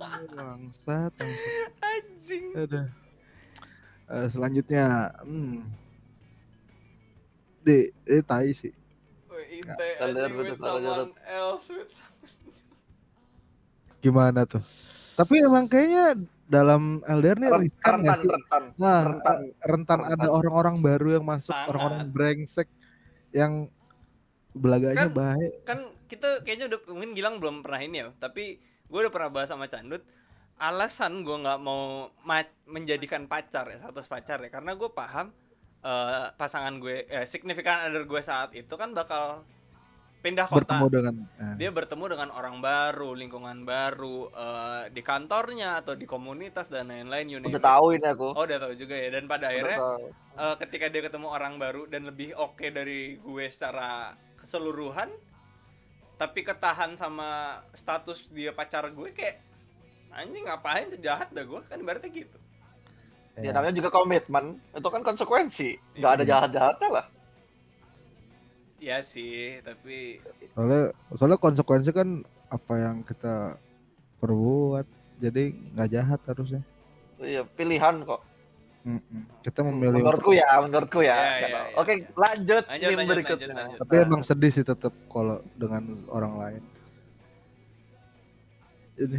[0.00, 1.12] Bangsat.
[1.84, 2.48] Anjing.
[2.56, 3.04] Ada.
[4.04, 5.64] Eh, selanjutnya, hmm.
[7.64, 7.68] D,
[8.04, 8.72] eh tai sih.
[9.26, 10.28] With teler,
[10.60, 11.90] someone else with
[13.98, 14.60] Gimana tuh?
[15.16, 18.30] Tapi emang kayaknya dalam LDR nih Ren- riskan nggak rentan sih?
[18.30, 19.34] rentan Nah, rentan.
[19.34, 20.28] eh, rentan ada Rentan.
[20.28, 22.68] orang-orang baru yang masuk, orang-orang brengsek
[23.32, 23.72] yang
[24.52, 25.52] belaganya Kan- baik.
[25.64, 29.50] kan kita kayaknya udah mungkin Gilang belum pernah ini ya tapi gue udah pernah bahas
[29.50, 29.98] sama Candut
[30.54, 35.34] alasan gue nggak mau ma- menjadikan pacar ya status pacar ya karena gue paham
[35.84, 39.24] eh, pasangan gue eh, significant other gue saat itu kan bakal
[40.24, 40.76] pindah kota.
[40.76, 46.06] Bertemu dengan eh, dia bertemu dengan orang baru lingkungan baru eh, di kantornya atau di
[46.08, 47.64] komunitas dan lain-lain udah it.
[47.68, 48.30] tahu ini aku.
[48.36, 49.08] Oh udah tahu juga ya.
[49.14, 50.04] Dan pada Udah akhirnya tahu.
[50.42, 55.10] eh, ketika dia ketemu orang baru dan lebih oke dari gue secara keseluruhan
[56.20, 59.42] tapi ketahan sama status dia pacar gue kayak
[60.14, 61.60] anjing ngapain tuh jahat dah gue?
[61.70, 62.38] Kan berarti gitu
[63.36, 63.52] ya ya.
[63.52, 66.30] namanya juga komitmen itu kan konsekuensi nggak ada Iya.
[66.30, 67.06] jahat jahatnya lah
[68.78, 70.20] ya sih tapi
[70.52, 73.58] Soalnya, soalnya konsekuensi kan apa yang kita
[74.16, 74.86] perbuat,
[75.18, 76.62] jadi nggak jahat harusnya.
[77.18, 78.22] iya pilihan kok
[78.84, 79.24] Mm-mm.
[79.40, 79.96] Kita memilih.
[79.98, 81.64] menurutku ya menurutku ya, Ya, Nggak ya, tahu.
[81.64, 81.96] ya, oke ya.
[82.14, 83.78] lanjut lanjut, berikutnya lanjut, lanjut.
[83.80, 86.62] Tapi emang sedih sih tetap kalau dengan orang lain.
[88.94, 89.18] Ini,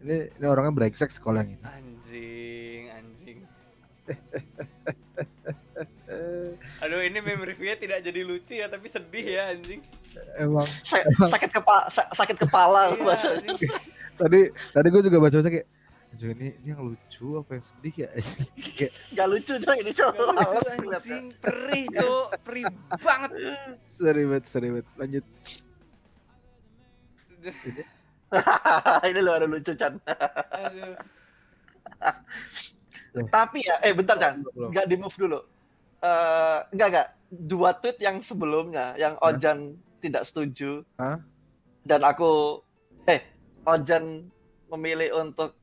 [0.00, 1.62] ini, ini orangnya brengsek sekolah yang ini.
[6.82, 9.80] aduh ini meme reviewnya tidak jadi lucu ya tapi sedih ya anjing.
[10.34, 13.14] Emang Sa- sakit kepala sakit kepala Iya,
[14.20, 14.40] tadi
[14.74, 15.66] tadi gue juga baca baca kayak
[16.10, 18.08] "Anjing, ini ini yang lucu apa yang sedih ya?
[18.74, 21.24] Kayak nggak lucu coy ini coy Gak lucu, anjing.
[21.38, 22.26] perih cok.
[22.42, 22.64] Perih
[22.98, 23.30] banget.
[23.94, 25.22] Seribet seribet lanjut.
[29.00, 29.20] Ini?
[29.22, 29.94] Lu ada lucu Chan.
[30.50, 30.98] Aduh
[33.30, 34.70] tapi ya eh bentar Belum.
[34.70, 35.40] nggak di move dulu.
[36.00, 39.18] Eh enggak enggak dua tweet yang sebelumnya yang?
[39.20, 40.82] Ojan tidak setuju.
[40.96, 41.20] Hah?
[41.80, 42.60] dan aku
[43.08, 43.24] eh
[43.64, 44.28] Ojan
[44.68, 45.56] memilih untuk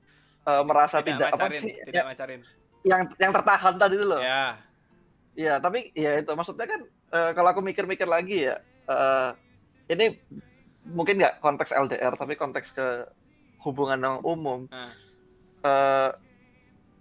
[0.45, 2.41] eh, merasa tidak, apa macarin sih tidak ya, macarin
[2.85, 4.21] yang yang tertahan tadi itu loh.
[4.21, 4.57] Ya
[5.37, 6.33] Iya, tapi ya itu.
[6.33, 6.81] Maksudnya kan
[7.13, 8.57] eh, kalau aku mikir-mikir lagi ya,
[8.89, 9.29] eh,
[9.93, 10.17] ini
[10.89, 13.05] mungkin nggak konteks LDR, tapi konteks ke
[13.61, 14.65] hubungan yang umum.
[15.61, 16.09] Eh,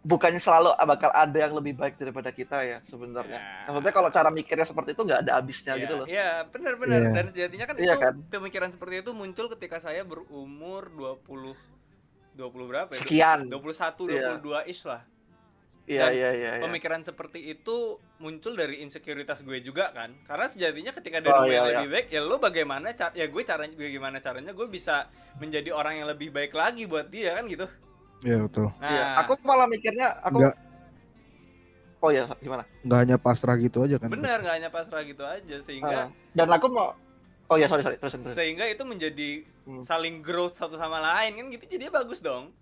[0.06, 3.42] bukannya selalu bakal ada yang lebih baik daripada kita ya sebenarnya.
[3.42, 3.66] Ya.
[3.74, 6.06] Maksudnya kalau cara mikirnya seperti itu nggak ada habisnya Iya, gitu loh.
[6.06, 7.00] Iya, benar-benar.
[7.02, 7.10] Iya.
[7.10, 8.14] Dan sejatinya kan Iya itu kan?
[8.30, 11.58] pemikiran seperti itu muncul ketika saya berumur 20
[12.38, 13.00] 20 berapa ya?
[13.02, 13.50] Sekian.
[13.50, 14.38] 21, Iya.
[14.38, 15.02] 22 ish lah.
[15.86, 16.50] Iya iya iya.
[16.58, 16.62] iya.
[16.66, 20.14] Pemikiran seperti itu muncul dari insekuritas gue juga kan.
[20.26, 23.74] Karena sejatinya ketika dari Oh, gue iya, lebih baik, ya lo bagaimana ya gue caranya
[23.74, 25.06] gue gimana caranya gue bisa
[25.38, 27.66] menjadi orang yang lebih baik lagi buat dia kan gitu.
[28.22, 28.72] Iya betul.
[28.80, 30.40] Nah, Iya, Aku malah mikirnya aku.
[30.40, 30.56] Nggak.
[32.00, 32.62] Oh ya gimana?
[32.84, 34.08] Nggak hanya pasrah gitu aja kan.
[34.12, 36.92] benar nggak hanya pasrah gitu aja sehingga Ah, dan aku mau.
[37.46, 38.36] Oh ya sorry sorry terusin terusin.
[38.36, 39.30] sehingga itu menjadi
[39.66, 39.82] Hmm.
[39.82, 42.54] saling growth satu sama lain kan gitu jadi bagus dong.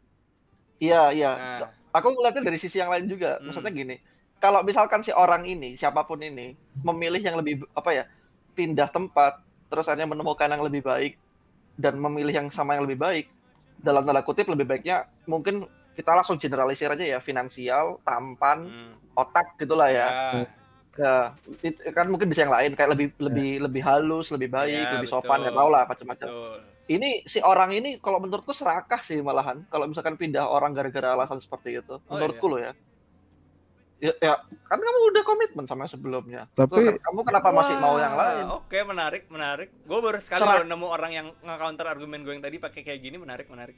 [0.79, 1.31] Iya iya.
[1.35, 3.37] Nah, aku ngeliatnya dari sisi yang lain juga.
[3.39, 3.49] Hmm.
[3.49, 3.97] Maksudnya gini,
[4.39, 8.05] kalau misalkan si orang ini, siapa pun ini, memilih yang lebih apa ya,
[8.53, 11.17] pindah tempat, terus akhirnya menemukan yang lebih baik
[11.75, 13.27] dan memilih yang sama yang lebih baik,
[13.81, 19.55] dalam tanda kutip lebih baiknya mungkin kita langsung generalisir aja ya, finansial, tampan, hmm, otak
[19.59, 20.09] gitulah ya.
[20.11, 20.47] ya.
[20.95, 21.15] Ya,
[21.67, 25.11] it- kan mungkin bisa yang lain kayak lebih lebih lebih halus, lebih baik, Ya, lebih
[25.11, 26.29] sopan, nggak tahu lah macam-macam.
[26.85, 31.43] Ini si orang ini kalau menurutku serakah sih malahan kalau misalkan pindah orang gara-gara alasan
[31.43, 31.99] seperti itu.
[31.99, 32.73] Oh, menurutku loh ya.
[34.05, 34.37] Ya, ya,
[34.69, 36.45] kan kamu udah komitmen sama sebelumnya.
[36.53, 38.45] Tapi- Tuh, kamu kenapa masih mau yang Wah, lain?
[38.53, 39.73] Oke, menarik, menarik.
[39.89, 43.01] Gue baru sekali Serak- loh nemu orang yang nge-counter argumen gue yang tadi pakai kayak
[43.01, 43.73] gini, menarik, menarik.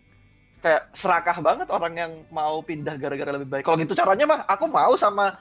[0.59, 3.62] Kayak serakah banget orang yang mau pindah gara-gara lebih baik.
[3.62, 5.39] Kalau gitu caranya mah aku mau sama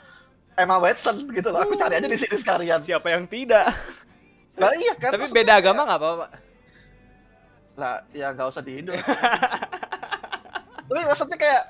[0.53, 1.65] Emma Watson gitu loh.
[1.65, 2.85] Aku cari aja di sini sekalian.
[2.85, 3.65] Siapa yang tidak?
[4.53, 5.17] Nah, iya kan.
[5.17, 6.27] Tapi maksudnya beda agama nggak apa-apa.
[7.75, 8.93] Lah, ya nggak usah di Indo.
[10.87, 11.63] Tapi maksudnya kayak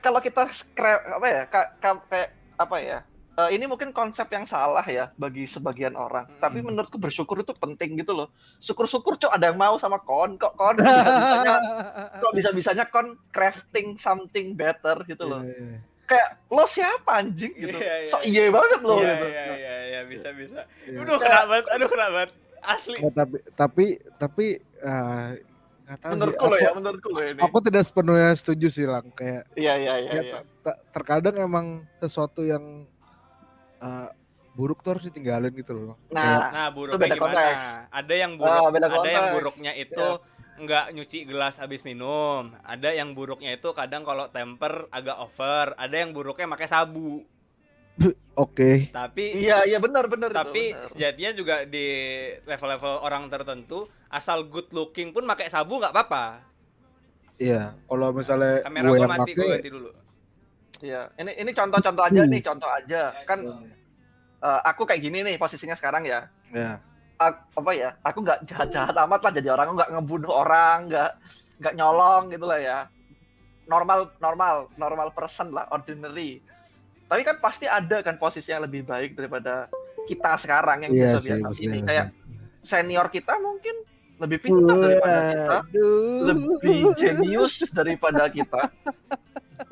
[0.00, 0.48] kalau kita
[0.88, 1.42] apa ya?
[1.46, 2.98] ka- ka- kayak apa ya?
[3.38, 6.28] eh, ini mungkin konsep yang salah ya bagi sebagian orang.
[6.28, 6.40] Mm.
[6.42, 8.28] Tapi menurutku bersyukur itu penting gitu loh.
[8.60, 11.54] Syukur-syukur cok ada yang mau sama kon kok kon bisa-bisanya
[12.20, 15.40] kok bisa-bisanya kon crafting something better gitu loh.
[15.40, 15.78] Iya, iya.
[16.04, 17.78] Kayak lo siapa anjing gitu.
[17.78, 18.10] Iya, iya.
[18.10, 19.26] So iye banget lo Iya, gitu.
[19.30, 20.60] iya, iya, iya, bisa, bisa.
[20.84, 20.98] Iya.
[21.00, 22.30] Aduh, kena banget, aduh, kena banget.
[22.60, 22.96] Asli.
[23.00, 23.86] Nggak, tapi tapi
[24.20, 25.49] tapi eh, nggak
[25.96, 26.14] tahu sih.
[26.14, 27.40] Menurutku lo Aku- ya, menurutku lo ini.
[27.40, 30.38] Aku tidak sepenuhnya setuju sih lang kayak Iya iya iya ya, iya.
[30.60, 32.86] ta- terkadang emang sesuatu yang
[33.78, 34.08] eh,
[34.52, 35.96] buruk tuh harus ditinggalin gitu loh.
[36.10, 37.24] Nah, Nah, buruknya beda gimana?
[37.24, 37.62] konteks.
[37.90, 39.34] Ada yang buruk, Ah, beda ada yang konteks.
[39.34, 40.06] buruknya itu
[40.60, 42.42] nggak nyuci gelas habis minum.
[42.60, 45.72] Ada yang buruknya itu kadang kalau temper agak over.
[45.74, 47.24] Ada yang buruknya pakai sabu.
[48.42, 48.88] Oke.
[48.90, 50.88] Tapi Iya iya benar benar itu, tapi benar.
[50.94, 51.86] sejatinya juga di
[52.48, 56.40] level-level orang tertentu asal good looking pun pakai sabu nggak apa-apa.
[57.40, 59.90] Iya, kalau misalnya Kamera gue yang mati, gua pakai ganti dulu.
[60.80, 62.32] Iya, ini ini contoh-contoh aja Hmm.
[62.32, 63.02] nih, contoh aja.
[63.24, 63.38] Kan
[64.40, 66.28] eh, aku kayak gini nih posisinya sekarang ya.
[66.52, 66.80] ya.
[67.20, 67.96] Ak- apa ya?
[68.00, 71.10] Aku nggak jahat-jahat amat lah jadi orang, nggak ngebunuh orang, nggak
[71.60, 72.78] nggak nyolong gitu lah ya.
[73.68, 76.40] Normal, normal, normal person lah, ordinary.
[77.10, 79.66] Tapi kan pasti ada kan posisi yang lebih baik daripada
[80.06, 81.74] kita sekarang yang biasa sih, biasa maksudnya.
[81.74, 81.78] ini.
[81.82, 82.06] Kayak
[82.62, 83.74] senior kita mungkin
[84.20, 85.56] lebih pintar daripada kita,
[86.22, 88.62] lebih jenius daripada kita,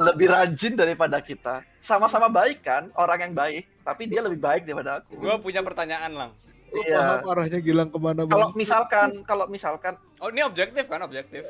[0.03, 1.55] lebih rajin daripada kita.
[1.85, 5.21] Sama-sama baik kan, orang yang baik, tapi dia lebih baik daripada aku.
[5.21, 6.31] Gua punya pertanyaan lang.
[6.69, 7.01] Lu Iya.
[7.01, 11.45] paham arahnya Gilang ke mana Kalau misalkan, kalau misalkan, Oh, ini objektif kan, objektif.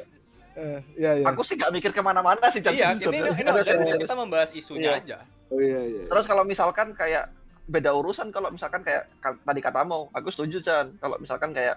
[0.58, 1.24] Eh, iya, iya.
[1.26, 2.58] aku sih nggak mikir ke mana-mana sih.
[2.62, 3.98] Iya, ini, ini Serius, objektif.
[4.10, 5.02] Kita membahas isunya Iya.
[5.02, 5.18] aja.
[5.48, 6.04] Oh iya, iya.
[6.08, 7.28] Terus kalau misalkan kayak
[7.68, 10.86] beda urusan, kalau misalkan kayak ka- tadi katamu, aku setuju Chan.
[11.00, 11.76] Kalau misalkan kayak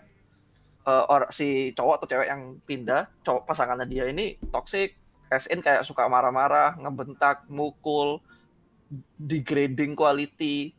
[0.81, 4.97] eh, or, si cowok atau cewek yang pindah, cowok pasangannya dia ini toxic,
[5.31, 8.19] as in kayak suka marah-marah, ngebentak, mukul,
[9.15, 10.75] degrading quality.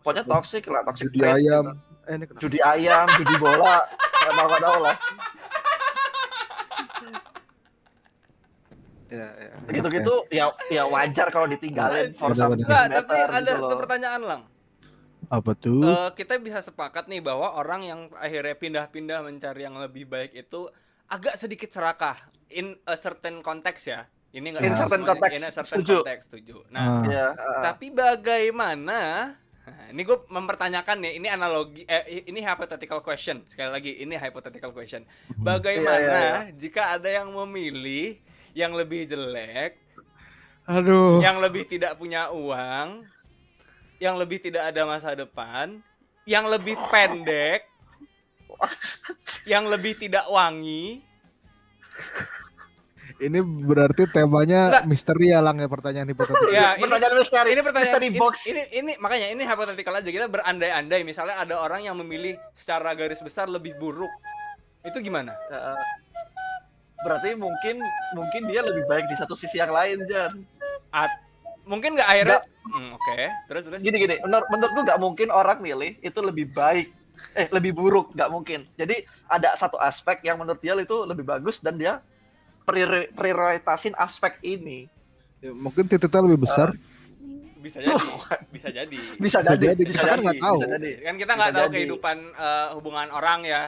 [0.00, 1.64] Pokoknya toxic lah, toxic Judi trait ayam.
[1.76, 2.32] gitu.
[2.32, 2.40] Eh?
[2.40, 4.96] Judi ayam, judi bola, nggak nggak tahu lah.
[9.10, 9.52] Iya, iya.
[9.74, 12.54] Gitu-gitu ya ya wajar kalau ditinggalin for some.
[12.54, 14.42] Enggak, tapi ada gitu satu pertanyaan lang.
[15.30, 15.82] Apa tuh?
[15.82, 20.70] Eh, kita bisa sepakat nih bahwa orang yang akhirnya pindah-pindah mencari yang lebih baik itu
[21.10, 22.18] agak sedikit serakah
[22.50, 24.06] in a certain context ya.
[24.30, 25.96] Ini enggak In certain context, In a certain setuju.
[26.06, 26.56] context, setuju.
[26.70, 26.70] Ah.
[26.70, 33.04] Nah, Ya, uh, tapi bagaimana Nah, ini gue mempertanyakan nih, ini analogi, eh, ini hypothetical
[33.06, 33.44] question.
[33.46, 35.06] Sekali lagi, ini hypothetical question.
[35.38, 38.18] Bagaimana Iya, iya, jika ada yang memilih
[38.54, 39.78] yang lebih jelek,
[40.66, 41.22] Aduh.
[41.22, 43.06] yang lebih tidak punya uang,
[44.02, 45.78] yang lebih tidak ada masa depan,
[46.24, 47.66] yang lebih pendek,
[49.50, 51.04] yang lebih tidak wangi.
[53.20, 56.56] Ini berarti temanya misteri ya lang ya pertanyaan hipotetis.
[56.56, 58.34] Ya, ini pertanyaan misteri, ini pertanyaan misteri ini, box.
[58.48, 63.20] ini ini makanya ini hypothetical aja kita berandai-andai misalnya ada orang yang memilih secara garis
[63.20, 64.08] besar lebih buruk.
[64.80, 65.36] Itu gimana?
[65.52, 65.76] Ya,
[67.04, 67.80] berarti mungkin
[68.12, 70.32] mungkin dia lebih baik di satu sisi yang lain Jan.
[70.90, 71.10] At,
[71.64, 73.16] mungkin nggak akhirnya Hmm, oke.
[73.48, 76.92] Terus terus Gini gini, menur menurutku nggak mungkin orang milih itu lebih baik,
[77.32, 78.68] eh lebih buruk nggak mungkin.
[78.76, 79.00] Jadi
[79.32, 82.04] ada satu aspek yang menurut dia itu lebih bagus dan dia
[82.68, 84.86] priori- prioritasin aspek ini.
[85.40, 86.76] Ya, mungkin titiknya lebih besar.
[87.64, 87.96] bisa jadi,
[88.52, 88.98] bisa jadi.
[89.20, 90.58] Bisa, Bisa jadi, jadi, bisa kita kan jadi, nggak tahu.
[90.60, 90.90] bisa jadi.
[91.00, 91.74] Kan kita nggak tahu jadi.
[91.80, 93.62] kehidupan eh, hubungan orang ya,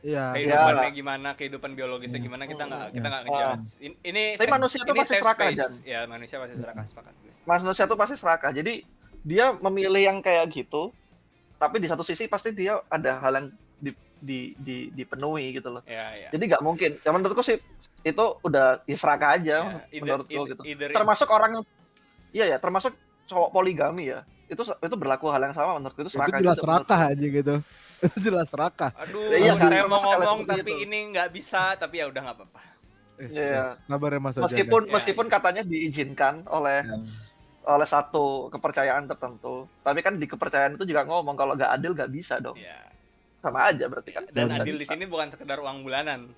[0.00, 0.30] Iya.
[0.30, 3.26] kehidupannya gimana, kehidupan biologisnya gimana kita nggak kita nggak Ah.
[3.26, 3.70] ngejudge.
[3.80, 5.48] In- Ini Tapi manusia tuh ini pasti serakah.
[5.50, 5.72] Jan.
[5.82, 7.32] Ya manusia pasti serakah sepakat gue.
[7.44, 8.50] Manusia tuh pasti serakah.
[8.52, 8.74] Jadi
[9.20, 10.94] dia memilih yang kayak gitu,
[11.56, 13.46] tapi di satu sisi pasti dia ada hal yang
[13.76, 15.82] di, di, di, dipenuhi gitu loh.
[15.82, 16.28] Ya ya.
[16.30, 16.90] Jadi nggak mungkin.
[16.98, 17.58] Ya menurutku sih
[18.00, 20.62] itu udah ya serakah aja Ya, either- menurutku either- gitu.
[20.62, 21.64] either- Termasuk orang yang
[22.30, 22.94] iya ya, termasuk
[23.26, 24.22] cowok poligami ya.
[24.46, 27.54] Itu itu berlaku hal yang sama menurutku itu Itu serakah jelas juga serakah aja gitu.
[27.98, 28.94] Itu jelas serakah.
[28.96, 30.84] Aduh, Ya, iya kan, saya mau ngomong tapi itu.
[30.86, 32.60] ini nggak bisa, tapi ya udah nggak apa-apa.
[33.18, 33.50] Eh, Iya.
[33.50, 35.32] ya, Sabar ya Mas Meskipun Ya, meskipun ya.
[35.32, 36.96] katanya diizinkan oleh ya.
[37.68, 42.08] oleh satu kepercayaan tertentu, tapi kan di kepercayaan itu juga ngomong kalau nggak adil nggak
[42.08, 42.54] bisa dong.
[42.54, 42.78] Ya.
[43.38, 44.24] Sama aja berarti kan.
[44.28, 44.94] Dan adil di bisa.
[44.94, 46.30] sini bukan sekedar uang bulanan,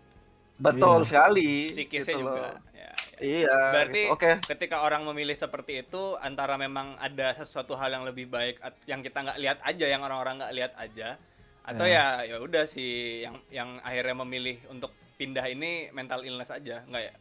[0.57, 1.09] Betul Iya.
[1.09, 1.51] sekali.
[1.71, 2.33] psikisnya gitu juga.
[2.35, 2.53] loh.
[2.73, 2.93] Ya, ya.
[3.19, 3.59] Iya.
[3.71, 4.13] Berarti gitu.
[4.13, 4.31] oke.
[4.47, 9.21] ketika orang memilih seperti itu antara memang ada sesuatu hal yang lebih baik yang kita
[9.23, 11.17] nggak lihat aja yang orang-orang nggak lihat aja
[11.63, 16.83] atau ya ya udah sih yang yang akhirnya memilih untuk pindah ini mental illness aja
[16.85, 17.15] nggak ya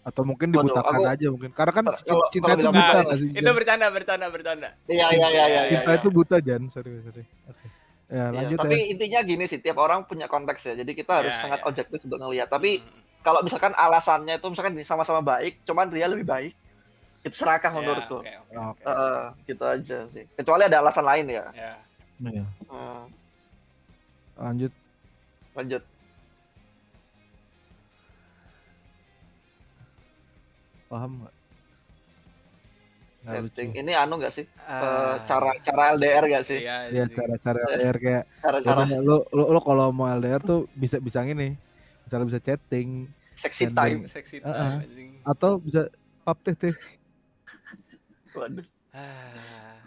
[0.00, 1.50] Atau mungkin Waduh, dibutakan aku- aja mungkin.
[1.52, 3.28] Karena kan Kalau- kalau cinta itu bilang buta nggak sih?
[3.36, 5.62] itu bercanda bercanda bercanda Iya iya iya iya.
[5.70, 6.00] Cinta iya.
[6.00, 7.20] itu buta Jan, sorry sorry.
[7.44, 7.66] Oke.
[8.08, 8.86] Ya, Iya, lanjut tapi ya.
[8.88, 10.74] intinya gini sih, tiap orang punya konteks ya.
[10.74, 11.68] Jadi kita harus Iya, sangat iya.
[11.68, 12.48] objektif untuk ngelihat.
[12.48, 12.88] Tapi Hmm.
[13.20, 16.56] kalau misalkan alasannya itu misalkan sama-sama baik, cuman dia lebih baik,
[17.20, 18.18] itu serakah Ya, menurutku.
[18.18, 18.54] oke, oke.
[18.56, 18.82] Oke.
[18.82, 20.24] Eh, gitu aja sih.
[20.32, 21.44] Kecuali ada alasan lain ya.
[21.52, 21.72] Ya.
[22.20, 22.44] Iya.
[22.66, 23.04] Hmm,
[24.40, 24.72] Lanjut.
[25.52, 25.82] lanjut.
[30.88, 31.34] Paham nggak?
[33.20, 33.52] Lucu.
[33.52, 33.70] Setting.
[33.76, 34.46] Ini anu nggak sih?
[34.48, 36.64] Eh, Ah, cara cara LDR gak sih?
[36.64, 37.14] iya, Ya sih.
[37.20, 37.68] cara-cara Iya.
[37.76, 41.52] LDR kayak Cara-cara Makanya lu lu, lu kalau mau LDR tuh bisa bisa gini.
[42.08, 44.08] Misalnya bisa chatting sexy time.
[44.08, 45.10] time, anjing.
[45.22, 45.92] atau bisa
[46.24, 46.74] pap teh teh.
[48.32, 48.66] Waduh.
[48.96, 49.78] Ah.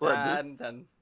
[0.00, 0.93] Waduh.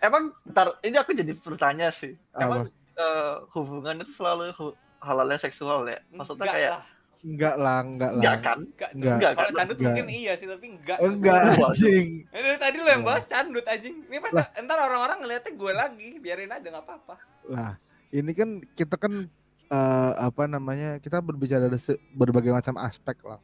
[0.00, 2.16] Emang ntar ini aku jadi bertanya sih.
[2.32, 2.40] Apa?
[2.42, 2.60] Emang
[2.96, 6.00] eh, hubungan itu selalu hu- hal-hal yang seksual ya?
[6.10, 6.84] Maksudnya Enggak kayak lah.
[7.20, 8.16] Enggak lah, enggak lah.
[8.16, 8.58] enggak kan?
[8.58, 9.12] Enggak, Enggak.
[9.12, 9.30] enggak.
[9.30, 9.58] Kalau Enggak.
[9.60, 9.84] candut Enggak.
[9.86, 10.98] mungkin iya sih, tapi enggak.
[10.98, 11.68] Enggak Waduh.
[11.70, 12.06] anjing.
[12.26, 13.08] Eh, dari tadi lo yang Iya.
[13.08, 13.96] bahas candut anjing.
[14.04, 17.14] Ini pas ntar orang-orang ngeliatnya gue lagi, biarin aja nggak apa-apa.
[17.46, 17.72] Lah,
[18.10, 19.28] ini kan kita kan
[19.68, 21.78] eh, apa namanya kita berbicara dari
[22.10, 23.38] berbagai macam aspek lah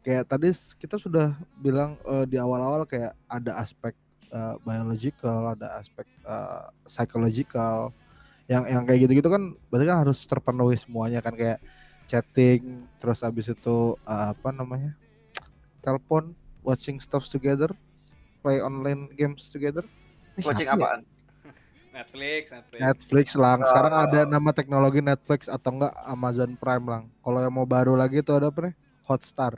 [0.00, 3.90] kayak tadi kita sudah bilang eh, di awal-awal kayak ada aspek
[4.36, 7.76] eh, biological ada aspek eh, psychological
[8.52, 11.58] yang yang kayak gitu-gitu kan berarti kan harus terpenuhi semuanya kan kayak
[12.06, 12.62] chatting
[13.00, 14.92] terus habis itu eh, apa namanya
[15.82, 17.70] telepon watching stuff together
[18.44, 19.82] play online games together
[20.36, 20.78] Ini Watching siapa ya?
[20.78, 21.00] apaan?
[21.96, 22.80] Netflix, Netflix.
[22.84, 23.58] Netflix lang.
[23.64, 24.04] Sekarang Ah.
[24.04, 27.02] ada nama teknologi Netflix atau enggak Amazon Prime lang.
[27.24, 28.74] Kalau yang mau baru lagi itu ada apa nih?
[29.08, 29.54] Hotstar.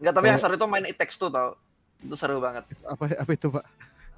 [0.00, 0.42] Enggak, tapi yang Oh.
[0.42, 1.60] seru itu main It Takes Two tau.
[2.00, 2.64] Itu seru banget.
[2.88, 3.64] Apa apa itu, Pak?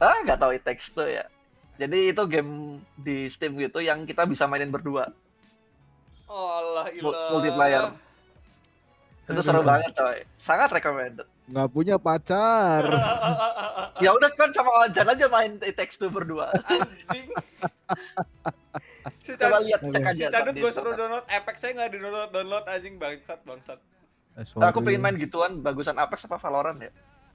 [0.01, 1.28] Ah, nggak tahu It Takes Two ya.
[1.77, 2.52] Jadi itu game
[2.94, 5.12] di Steam gitu yang kita bisa mainin berdua.
[6.27, 7.31] Oh Allah ilah.
[7.31, 7.85] multiplayer.
[9.27, 10.18] Itu seru banget coy.
[10.40, 11.28] Sangat recommended.
[11.47, 12.85] Nggak punya pacar.
[14.01, 16.48] Ya udah kan sama Ojan aja main It Takes Two berdua.
[16.64, 17.28] Anjing.
[19.20, 20.24] si Coba Cadut, lihat cek aja.
[20.24, 20.97] si Cadut gue suruh internet.
[20.97, 23.77] download Apex saya nggak di download download anjing bangsat bangsat.
[24.40, 26.89] Eh, Nah, aku pengen main gituan bagusan Apex apa Valorant ya?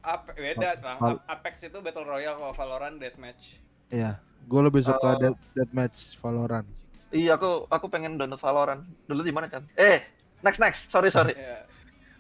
[0.06, 0.96] Ape, beda lah.
[0.96, 3.58] Val- Apex itu battle royale kalau Valorant deathmatch.
[3.90, 4.22] Iya.
[4.46, 5.18] Gue lebih suka Oh.
[5.18, 6.68] death, deathmatch Valorant.
[7.10, 8.82] Iya, aku aku pengen download Valorant.
[9.06, 9.66] Dulu di mana kan?
[9.74, 10.06] Eh,
[10.40, 10.86] next next.
[10.88, 11.34] Sorry sorry.
[11.34, 11.66] Iya.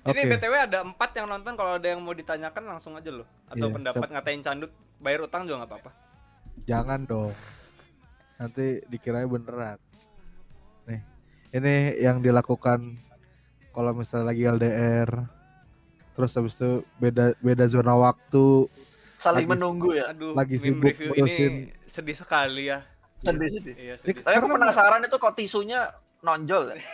[0.06, 0.32] Ini Oke.
[0.36, 3.26] BTW ada empat yang nonton kalau ada yang mau ditanyakan langsung aja loh.
[3.48, 4.14] Atau Iya, pendapat siap.
[4.16, 5.92] ngatain candut bayar utang juga nggak apa-apa.
[6.64, 7.34] Jangan dong.
[8.36, 9.80] Nanti dikiranya beneran.
[10.86, 11.02] Nih,
[11.52, 13.02] ini yang dilakukan
[13.72, 15.10] kalau misalnya lagi LDR.
[16.16, 18.72] Terus habis itu beda beda zona waktu,
[19.18, 20.10] Saling Lagi- menunggu ya.
[20.10, 21.36] Aduh, Lagi meme sibuk review ini
[21.88, 22.80] sedih sekali ya.
[23.20, 23.76] Sedih sedih.
[23.76, 24.24] Iya, Ini sedih.
[24.24, 26.78] Tapi aku penasaran itu kok tisunya nonjol ya.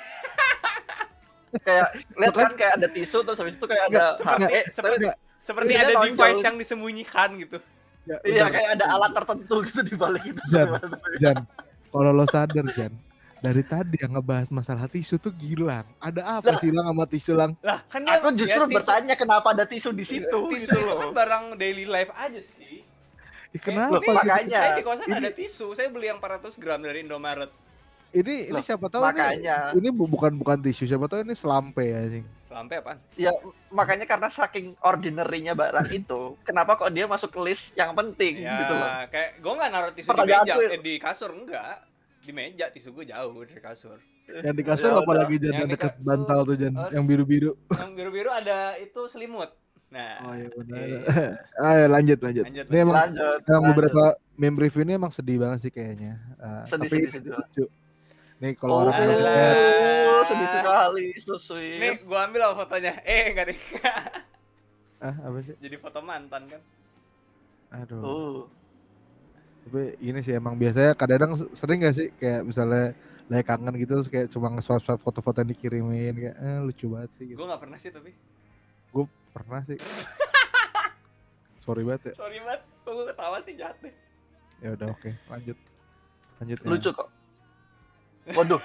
[1.62, 4.72] kayak lihat kan kayak ada tisu terus habis itu kayak ada HP.
[4.72, 6.14] seperti- Enggak, Seperti Isinya ada nonjol.
[6.16, 7.58] device yang disembunyikan gitu.
[8.04, 10.42] ya, Iya kayak ada alat tertentu gitu di balik itu.
[10.48, 10.70] Jan,
[11.18, 11.38] Jan,
[11.88, 12.94] kalau lo sadar Jan,
[13.42, 15.84] dari tadi yang ngebahas masalah tisu tuh Gilang.
[15.98, 16.60] Ada apa Lah.
[16.62, 17.52] sih Lang sama tisu Lang?
[17.60, 20.70] Lah, kan dia Aku justru ya, tisu- bertanya kenapa ada tisu di situ Tisu gitu
[20.72, 20.98] itu loh.
[21.00, 22.86] kan barang daily life aja sih.
[23.52, 23.98] Ya, kenapa?
[23.98, 24.14] Loh, gitu?
[24.14, 24.60] makanya.
[24.62, 25.68] Saya di kosan Ini- ada tisu.
[25.74, 27.50] Saya beli yang 400 gram dari Indomaret.
[28.12, 29.72] Ini ini Loh, siapa tahu makanya.
[29.72, 32.28] ini ini bu- bukan bukan tisu, siapa tahu ini selampe anjing.
[32.46, 33.00] Sampai apaan?
[33.16, 33.32] Ya
[33.70, 38.60] makanya karena saking ordinary-nya barang itu, kenapa kok dia masuk ke list yang penting Ya,
[38.60, 38.92] gitu loh.
[39.08, 41.88] kayak gue nggak naruh tisu di Pertanyaan meja, gue- eh, di kasur enggak.
[42.22, 43.98] Di meja tisu gue jauh dari kasur.
[44.30, 46.94] Yang di kasur Ya apalagi Jan Yang yang di dekat kasur, bantal tuh Jan, terus-
[46.94, 47.52] yang biru-biru.
[47.68, 49.50] Yang biru-biru ada itu selimut.
[49.92, 50.80] Nah, Oh iya benar.
[50.80, 51.00] Iya.
[51.68, 52.44] Ayo lanjut lanjut.
[52.48, 53.40] Lanjut, Ini emang Lanjut.
[53.44, 54.04] yang beberapa
[54.34, 56.16] meme review ini emang sedih banget sih kayaknya.
[56.40, 57.32] Eh, Sedih, tapi sedih, sedih.
[57.36, 57.66] lucu.
[58.40, 59.12] Nih kalau Oh, orang Alah.
[59.12, 59.56] LDR,
[60.26, 61.06] sedih sekali,
[61.38, 61.78] sweet.
[61.78, 62.94] Nih, gua ambil lah fotonya.
[63.04, 63.60] Eh, enggak deh.
[65.06, 65.56] ah apa sih?
[65.60, 66.62] Jadi foto mantan kan.
[67.76, 68.00] Aduh.
[68.00, 68.38] Oh.
[69.62, 72.98] Tapi ini sih emang biasanya kadang-kadang sering gak sih kayak misalnya
[73.32, 77.26] lagi kangen gitu terus kayak cuma nge-swipe foto-foto yang dikirimin kayak eh, lucu banget sih
[77.32, 77.38] gitu.
[77.40, 78.12] Gua nggak pernah sih tapi.
[78.92, 79.78] Gue pernah sih.
[81.64, 82.14] Sorry banget ya.
[82.20, 82.62] Sorry banget.
[82.84, 83.94] Kok gua ketawa sih jahat deh.
[84.60, 85.58] Ya udah oke, lanjut.
[86.44, 86.68] Lanjut ya.
[86.68, 87.10] Lucu kok.
[88.36, 88.62] Waduh,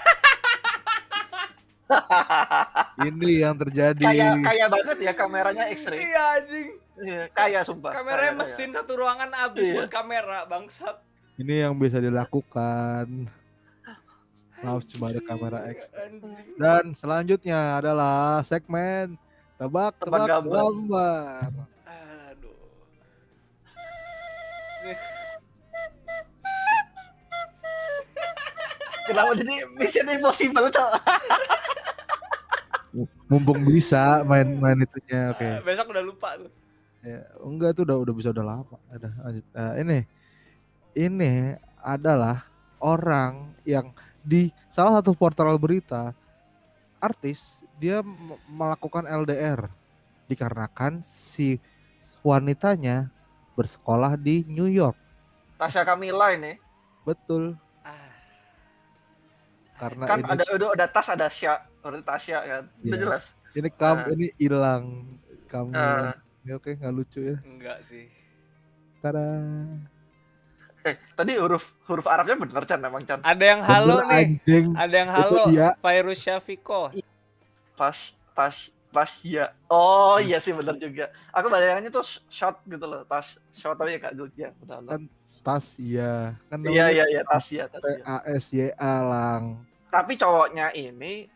[3.06, 4.02] Ini yang terjadi.
[4.02, 6.02] kayak kayak banget ya kameranya X-ray.
[6.02, 6.68] Iya anjing.
[6.96, 7.92] Iya, kayak sumpah.
[7.92, 9.74] Kameranya Kayak- mesin satu ruangan habis Iya.
[9.76, 10.96] buat kamera, bangsat.
[11.36, 13.28] Ini yang bisa dilakukan.
[14.56, 15.84] Maaf cuma ada kamera X.
[16.56, 19.16] Dan selanjutnya adalah segmen
[19.56, 20.56] tebak Tebak tebak gambar.
[20.56, 21.48] gambar.
[21.84, 22.56] Aduh.
[29.06, 30.90] Kenapa jadi Mission Impossible, Cok?
[33.28, 35.44] Mumpung bisa main main itunya, oke.
[35.44, 36.48] ah, besok udah lupa tuh.
[37.06, 38.76] Ya, enggak tuh udah udah bisa udah lama.
[38.90, 39.44] Ada lanjut.
[39.54, 39.98] Eh, ini
[40.98, 41.32] ini
[41.78, 42.42] adalah
[42.82, 43.94] orang yang
[44.26, 46.10] di salah satu portal berita
[46.98, 47.38] artis
[47.78, 48.02] dia
[48.50, 49.70] melakukan LDR
[50.26, 51.62] dikarenakan si
[52.26, 53.06] wanitanya
[53.54, 54.98] bersekolah di New York.
[55.62, 56.58] Tasya Kamila ini.
[57.06, 57.54] Betul.
[57.86, 58.10] Ah.
[59.78, 62.64] Karena Kan ini ada udah ada tas ada Sya, berarti Tasya kan.
[62.82, 62.98] Udah Iya.
[62.98, 63.24] jelas.
[63.56, 64.10] ini kam Ah.
[64.10, 64.84] ini hilang
[65.46, 65.70] kamu.
[65.70, 66.12] Ah.
[66.46, 67.36] Ya, oke nggak lucu ya.
[67.42, 68.06] Enggak sih.
[69.02, 69.26] Tada.
[70.86, 73.18] Eh, tadi huruf huruf Arabnya bener Chan emang Chan.
[73.26, 74.18] Ada yang halo Bener, nih.
[74.22, 74.66] Anjing.
[74.78, 75.42] Ada yang halo.
[75.82, 76.94] Virus Syafiko.
[77.74, 77.98] Pas
[78.38, 78.54] pas
[78.94, 79.50] pas ya.
[79.66, 81.10] Oh iya sih bener juga.
[81.34, 83.26] Aku bayangannya tuh shot gitu loh, tas
[83.58, 84.54] shot tapi ya Kak ya.
[84.62, 84.78] Benar.
[84.86, 84.90] benar.
[84.94, 85.02] Kan
[85.46, 86.34] Tas iya.
[86.50, 88.02] Kan Iya iya iya Tasya T Tasya.
[88.06, 89.62] A S Y A lang.
[89.94, 91.30] Tapi cowoknya ini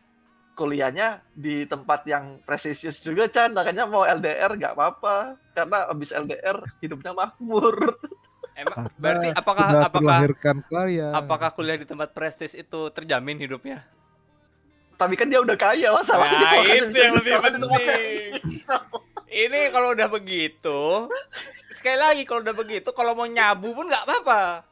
[0.57, 6.59] kuliahnya di tempat yang prestisius juga Chan makanya mau LDR nggak apa-apa karena abis LDR
[6.83, 7.97] hidupnya makmur
[8.55, 10.19] Emang berarti apakah apakah
[10.67, 11.07] kaya.
[11.15, 13.87] apakah kuliah di tempat prestis itu terjamin hidupnya?
[14.99, 16.61] Tapi kan dia udah kaya masalahnya.
[16.61, 18.27] Nah, itu yang lebih penting.
[19.31, 21.09] Ini kalau udah begitu,
[21.79, 24.67] sekali lagi kalau udah begitu, kalau mau nyabu pun nggak apa-apa.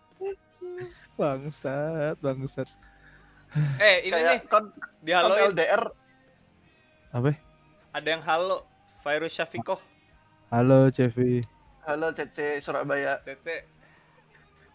[1.16, 2.68] bangsat, bangsat.
[3.82, 4.66] Eh, ini nih Kayak kon,
[5.00, 5.84] di kon haloin LDR
[7.10, 7.32] Apa?
[7.90, 8.62] ada yang halo.
[9.00, 9.80] Virus Syafikoh,
[10.52, 11.40] Halo, Cevi.
[11.82, 13.18] halo Cece Surabaya.
[13.24, 13.64] Tete.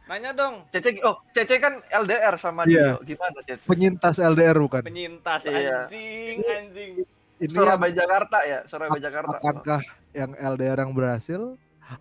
[0.05, 2.99] Nanya dong, Cece oh Cece kan LDR sama Iya.
[2.99, 3.07] Dio.
[3.07, 3.69] Gimana Cece?
[3.69, 4.81] Penyintas LDR bukan?
[4.81, 5.87] penyintas Iya.
[5.87, 6.93] anjing, anjing.
[7.37, 9.37] Ini Surabaya Jakarta ya, Surabaya yang, Jakarta.
[9.37, 9.83] akankah
[10.13, 11.43] yang LDR yang berhasil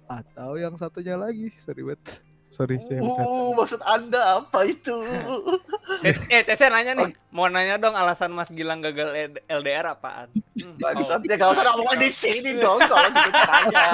[0.07, 1.51] atau yang satunya lagi?
[1.59, 1.99] Sorry, bet.
[2.53, 3.25] Sorry, saya bercanda.
[3.25, 4.93] Uh, maksud Anda apa itu?
[6.05, 9.09] Eh, eh, Tete nanya nih, mau nanya dong alasan Mas Gilang gagal
[9.49, 10.29] LDR apaan?
[10.53, 11.25] Hmm, Bangsat oh.
[11.25, 13.85] ya kalau usah ngomong di sini dong kalau gitu caranya.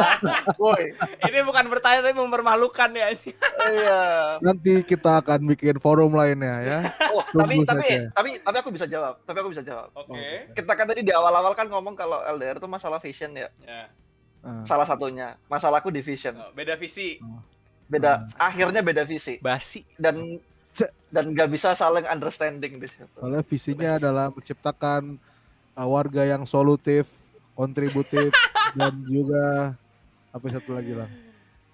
[0.59, 0.91] Woi.
[1.23, 3.15] Ini bukan bertanya tapi mempermalukan ya.
[3.15, 3.37] anjing.
[3.69, 4.01] Iya.
[4.41, 6.79] Nanti kita akan bikin forum lainnya ya.
[7.15, 8.11] Oh, tapi tapi saja.
[8.13, 9.23] tapi tapi aku bisa jawab.
[9.23, 9.89] Tapi aku bisa jawab.
[9.95, 10.51] Oke.
[10.53, 13.49] Kita kan tadi di awal-awal kan ngomong kalau LDR itu masalah vision ya.
[13.65, 13.89] Ya.
[14.39, 15.35] Ah, Salah satunya.
[15.51, 16.35] Masalahku di vision.
[16.39, 17.19] Oh, beda visi.
[17.89, 19.81] Beda akhirnya beda visi Basi.
[19.97, 20.37] dan
[21.09, 23.17] dan nggak bisa saling understanding di situ.
[23.17, 25.17] Soalnya visinya adalah menciptakan
[25.73, 27.09] uh, warga yang solutif,
[27.57, 28.29] kontributif,
[28.77, 29.73] dan juga
[30.29, 31.09] apa satu lagi lah.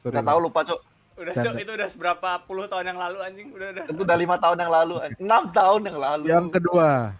[0.01, 0.15] Sorry.
[0.15, 0.31] Nggak Bang.
[0.31, 0.81] tahu lupa cuk.
[1.15, 1.31] Udah.
[1.31, 3.83] Cok, itu udah seberapa puluh tahun yang lalu anjing, udah udah.
[3.87, 6.23] Itu udah lima tahun yang lalu, enam tahun yang lalu.
[6.27, 7.15] Yang kedua,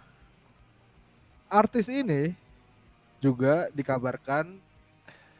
[1.48, 2.36] artis ini
[3.24, 4.60] juga dikabarkan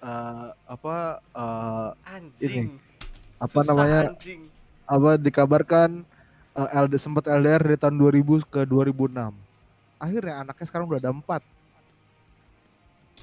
[0.01, 2.81] uh, apa uh, Anjing.
[3.37, 4.41] Apa Susah, namanya Anjing.
[4.87, 5.91] apa dikabarkan
[6.53, 9.33] uh, LD sempat LDR dari tahun 2000 ke 2006.
[9.97, 11.43] Akhirnya anaknya sekarang udah ada empat.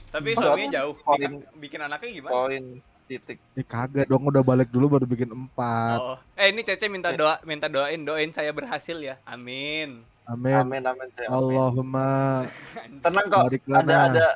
[0.10, 0.44] Tapi Empat.
[0.46, 0.94] suaminya jauh.
[0.96, 1.18] Poin.
[1.18, 2.32] Bikin, bikin anaknya gimana?
[2.32, 2.64] poin
[3.04, 3.38] titik.
[3.54, 6.00] Eh kagak dong udah balik dulu baru bikin empat.
[6.00, 6.18] Oh.
[6.34, 7.18] Eh ini Cece minta Eh.
[7.18, 9.18] doa, minta doain, doain saya berhasil ya.
[9.26, 10.02] Amin.
[10.24, 10.56] Amin.
[10.56, 11.10] Amin amin.
[11.28, 12.46] Allahumma
[13.04, 13.42] Tenang kok.
[13.70, 14.28] Ada ada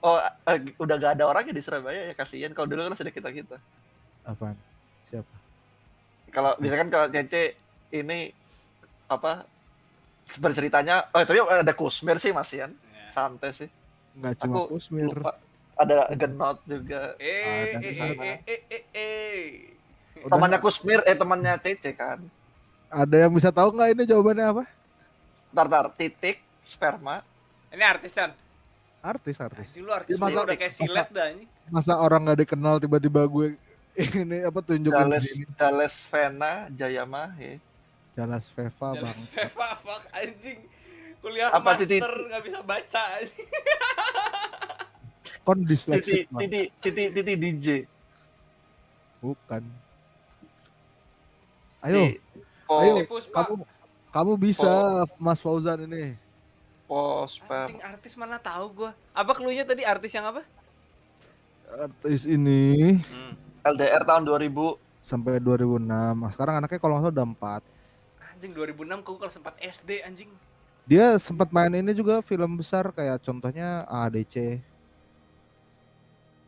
[0.00, 2.56] Oh, eh, udah gak ada orangnya di Surabaya ya kasihan.
[2.56, 3.56] Kalau dulu kan ada kita kita.
[4.24, 4.56] Apaan?
[5.10, 5.34] Siapa?
[6.30, 7.58] Kalau misalkan kalau Cece
[7.90, 8.30] ini
[9.04, 9.42] apa
[10.32, 13.10] berceritanya oh tapi ada Kusmir sih Masian Ya.
[13.12, 13.66] santai sih
[14.12, 15.10] Nggak cuma Aku Kusmir.
[15.10, 15.34] lupa
[15.74, 19.40] ada Genot juga Eh, eh, eh, eh, eh, eh, eh.
[20.22, 20.30] Udah.
[20.30, 22.22] temannya Kusmir eh temannya Cece kan
[22.88, 24.64] Ada yang bisa tahu nggak ini jawabannya apa?
[25.50, 27.26] tar tar titik sperma
[27.68, 28.30] Ini artis kan?
[29.00, 29.64] Artis, artis.
[29.64, 31.48] Anjing lu artis Ya, masa- lu udah kayak silet dah anjing.
[31.66, 33.46] Masa orang nggak dikenal tiba-tiba gue
[34.22, 37.58] ini apa tunjukin Dales ini Dales Vena Jayamahe
[38.12, 39.18] Jalas Veva Jalan bang.
[39.30, 40.60] Seva, fuck anjing.
[41.20, 42.00] Kuliah Apa, master Titi?
[42.02, 43.48] nggak bisa baca anjing.
[45.40, 46.40] Kon Titi disleksik bang.
[46.42, 47.66] Titi Titi Titi DJ
[49.20, 49.62] Bukan.
[51.80, 52.20] Ayo, Di-
[52.64, 53.46] Po ayo, Tipus, Pak.
[53.46, 53.54] kamu
[54.10, 54.70] kamu bisa
[55.16, 56.14] Mas Fauzan ini.
[56.84, 58.90] Po sperma Anjing artis mana tahu gua.
[59.10, 60.42] Apa cluenya tadi artis yang apa?
[61.70, 63.34] Artis ini Hmm.
[63.64, 65.84] LDR tahun 2000 sampai 2006.
[65.88, 67.26] Nah, sekarang anaknya kalau nggak salah udah
[67.60, 68.32] 4.
[68.36, 70.30] Anjing 2006 aku kalau sempat SD anjing.
[70.88, 74.58] Dia sempat main ini juga film besar kayak contohnya ADC.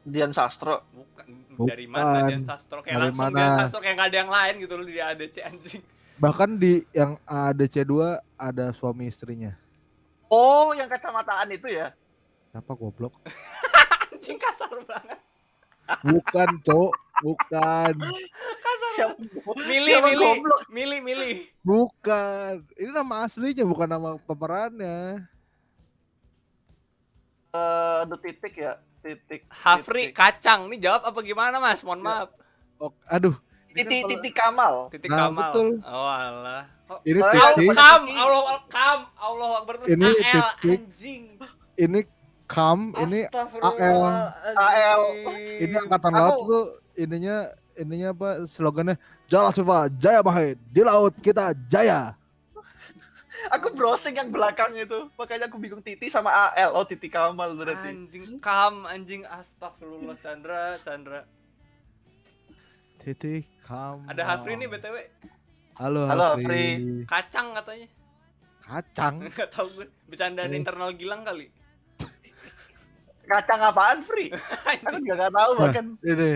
[0.02, 1.26] Dian Sastro Bukan,
[1.62, 2.26] dari mana Bukan.
[2.26, 3.39] Dian Sastro kayak Dari langsung mana?
[3.39, 5.82] Dian Sastro kayak nggak ada yang lain gitu loh di ADC anjing.
[6.18, 9.55] Bahkan di yang ADC 2 ada suami istrinya.
[10.26, 11.94] Oh yang kacamataan itu ya
[12.52, 13.16] Siapa goblok?
[14.12, 15.18] Anjing kasar banget.
[16.03, 16.93] Bukan, Cok.
[17.21, 17.95] Bukan.
[18.93, 19.15] siapa
[19.63, 20.61] Milih, siapa milih, goblok?
[20.69, 21.35] milih, milih.
[21.61, 22.53] Bukan.
[22.75, 25.23] Ini nama aslinya bukan nama pemerannya.
[27.53, 30.17] Eh, aduh titik ya titik Hafri titik.
[30.17, 30.67] kacang.
[30.67, 31.85] Nih jawab apa gimana Mas?
[31.85, 32.29] Mohon maaf.
[32.79, 33.37] Oh, aduh.
[33.73, 35.53] Kan titik titik Kamal Titik Nah, Kamal.
[35.53, 35.69] betul.
[35.83, 36.65] Oh alah.
[36.89, 37.69] Oh, Ini Oh, titik.
[37.73, 40.45] kam, Allah kam, Allah Akbar terus Ini titik.
[40.67, 41.23] anjing.
[41.75, 42.01] Ini
[42.53, 42.93] kam.
[42.95, 44.55] Ini Astagfirullahaladzim.
[44.55, 45.03] AL.
[45.59, 46.65] ini angkatan Aku- laut tuh
[46.95, 47.37] ininya
[47.74, 52.12] ininya apa slogannya Jalas Viva Jaya Mahir di laut kita jaya.
[53.49, 57.89] aku browsing yang belakang itu makanya aku bingung Titi sama AL oh Titi Kamal berarti
[57.89, 61.24] Anjing kam, anjing astagfirullah Chandra, Chandra.
[62.99, 64.07] Titik kam.
[64.07, 64.97] Ada Hafri nih BTW,
[65.74, 67.03] Halo, Halo, Hafri.
[67.05, 67.89] kacang katanya.
[68.62, 69.15] Kacang.
[69.24, 69.87] Enggak tahu gue.
[70.07, 70.61] Bercandaan Eh.
[70.61, 71.51] internal Gilang kali.
[73.28, 74.31] Kacang apaan Free
[74.69, 76.32] aku juga gak tahu Nah, bahkan ini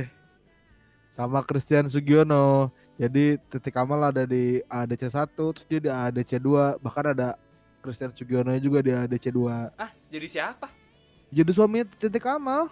[1.16, 2.70] sama Christian Sugiono.
[2.96, 7.36] Jadi titik Kamal ada di ADC 1, terus dia di ADC 2, bahkan ada
[7.84, 9.68] Christian Sugiono juga di ADC 2.
[9.76, 10.68] Ah, jadi siapa?
[11.32, 12.68] Jadi suami titik Kamal.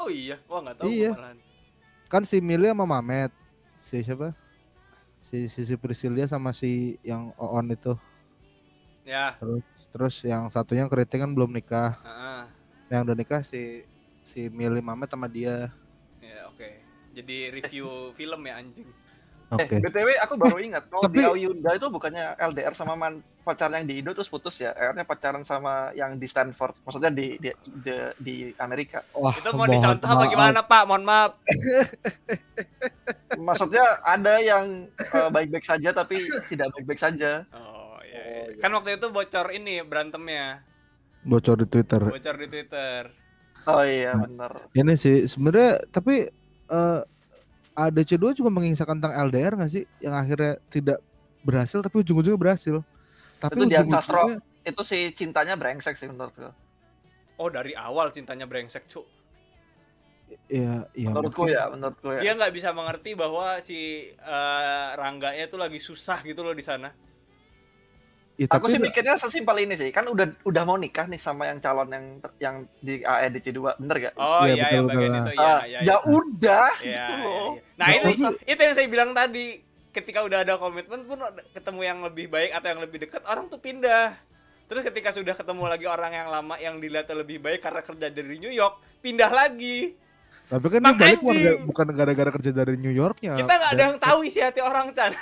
[0.00, 1.12] Oh iya, wah nggak tahu Iya.
[1.12, 1.38] malahan.
[2.08, 3.32] Kan si Mili sama Mamet.
[3.88, 4.32] Si siapa?
[5.26, 7.98] si si, si Priscilia sama si yang Oon itu
[9.02, 9.34] Ya.
[9.38, 12.25] terus terus yang satunya yang keriting kan belum nikah heeh.
[12.88, 13.82] Yang udah nikah si
[14.26, 15.70] si Mili Mamet sama dia
[16.18, 16.66] Ya, oke.
[17.12, 17.86] Jadi review
[18.18, 18.88] film ya anjing.
[19.46, 23.20] oke Eh, BTW aku baru ingat kalau Tapi- di Ayunda itu bukannya LDR sama man
[23.40, 24.72] pacar yang di Indo terus putus ya.
[24.72, 26.72] Akhirnya pacaran sama yang di Stanford.
[26.82, 29.00] Maksudnya di di di, di Amerika.
[29.12, 30.28] wah Itu mau mohon dicontoh apa maaf.
[30.28, 30.82] gimana, Pak?
[30.84, 31.30] Mohon maaf.
[33.38, 36.16] Maksudnya ada yang eh, baik-baik saja tapi
[36.48, 37.44] tidak baik-baik saja.
[37.52, 38.50] Oh, iya.
[38.50, 38.58] iya.
[38.58, 40.60] Kan waktu itu bocor ini berantemnya.
[41.26, 43.02] Bocor di Twitter Bocor di Twitter.
[43.66, 44.24] Oh iya Nah.
[44.30, 44.52] benar.
[44.72, 46.30] ini sih sebenarnya tapi
[46.70, 47.00] eh
[47.76, 51.02] ADC 2 juga mengisahkan tentang LDR nggak sih yang akhirnya tidak
[51.44, 52.80] berhasil tapi ujung-ujungnya berhasil
[53.36, 54.40] tapi Itu Dian Sastro.
[54.64, 56.50] Itu sih cintanya brengsek sih menurutku.
[57.36, 59.04] Oh, dari awal cintanya brengsek, Cuk.
[60.50, 62.20] ya ya Menurutku ya, menurutku ya.
[62.24, 66.90] Dia nggak bisa mengerti bahwa si eh, Rangganya tuh lagi susah gitu loh di sana.
[68.36, 69.88] Ya, Aku tapi sih mikirnya sesimpel ini sih.
[69.88, 72.04] Kan udah udah mau nikah nih sama yang calon yang
[72.36, 74.12] yang di AEDC 2, bener gak?
[74.14, 77.18] Oh Iya, iya, betul, yang bagian itu ya, Ah, ya, ya udah Iya, gitu iya,
[77.18, 77.50] loh.
[77.50, 77.60] iya.
[77.74, 79.44] Nah, Ya, itu tapi- itu yang saya bilang tadi.
[79.88, 81.18] Ketika udah ada komitmen pun
[81.50, 84.12] ketemu yang lebih baik atau yang lebih dekat, orang tuh pindah.
[84.66, 88.36] Terus ketika sudah ketemu lagi orang yang lama yang dilihatnya lebih baik karena kerja dari
[88.36, 89.92] New York, pindah lagi.
[90.46, 91.26] tapi kan dia Bang balik anjing.
[91.26, 94.92] warga- bukan gara-gara kerja dari New Yorknya Kita nggak ada yang tahu isi hati orang,
[94.92, 95.10] Chan.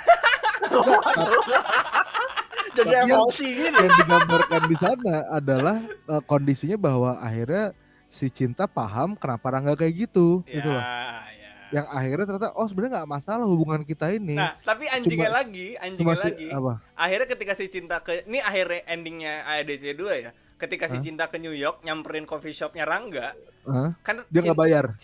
[2.75, 3.77] Jadi Tapi yang- emosi gitu.
[3.77, 7.71] yang digambarkan di sana adalah eh, kondisinya bahwa akhirnya
[8.09, 11.49] si cinta paham kenapa Rangga kayak gitu gitu loh ya, ya.
[11.73, 15.67] yang akhirnya ternyata oh sebenarnya nggak masalah hubungan kita ini Nah, tapi anjingnya Cuma- lagi,
[15.73, 16.47] cuma anjingnya si lagi.
[16.49, 20.31] apa Akhirnya ketika si cinta ke ini akhirnya endingnya AEDC 2 ya.
[20.55, 23.35] Ketika si cinta ke New York nyamperin coffee shopnya Rangga,
[23.67, 23.91] Hah?
[23.99, 24.85] kan dia nggak bayar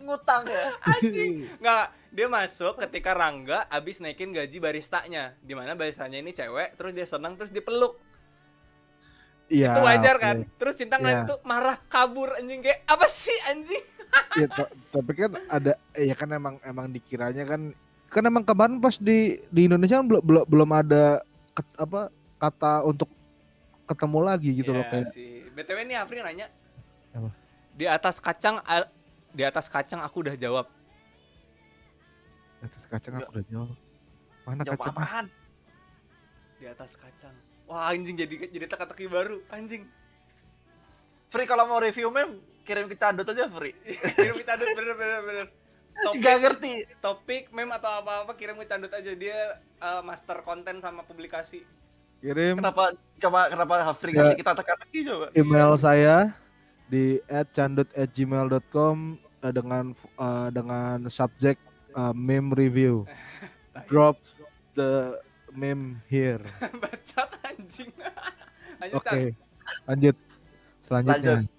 [0.00, 0.72] Ngutang ya.
[1.60, 5.36] Nggak, dia masuk ketika Rangga abis naikin gaji baristanya.
[5.44, 8.00] Di mana baristanya ini cewek, terus dia senang, terus dipeluk.
[9.50, 10.22] Iya, itu wajar oke.
[10.22, 10.36] kan?
[10.56, 11.26] Terus cinta ngeliat Iya.
[11.26, 13.84] itu marah, kabur anjing kayak apa sih anjing?
[14.34, 14.46] Ya,
[14.90, 17.70] tapi kan ada ya kan emang emang dikiranya kan
[18.10, 21.22] kan emang kemarin pas di di Indonesia kan belum belum belum ada
[21.54, 23.12] ket- apa kata untuk
[23.84, 25.44] ketemu lagi gitu loh Iya kayak sih.
[25.52, 26.48] BTW ini Afri nanya.
[27.12, 27.28] Apa?
[27.76, 28.64] Di atas kacang
[29.30, 30.66] di atas kacang aku udah jawab.
[32.60, 33.76] atas kacang aku udah jawab
[34.44, 35.26] mana Jawab kacang apaan?
[36.60, 37.34] Di atas kacang.
[37.70, 39.86] Wah, anjing jadi jadi teka-teki baru, anjing.
[41.30, 43.74] Free kalau mau review meme kirim ke Candut aja free.
[44.18, 45.46] Kirim kita adut bener bener bener.
[46.00, 46.74] Topik, Gak ngerti.
[46.98, 51.62] topik meme atau apa-apa kirim ke Candut aja dia eh, master konten sama publikasi.
[52.20, 52.84] Kirim Kenapa
[53.16, 54.36] kenapa kenapa Free Ya.
[54.36, 55.26] kita teka-teki coba?
[55.32, 56.16] email saya
[56.90, 57.18] di
[57.54, 58.96] @candut@gmail.com
[59.40, 61.56] eh, dengan eh, dengan subjek
[61.96, 63.06] eh, meme review.
[63.88, 64.18] Drop
[64.74, 65.16] the
[65.54, 66.42] meme here.
[66.82, 67.90] Bacot anjing.
[68.80, 69.08] Lanjut Oke.
[69.08, 69.20] Chan.
[69.86, 70.16] Lanjut.
[70.86, 71.36] Selanjutnya.
[71.46, 71.58] Lanjut.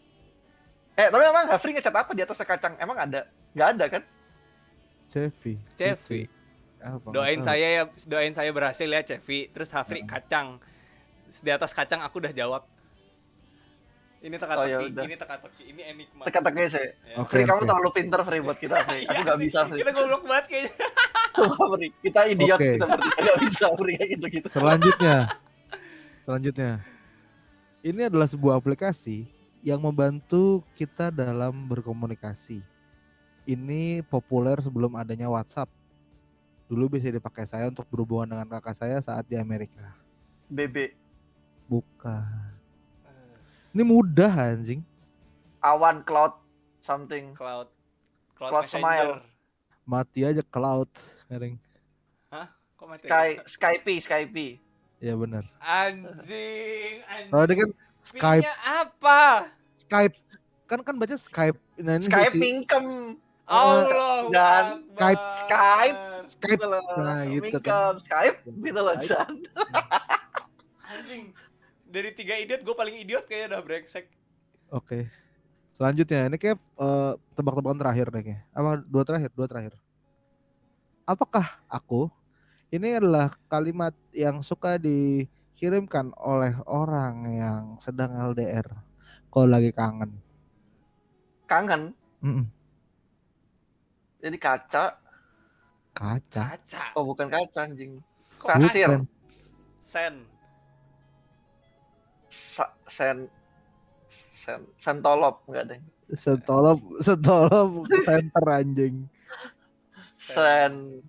[0.99, 2.75] Eh, tapi emang Hafri ngecat apa di atas kacang?
[2.77, 3.25] Emang ada?
[3.55, 4.03] Nggak ada kan?
[5.11, 5.55] Cevi.
[5.75, 6.27] Cevi.
[6.81, 9.53] Nggak Doain saya ya, doain saya berhasil ya Cevi.
[9.53, 10.57] Terus Hafri kacang.
[11.41, 12.65] Di atas kacang aku udah jawab.
[14.21, 15.03] Ini Oh, teka-teki, ya udah.
[15.09, 16.21] ini teka-teki, ini enigma.
[16.29, 16.87] Teka-teki sih.
[17.09, 17.15] Ya.
[17.25, 19.01] Oke, Free, kamu terlalu pinter Free buat kita Free.
[19.09, 19.81] Aku Iya nggak sih, bisa Free.
[19.81, 20.71] Kita goblok banget kayaknya.
[21.33, 21.89] Sumpah, Free.
[22.05, 22.69] Kita idiot Oke.
[22.77, 24.47] kita bertiga nggak bisa Free kayak gitu-gitu.
[24.53, 25.17] Selanjutnya.
[26.21, 26.71] Selanjutnya.
[27.81, 29.25] Ini adalah sebuah aplikasi
[29.65, 32.61] yang membantu kita dalam berkomunikasi.
[33.49, 35.80] Ini populer sebelum adanya WhatsApp.
[36.71, 39.91] Dulu bisa dipakai saya untuk berhubungan dengan kakak saya saat di Amerika.
[40.47, 40.95] BB.
[41.67, 42.23] Bukan.
[43.75, 44.79] Ini mudah anjing.
[45.59, 46.31] Awan cloud
[46.79, 47.35] something.
[47.35, 47.67] Cloud.
[48.39, 49.19] Cloud, Cloud Messenger.
[49.83, 50.87] Mati aja laut.
[51.27, 51.59] Kering.
[52.79, 53.03] Kok mati?
[53.11, 54.47] Sky Skype Skype.
[55.03, 55.43] Ya benar.
[55.59, 57.35] Anjing, anjing.
[57.35, 57.69] Oh, ini kan
[58.07, 58.47] Skype.
[58.47, 59.51] P-nya apa?
[59.83, 60.15] Skype.
[60.71, 61.59] Kan kan baca Skype.
[61.83, 62.85] Nah, ini Skype Pinkem.
[63.43, 64.31] Allah.
[64.31, 64.63] Dan
[64.95, 65.23] Skype.
[65.43, 66.10] Skype.
[66.31, 66.59] Skype.
[66.59, 66.81] Gitu loh.
[66.97, 67.99] Nah, gitu kan.
[67.99, 68.93] Skype gitu loh.
[70.91, 71.35] Anjing.
[71.91, 74.07] Dari tiga idiot, gue paling idiot kayaknya udah brengsek.
[74.71, 75.11] Oke.
[75.75, 78.39] Selanjutnya ini kayak eh, tebak-tebakan terakhir nih kayaknya.
[78.55, 79.29] Apa dua terakhir?
[79.35, 79.73] Dua terakhir.
[81.03, 82.07] Apakah aku
[82.71, 88.63] ini adalah kalimat yang suka dikirimkan oleh orang yang sedang LDR
[89.27, 90.15] kalau lagi kangen.
[91.51, 91.91] Kangen.
[92.23, 92.45] Mm-mm.
[94.21, 95.00] Jadi kaca.
[95.91, 96.43] Kaca.
[96.55, 96.83] Kaca.
[96.95, 97.99] Oh, bukan kaca anjing.
[98.39, 98.87] Kasir.
[98.89, 99.01] Bukan.
[99.91, 100.13] Sen.
[102.55, 103.27] Sa- sen
[104.41, 105.79] sen sentolop enggak deh.
[106.17, 109.05] Setolop, setolop center anjing.
[110.17, 111.03] Sen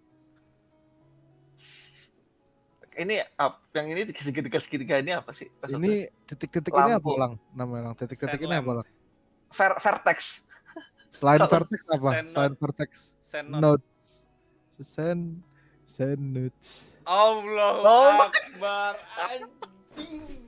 [2.92, 5.48] ini up yang ini di segitiga segitiga ini apa sih?
[5.64, 5.80] Maksudnya?
[5.80, 5.94] Ini
[6.28, 7.16] titik-titik ini apa Lampu.
[7.16, 7.32] lang?
[7.56, 8.64] Nama lang titik-titik ini Sandland.
[8.68, 8.86] apa lang?
[9.52, 10.18] Ver vertex.
[11.16, 12.10] Selain vertex apa?
[12.28, 12.90] Selain vertex
[13.32, 13.80] Senot.
[14.94, 15.42] Send
[16.32, 16.68] notes.
[17.04, 18.30] Allah Oh.
[18.30, 20.46] Akbar anjing.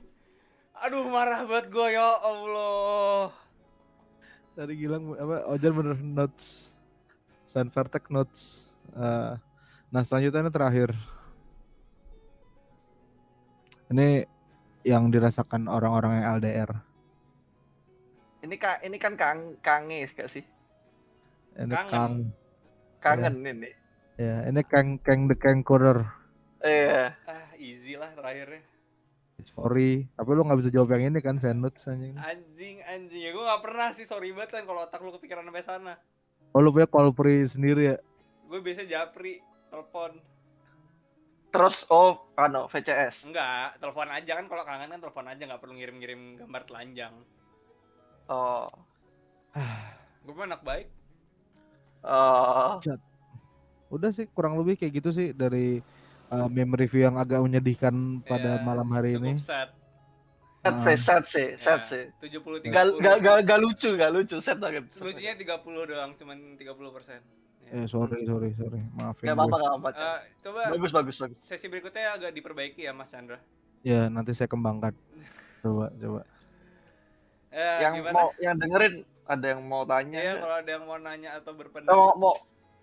[0.75, 3.31] Aduh marah banget gue ya Allah.
[4.55, 5.51] Tadi Gilang apa?
[5.51, 6.71] Ojan bener notes.
[7.51, 8.63] Send vertex notes.
[8.95, 9.33] Eh,
[9.91, 10.89] nah selanjutnya ini terakhir.
[13.91, 14.25] Ini
[14.85, 16.71] yang dirasakan orang-orang yang LDR.
[18.45, 20.45] Ini kan ini kan kang kangis gak sih?
[21.57, 21.89] Ini Kangen.
[21.91, 22.13] Kang.
[23.01, 23.69] Kangen ini.
[24.15, 26.07] Ya, ini Kang Kang the Kankurer.
[26.63, 27.11] Iya.
[27.27, 28.63] Ah easy lah terakhirnya.
[29.51, 32.15] Sorry, tapi lu nggak bisa jawab yang ini kan, send notes anjing.
[32.15, 35.67] Anjing anjing ya gue nggak pernah sih sorry banget kan kalau otak lu kepikiran sampai
[35.67, 35.93] sana.
[36.55, 37.97] Oh lu punya call free sendiri ya?
[38.47, 40.23] Gue biasa japri telepon.
[41.51, 43.27] Terus oh ano VCS.
[43.27, 47.13] Enggak, telepon aja kan kalau kangen kan telepon aja nggak perlu ngirim-ngirim gambar telanjang.
[48.31, 48.71] Oh.
[50.23, 50.87] Gue mah anak baik.
[52.07, 52.79] Oh.
[53.87, 55.79] Udah sih kurang lebih kayak gitu sih dari
[56.27, 59.33] uh, meme review yang agak menyedihkan pada Ya, malam hari Cukup ini.
[59.39, 59.69] sad.
[60.59, 60.81] Sad Ah.
[60.83, 62.03] sih, sad sih, sad Ya, sih.
[62.19, 62.73] 70 30.
[62.73, 64.89] Gak, gak, gak, gak lucu, gak lucu, sad banget.
[64.95, 67.21] Lucunya 30 doang, cuman 30 persen.
[67.65, 69.89] Eh sorry sorry sorry, maafin Gak apa-apa, gak apa-apa.
[69.91, 71.37] Eh, coba bagus, bagus, bagus.
[71.43, 73.37] sesi berikutnya agak diperbaiki ya Mas Chandra.
[73.81, 74.93] Ya nanti saya kembangkan.
[75.61, 76.21] Coba coba.
[77.49, 78.13] Eh, yang gimana?
[78.15, 80.41] mau, yang dengerin ada yang mau tanya, Ya, nggak?
[80.43, 81.93] kalau ada yang mau nanya atau Eh, berpendapat.
[81.95, 82.33] mau, mau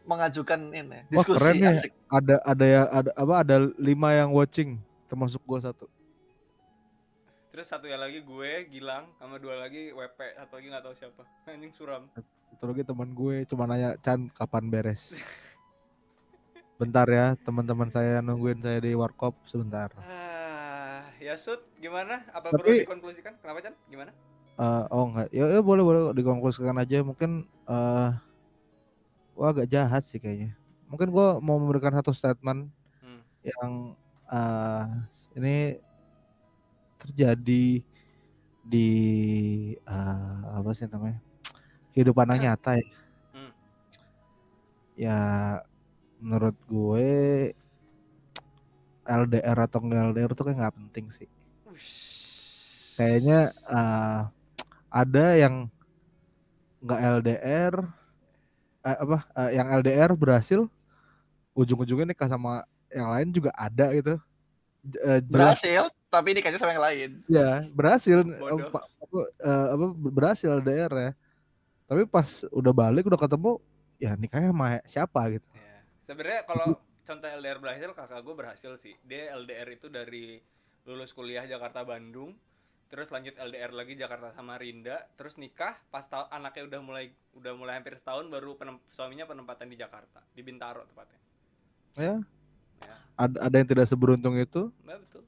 [0.05, 1.71] mengajukan ini Wah, diskusi keren ya.
[1.79, 1.93] asik.
[2.09, 4.77] Ada ada ya ada apa ada lima yang watching
[5.07, 5.87] termasuk gua satu.
[7.53, 11.23] Terus satu ya lagi gue, Gilang, sama dua lagi WP, satu lagi nggak tahu siapa.
[11.53, 12.09] Anjing suram.
[12.17, 15.05] Satu lagi teman gue cuma nanya Chan kapan beres.
[16.81, 19.93] Bentar ya teman-teman saya nungguin saya di warkop sebentar.
[20.01, 22.25] Ah, ya Sud, gimana?
[22.33, 23.37] Apa Tapi- perlu dikonklusikan?
[23.39, 23.77] Kenapa Chan?
[23.87, 24.11] Gimana?
[24.53, 28.11] Eh, oh enggak, ya, ya boleh boleh dikonklusikan aja mungkin eh
[29.37, 30.55] gua agak jahat sih kayaknya.
[30.89, 32.69] Mungkin gua mau memberikan satu statement
[33.03, 33.23] Hmm.
[33.43, 33.73] yang
[34.33, 34.85] eh
[35.37, 35.57] ini
[37.03, 37.83] terjadi
[38.63, 38.89] di
[39.75, 41.19] eh, apa sih namanya
[41.93, 42.87] kehidupan yang nyata ya.
[43.35, 43.53] Hmm.
[44.95, 45.21] Ya
[46.23, 47.11] menurut gue
[49.03, 51.29] LDR atau nggak LDR tuh kayak nggak penting sih.
[52.95, 54.21] Kayaknya eh,
[54.93, 55.67] ada yang
[56.83, 57.75] nggak LDR,
[58.83, 60.67] eh, apa eh, yang LDR berhasil,
[61.55, 64.19] ujung-ujungnya nikah sama yang lain juga ada gitu.
[64.83, 67.11] Eh, jelas berhasil, tapi nikahnya sama yang lain.
[67.31, 68.51] ya berhasil Bodoh.
[68.51, 68.81] eh, apa,
[69.39, 71.11] eh, apa berhasil LDR ya.
[71.87, 73.61] Tapi pas udah balik udah ketemu
[74.03, 75.47] ya nikahnya sama siapa gitu.
[75.55, 75.79] Ya.
[76.09, 76.67] Sebenarnya kalau
[77.07, 78.95] contoh LDR berhasil, kakak gue berhasil sih.
[79.07, 80.43] Dia LDR itu dari
[80.83, 82.35] lulus kuliah Jakarta Bandung,
[82.93, 87.81] terus lanjut LDR lagi Jakarta Samarinda, terus nikah pas ta- anaknya udah mulai udah mulai
[87.81, 91.21] hampir setahun baru penem- suaminya penempatan di Jakarta, di Bintaro tepatnya.
[91.97, 92.17] Ya.
[92.85, 92.97] Ya.
[93.17, 95.25] Ada ada yang tidak seberuntung itu Nah, betul.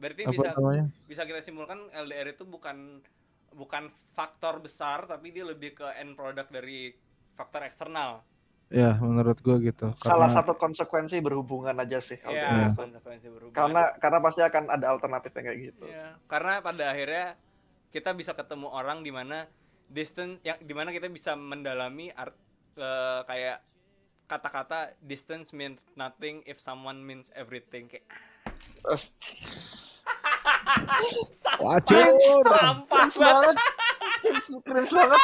[0.00, 0.84] Berarti apa bisa namanya?
[1.04, 3.04] bisa kita simpulkan LDR itu bukan
[3.52, 6.96] bukan faktor besar tapi dia lebih ke end product dari
[7.36, 8.24] faktor eksternal.
[8.68, 9.96] Ya menurut gue gitu.
[10.04, 12.20] Salah Karena satu konsekuensi berhubungan aja sih.
[12.20, 12.76] Iya, itu.
[12.76, 13.56] konsekuensi berubah.
[13.56, 15.84] Karena karena pasti akan ada alternatifnya kayak gitu.
[15.88, 17.26] Iya, karena pada akhirnya
[17.88, 19.48] kita bisa ketemu orang di mana
[19.88, 22.36] distance yang di mana kita bisa mendalami art
[22.76, 23.64] eh, kayak
[24.28, 28.04] kata-kata distance means nothing if someone means everything kayak
[31.64, 32.44] wacur.
[32.44, 33.56] sampah banget.
[34.64, 35.22] Cringe banget.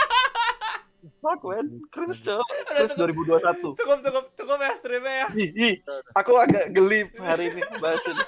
[1.21, 2.49] Fuck man, cringe cowok.
[2.49, 3.77] Cringe 2021.
[3.77, 5.27] Cukup cukup cukup ya streamnya ya.
[5.37, 5.75] Ih, ih,
[6.17, 8.25] aku agak geli hari ini bahas ini.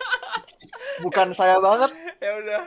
[1.01, 1.93] Bukan saya banget.
[2.21, 2.63] Ya udah.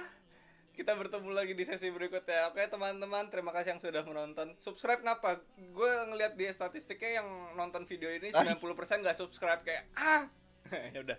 [0.73, 2.49] Kita bertemu lagi di sesi berikutnya.
[2.49, 4.55] Oke teman-teman, terima kasih yang sudah menonton.
[4.63, 5.43] Subscribe kenapa?
[5.75, 7.27] Gue ngeliat di statistiknya yang
[7.59, 8.57] nonton video ini 90%
[9.03, 10.25] nggak subscribe kayak ah.
[10.95, 11.17] ya udah.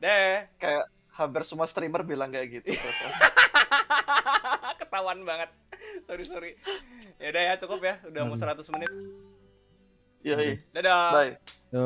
[0.00, 0.48] Deh.
[0.56, 2.72] Kayak hampir semua streamer bilang kayak gitu.
[4.90, 5.54] Ketahuan banget.
[6.10, 6.52] Sorry sorry.
[7.22, 7.94] Ya udah ya cukup ya.
[8.10, 8.90] Udah mau 100 menit.
[10.26, 10.58] Yoi.
[10.74, 11.14] Dadah.
[11.14, 11.32] Bye.